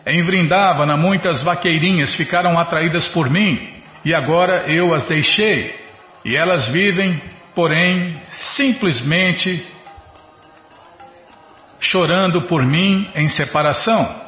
Em 0.07 0.23
Vrindavana, 0.23 0.97
muitas 0.97 1.43
vaqueirinhas 1.43 2.15
ficaram 2.15 2.59
atraídas 2.59 3.09
por 3.09 3.31
mim 3.31 3.59
e 4.05 4.15
agora 4.15 4.65
eu 4.67 4.95
as 4.95 5.07
deixei. 5.07 5.81
E 6.25 6.37
elas 6.37 6.69
vivem, 6.69 7.21
porém, 7.55 8.21
simplesmente 8.55 9.65
chorando 11.81 12.43
por 12.43 12.65
mim 12.65 13.09
em 13.15 13.29
separação. 13.29 14.22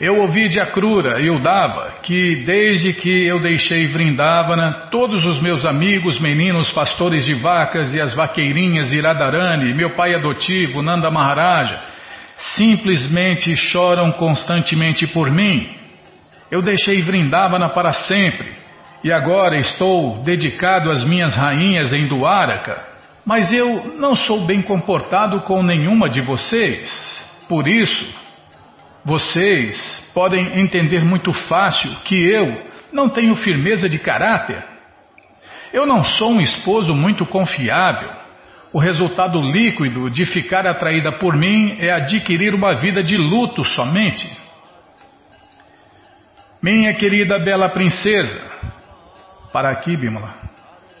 Eu 0.00 0.20
ouvi 0.20 0.48
de 0.48 0.60
Akrura 0.60 1.20
e 1.20 1.28
Udava 1.28 1.94
que 2.04 2.44
desde 2.44 2.92
que 2.92 3.26
eu 3.26 3.40
deixei 3.40 3.88
Vrindavana, 3.88 4.86
todos 4.92 5.26
os 5.26 5.40
meus 5.42 5.64
amigos, 5.64 6.20
meninos 6.20 6.70
pastores 6.70 7.24
de 7.24 7.34
vacas 7.34 7.92
e 7.92 8.00
as 8.00 8.14
vaqueirinhas 8.14 8.92
Iradarani, 8.92 9.74
meu 9.74 9.96
pai 9.96 10.14
adotivo 10.14 10.82
Nanda 10.82 11.10
Maharaja, 11.10 11.80
simplesmente 12.36 13.56
choram 13.56 14.12
constantemente 14.12 15.04
por 15.08 15.32
mim. 15.32 15.74
Eu 16.48 16.62
deixei 16.62 17.02
Vrindavana 17.02 17.68
para 17.70 17.92
sempre 17.92 18.52
e 19.02 19.12
agora 19.12 19.58
estou 19.58 20.22
dedicado 20.22 20.92
às 20.92 21.02
minhas 21.02 21.34
rainhas 21.34 21.92
em 21.92 22.06
Duaraka, 22.06 22.78
mas 23.26 23.52
eu 23.52 23.96
não 23.98 24.14
sou 24.14 24.46
bem 24.46 24.62
comportado 24.62 25.40
com 25.40 25.60
nenhuma 25.60 26.08
de 26.08 26.20
vocês. 26.20 26.88
Por 27.48 27.66
isso, 27.66 28.27
vocês 29.08 30.06
podem 30.12 30.60
entender 30.60 31.02
muito 31.02 31.32
fácil 31.32 31.90
que 32.04 32.28
eu 32.28 32.62
não 32.92 33.08
tenho 33.08 33.34
firmeza 33.34 33.88
de 33.88 33.98
caráter. 33.98 34.62
Eu 35.72 35.86
não 35.86 36.04
sou 36.04 36.32
um 36.32 36.40
esposo 36.42 36.94
muito 36.94 37.24
confiável. 37.24 38.10
O 38.70 38.78
resultado 38.78 39.40
líquido 39.40 40.10
de 40.10 40.26
ficar 40.26 40.66
atraída 40.66 41.10
por 41.18 41.34
mim 41.34 41.78
é 41.80 41.90
adquirir 41.90 42.54
uma 42.54 42.74
vida 42.74 43.02
de 43.02 43.16
luto 43.16 43.64
somente. 43.64 44.30
Minha 46.62 46.92
querida 46.92 47.38
bela 47.38 47.70
princesa, 47.70 48.38
para 49.50 49.70
aqui, 49.70 49.96
Bimala, 49.96 50.34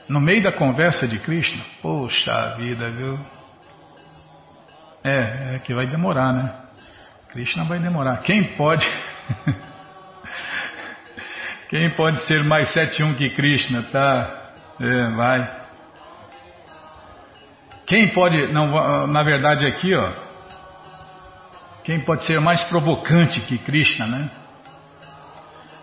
no 0.08 0.18
meio 0.18 0.42
da 0.42 0.52
conversa 0.52 1.06
de 1.06 1.18
Krishna, 1.18 1.62
poxa 1.82 2.56
vida, 2.56 2.88
viu? 2.88 3.18
É, 5.04 5.56
é 5.56 5.58
que 5.58 5.74
vai 5.74 5.86
demorar, 5.86 6.32
né? 6.32 6.67
Krishna 7.32 7.64
vai 7.64 7.78
demorar. 7.78 8.18
Quem 8.18 8.42
pode. 8.42 8.84
Quem 11.68 11.90
pode 11.90 12.24
ser 12.24 12.44
mais 12.44 12.74
7-1 12.74 13.16
que 13.16 13.30
Krishna, 13.30 13.82
tá? 13.84 14.52
É, 14.80 15.08
vai. 15.10 15.58
Quem 17.86 18.08
pode. 18.08 18.52
Não, 18.52 19.06
na 19.06 19.22
verdade, 19.22 19.66
aqui, 19.66 19.94
ó. 19.94 20.10
Quem 21.84 22.00
pode 22.00 22.24
ser 22.24 22.40
mais 22.40 22.62
provocante 22.64 23.40
que 23.42 23.58
Krishna, 23.58 24.06
né? 24.06 24.30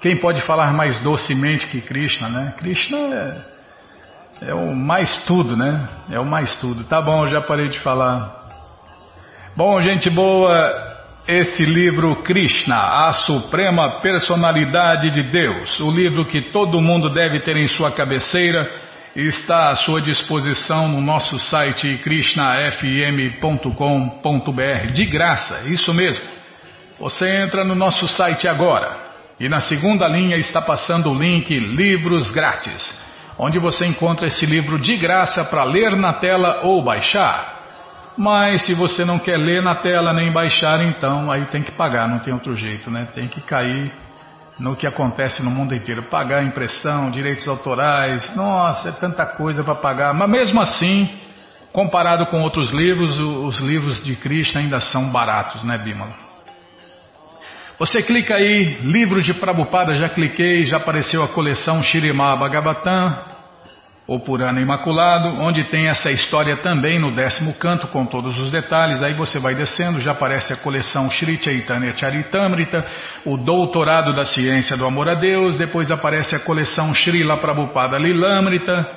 Quem 0.02 0.20
pode 0.20 0.42
falar 0.42 0.74
mais 0.74 1.00
docemente 1.02 1.68
que 1.68 1.82
Krishna, 1.82 2.30
né? 2.30 2.54
Krishna 2.58 2.98
é, 4.42 4.50
é 4.50 4.54
o 4.54 4.76
mais 4.76 5.24
tudo, 5.26 5.56
né? 5.56 5.88
É 6.12 6.20
o 6.20 6.26
mais 6.26 6.58
tudo. 6.58 6.84
Tá 6.84 7.02
bom, 7.02 7.28
já 7.28 7.42
parei 7.42 7.70
de 7.70 7.80
falar. 7.80 8.44
Bom, 9.56 9.82
gente 9.82 10.10
boa, 10.10 10.85
esse 11.28 11.64
livro 11.64 12.18
Krishna, 12.18 12.78
a 12.78 13.14
Suprema 13.14 14.00
Personalidade 14.00 15.10
de 15.10 15.24
Deus, 15.24 15.80
o 15.80 15.90
livro 15.90 16.26
que 16.26 16.40
todo 16.40 16.82
mundo 16.82 17.10
deve 17.10 17.40
ter 17.40 17.58
em 17.58 17.68
sua 17.68 17.92
cabeceira, 17.92 18.70
está 19.16 19.72
à 19.72 19.76
sua 19.76 20.02
disposição 20.02 20.88
no 20.88 21.02
nosso 21.02 21.40
site 21.40 21.98
krishnafm.com.br, 22.04 24.92
de 24.94 25.06
graça, 25.06 25.64
isso 25.68 25.92
mesmo. 25.94 26.24
Você 27.00 27.28
entra 27.28 27.64
no 27.64 27.74
nosso 27.74 28.08
site 28.08 28.48
agora 28.48 28.96
e 29.40 29.50
na 29.50 29.62
segunda 29.62 30.08
linha 30.08 30.38
está 30.38 30.62
passando 30.62 31.10
o 31.10 31.18
link 31.18 31.58
Livros 31.58 32.30
Grátis, 32.30 33.04
onde 33.40 33.58
você 33.58 33.86
encontra 33.86 34.28
esse 34.28 34.46
livro 34.46 34.78
de 34.78 34.96
graça 34.96 35.44
para 35.44 35.64
ler 35.64 35.96
na 35.96 36.14
tela 36.14 36.60
ou 36.64 36.84
baixar. 36.84 37.55
Mas 38.18 38.66
se 38.66 38.74
você 38.74 39.04
não 39.04 39.20
quer 39.20 39.38
ler 39.38 39.62
na 39.62 39.76
tela 39.76 40.14
nem 40.14 40.32
baixar, 40.32 40.82
então 40.82 41.32
aí 41.32 41.46
tem 41.46 41.62
que 41.62 41.72
pagar, 41.72 42.08
não 42.08 42.20
tem 42.20 42.34
outro 42.34 42.56
jeito, 42.56 42.90
né? 42.90 43.08
Tem 43.14 43.28
que 43.28 43.42
cair 43.42 43.92
no 44.60 44.76
que 44.76 44.88
acontece 44.88 45.44
no 45.44 45.52
mundo 45.52 45.76
inteiro. 45.76 46.04
Pagar 46.04 46.44
impressão, 46.44 47.12
direitos 47.12 47.48
autorais, 47.48 48.34
nossa, 48.36 48.90
é 48.90 48.92
tanta 48.94 49.26
coisa 49.26 49.64
para 49.64 49.76
pagar. 49.76 50.14
Mas 50.14 50.30
mesmo 50.30 50.62
assim, 50.62 51.10
comparado 51.74 52.26
com 52.28 52.42
outros 52.42 52.72
livros, 52.72 53.20
os 53.20 53.60
livros 53.60 54.02
de 54.02 54.16
Krishna 54.16 54.62
ainda 54.62 54.80
são 54.80 55.10
baratos, 55.10 55.64
né, 55.64 55.78
Bimala? 55.78 56.14
Você 57.78 58.02
clica 58.02 58.36
aí, 58.36 58.76
livros 58.82 59.26
de 59.26 59.34
Prabhupada, 59.34 59.94
já 59.96 60.08
cliquei, 60.08 60.66
já 60.66 60.78
apareceu 60.78 61.22
a 61.22 61.28
coleção 61.28 61.84
Shirimá 61.84 62.34
Bhagavatam, 62.38 63.18
o 64.08 64.20
Purana 64.20 64.62
Imaculado, 64.62 65.42
onde 65.42 65.64
tem 65.64 65.88
essa 65.88 66.12
história 66.12 66.56
também 66.58 67.00
no 67.00 67.12
décimo 67.12 67.54
canto 67.56 67.88
com 67.88 68.06
todos 68.06 68.38
os 68.38 68.52
detalhes. 68.52 69.02
Aí 69.02 69.14
você 69.14 69.40
vai 69.40 69.56
descendo, 69.56 70.00
já 70.00 70.12
aparece 70.12 70.54
a 70.54 70.58
coleção 70.58 71.10
Sri 71.10 71.42
Chaitanya 71.42 71.96
Charitamrita, 71.98 72.86
o 73.26 73.36
Doutorado 73.36 74.14
da 74.14 74.26
Ciência 74.26 74.78
do 74.78 74.86
Amor 74.86 75.10
a 75.10 75.16
Deus, 75.16 75.58
depois 75.58 75.90
aparece 75.90 76.36
a 76.36 76.40
coleção 76.40 76.94
Srila 76.94 77.38
Prabhupada 77.38 77.98
Lilamrita, 77.98 78.88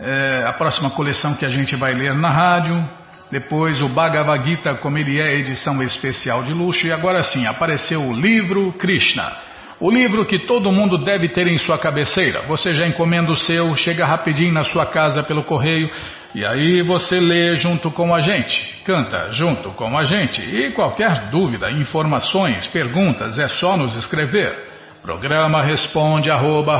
é, 0.00 0.44
a 0.46 0.52
próxima 0.54 0.90
coleção 0.90 1.34
que 1.34 1.44
a 1.44 1.50
gente 1.50 1.76
vai 1.76 1.92
ler 1.92 2.14
na 2.14 2.30
rádio, 2.30 2.88
depois 3.30 3.82
o 3.82 3.88
Bhagavad 3.88 4.48
Gita, 4.48 4.76
como 4.76 4.96
ele 4.96 5.20
é 5.20 5.34
edição 5.34 5.82
especial 5.82 6.42
de 6.44 6.54
luxo, 6.54 6.86
e 6.86 6.92
agora 6.92 7.22
sim 7.22 7.46
apareceu 7.46 8.00
o 8.02 8.14
livro 8.14 8.72
Krishna. 8.72 9.47
O 9.80 9.92
livro 9.92 10.26
que 10.26 10.40
todo 10.40 10.72
mundo 10.72 10.98
deve 10.98 11.28
ter 11.28 11.46
em 11.46 11.56
sua 11.56 11.78
cabeceira. 11.78 12.42
Você 12.48 12.74
já 12.74 12.84
encomenda 12.84 13.30
o 13.30 13.36
seu, 13.36 13.76
chega 13.76 14.04
rapidinho 14.04 14.52
na 14.52 14.64
sua 14.64 14.86
casa 14.86 15.22
pelo 15.22 15.44
correio 15.44 15.88
e 16.34 16.44
aí 16.44 16.82
você 16.82 17.20
lê 17.20 17.54
junto 17.54 17.88
com 17.92 18.12
a 18.12 18.20
gente, 18.20 18.82
canta 18.84 19.30
junto 19.30 19.70
com 19.70 19.96
a 19.96 20.04
gente. 20.04 20.42
E 20.42 20.72
qualquer 20.72 21.28
dúvida, 21.28 21.70
informações, 21.70 22.66
perguntas, 22.66 23.38
é 23.38 23.46
só 23.46 23.76
nos 23.76 23.94
escrever. 23.94 24.66
Programa 25.00 25.62
responde 25.62 26.28
arroba, 26.28 26.76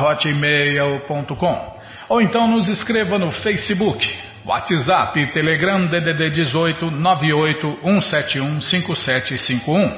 ou 2.08 2.20
então 2.20 2.48
nos 2.48 2.68
escreva 2.68 3.16
no 3.16 3.30
Facebook, 3.30 4.12
WhatsApp 4.44 5.24
Telegram 5.32 5.86
DDD 5.86 6.30
18 6.30 6.90
98 6.90 7.78
171 7.84 8.60
5751. 8.60 9.88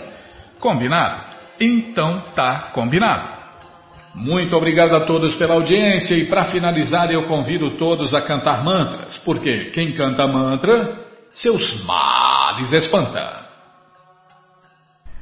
Combinado? 0.60 1.29
Então 1.60 2.22
tá 2.34 2.70
combinado. 2.72 3.28
Muito 4.14 4.56
obrigado 4.56 4.96
a 4.96 5.00
todos 5.00 5.36
pela 5.36 5.54
audiência 5.54 6.14
e 6.14 6.24
para 6.24 6.46
finalizar 6.46 7.12
eu 7.12 7.24
convido 7.24 7.72
todos 7.72 8.14
a 8.14 8.22
cantar 8.22 8.64
mantras, 8.64 9.18
porque 9.18 9.66
quem 9.66 9.92
canta 9.92 10.26
mantra, 10.26 10.98
seus 11.28 11.84
males 11.84 12.72
espanta. 12.72 13.48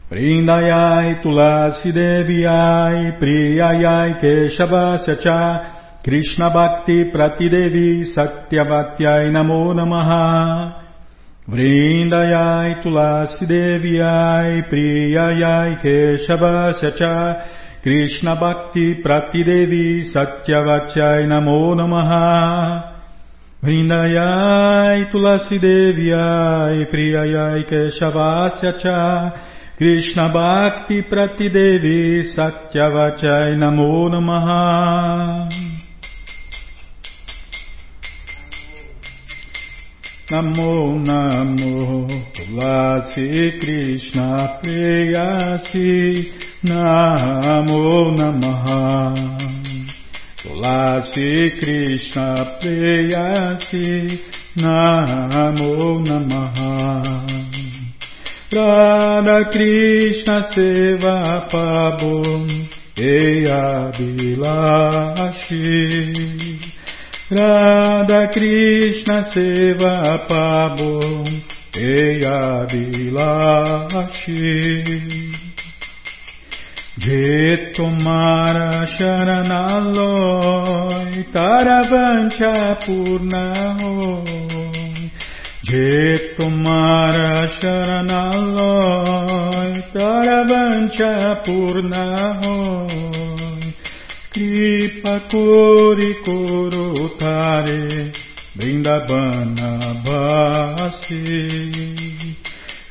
Prindayai 0.09 1.21
Tulasi 1.21 1.93
Deviai 1.93 3.19
Priyayai 3.19 4.19
Keshavasya 4.19 5.17
Cha 5.17 6.01
Krishna 6.03 6.49
Bhakti 6.49 7.11
Pratidevi 7.13 8.07
Satyavatyai 8.07 9.31
Namo 9.31 9.75
Namaha 9.75 10.88
Vrindayai 11.49 12.83
Tulasi 12.83 13.47
Deviai 13.49 14.69
Priyayai 14.69 15.81
Cha 16.95 17.37
Krishna 17.83 18.37
Bhakti 18.37 19.01
Pratidevi 19.03 20.05
Satyavachai 20.13 21.25
Namo 21.25 21.73
Namaha. 21.75 22.93
Vrindayai 23.65 25.11
Tulasi 25.11 25.59
Deviai 25.59 26.85
Priyayai 26.93 27.65
Cha 28.79 29.33
Namo 40.31 41.01
Namo. 41.01 42.07
Tulasi 42.35 43.59
Krishna 43.61 44.61
Preyasi 44.61 46.33
Namo 46.65 48.13
Namaha. 48.15 49.15
Tulasi 50.37 51.59
Krishna 51.59 52.59
Preyasi 52.61 54.21
Namo 54.57 56.05
Namaha. 56.05 57.25
Radha 58.53 59.45
Krishna 59.51 60.45
Seva 60.53 61.49
Pabum 61.49 62.69
Eya 62.99 63.93
Bilashi 63.97 65.49
Radha 67.31 68.33
Krishna 68.33 69.23
Seva 69.23 70.27
Pabo 70.27 71.25
Eya 71.75 72.65
Vilashi 72.71 74.17
Jetomara 76.97 78.73
Sharanaloy 78.97 80.09
Taravancha 81.31 82.55
Purnahoy 82.81 84.25
Jetomara 85.69 87.45
Sharanaloy 87.61 88.73
Taravancha 89.93 91.13
Purnahoy 91.45 93.18
Kripa 94.31 95.21
Kori 95.31 96.15
Korotare 96.23 98.13
Vrindavana 98.55 99.95
Basi 100.05 101.23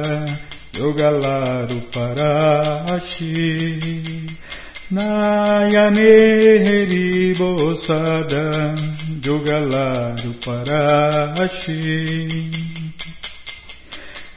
Yogalaru 0.78 1.80
parashi. 1.90 3.42
Nayane 4.92 6.12
heribosada, 6.66 8.44
Yogalaru 9.26 10.30
parashi. 10.44 11.82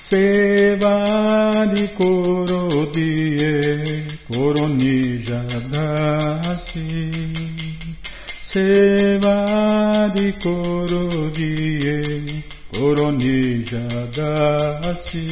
Sevadi 0.07 1.85
Koro 1.97 2.61
si, 6.65 6.85
seva 8.51 9.37
de 10.13 10.27
coro. 10.39 10.74
Jagasi 14.15 15.25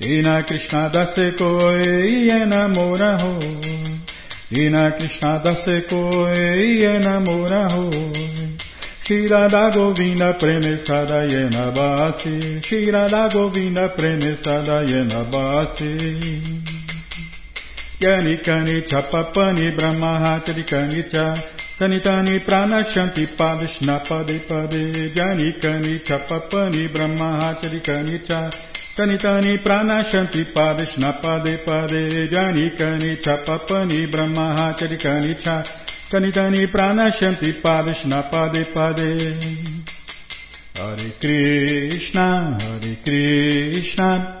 Ina 0.00 0.42
Krishna 0.42 0.90
dase 0.90 1.32
koe 1.38 1.84
iena 2.08 2.68
moraho 2.68 3.40
Ina 4.50 4.90
Krishna 4.96 5.40
dase 5.44 5.80
koe 5.88 6.34
iena 6.60 7.20
moraho 7.20 7.90
Shira 9.06 9.48
da 9.48 9.70
Govinda 9.70 10.32
premesada 10.32 11.24
yena 11.24 11.70
basi. 11.76 12.62
Shira 12.62 13.06
da 13.06 13.28
Govinda 13.28 13.88
premesada 13.94 14.80
yena 14.80 15.24
basi. 15.30 15.92
Yani 18.00 18.42
kani 18.42 18.82
chapapani 18.88 19.76
brahma 19.76 20.18
hatrikani 20.18 21.02
cha. 21.10 21.53
Tanitani 21.78 22.38
Pranashanti 22.38 23.26
Padishna 23.36 24.00
Pade 24.06 24.46
Pade 24.46 25.12
Yani 25.12 25.58
Kani 25.60 25.98
Chapapani 26.04 26.88
Brahmahachari 26.88 27.80
Kani 27.82 28.24
Cha. 28.24 28.48
Tanitani 28.96 29.58
Pranashanti 29.58 30.52
Padishna 30.54 31.20
Pade 31.20 31.64
Pade 31.64 32.30
Yani 32.30 32.70
Kani 32.78 33.16
Chapapani 33.20 34.06
Brahmahachari 34.06 34.96
Kani 35.02 35.34
Cha. 35.42 35.64
Tani 36.10 36.30
Tani 36.30 36.66
Pranashanti 36.68 37.60
Padashna 37.60 38.30
Pade 38.30 38.72
Pade 38.72 39.18
Hare 40.76 41.10
Krishna 41.20 42.56
Hare 42.60 42.96
Krishna 43.02 44.40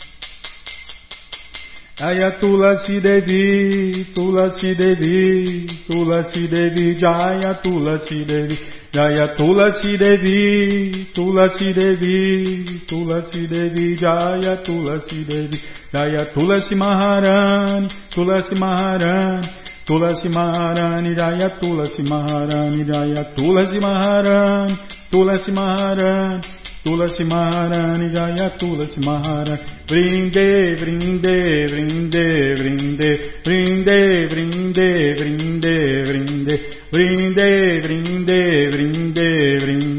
Ayatula 2.01 2.77
si 2.77 2.99
devi, 2.99 4.07
Tulasi 4.15 4.73
devi, 4.75 5.67
Tulasi 5.87 6.47
devi, 6.47 6.95
jaya 6.95 7.49
Atulasi 7.51 8.25
devi, 8.25 8.57
jaya 8.91 9.25
Atulasi 9.25 9.97
devi, 9.99 11.07
Tulasi 11.13 11.71
devi, 11.73 12.81
Tulasi 12.89 13.47
devi, 13.47 13.95
jaya 13.97 14.53
Atulasi 14.57 15.25
devi, 15.29 15.61
jaya 15.93 16.21
Atulasi 16.25 16.73
maharani, 16.75 17.87
Tulasi 18.09 18.55
maharani, 18.55 19.47
Tulasi 19.85 20.29
maharani, 20.29 21.13
jaya 21.15 21.45
Atulasi 21.53 22.01
maharani, 22.01 22.83
jaya 22.83 23.21
Atulasi 23.29 23.79
maharani, 23.79 24.75
Tulasi 25.11 25.51
maharani, 25.51 26.41
Tulasi 26.83 27.23
Maharani 27.23 28.09
Jaya 28.15 28.49
Tulasi 28.57 28.99
Maharani. 28.99 29.59
Vrinde 29.87 30.75
Vrinde 30.79 31.67
Vrinde 31.71 32.55
Vrinde. 32.57 33.09
Vrinde 33.45 34.27
Vrinde 34.31 35.15
Vrinde 35.17 36.03
Vrinde. 36.07 36.55
Vrinde, 36.91 37.81
vrinde, 37.83 38.69
vrinde, 38.71 39.59
vrinde. 39.59 39.90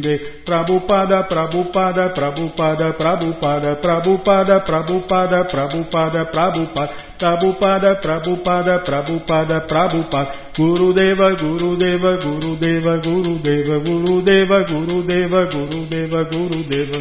Prabhupada, 0.45 1.23
Prabhupada, 1.29 2.11
Prabhupada, 2.15 2.93
Prabhupada, 2.93 3.77
Prabhupada, 3.77 4.61
Prabhupada, 4.61 5.45
Prabhupada, 5.45 6.25
Prabhupada, 6.25 7.01
Prabhupada, 7.19 7.91
Prabhupada, 8.01 8.79
Prabhupada, 8.85 9.61
Prabhupada. 9.67 10.33
Gurudeva, 10.57 11.35
Gurudeva, 11.35 12.17
Gurudeva, 12.17 12.97
Gurudeva, 12.99 13.79
Gurudeva, 13.79 14.65
Gurudeva, 14.65 15.47
Gurudeva, 15.47 16.25
Gurudeva. 16.25 17.01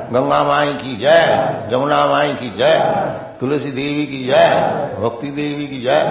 गंगा 0.12 0.42
माई 0.42 0.72
की 0.74 0.96
जय 0.96 1.68
जमुना 1.70 2.00
माई 2.06 2.32
की 2.34 2.50
जय 2.58 2.74
तुलसी 3.40 3.70
देवी 3.72 4.06
की 4.06 4.22
जय 4.24 4.48
भक्ति 5.00 5.30
देवी 5.32 5.66
की 5.66 5.80
जय 5.80 6.02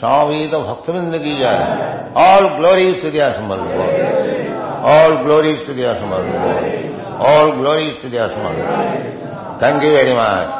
स्वामी 0.00 0.46
तो 0.48 0.60
भक्तविंद 0.60 1.18
की 1.18 1.36
जय 1.36 2.12
ऑल 2.20 2.48
ग्लोरी 2.56 2.92
टू 2.92 3.10
दिया 3.10 3.30
समर्थ 3.32 4.84
ऑल 4.90 5.16
ग्लोरी 5.16 5.54
टू 5.66 5.72
दिया 5.72 5.94
समर्थ 5.94 7.20
ऑल 7.26 7.50
ग्लोरी 7.52 7.90
टू 8.02 8.08
दिया 8.08 8.26
समर्थ 8.28 9.62
थैंक 9.62 9.84
यू 9.84 9.90
वेरी 9.90 10.12
मच 10.12 10.59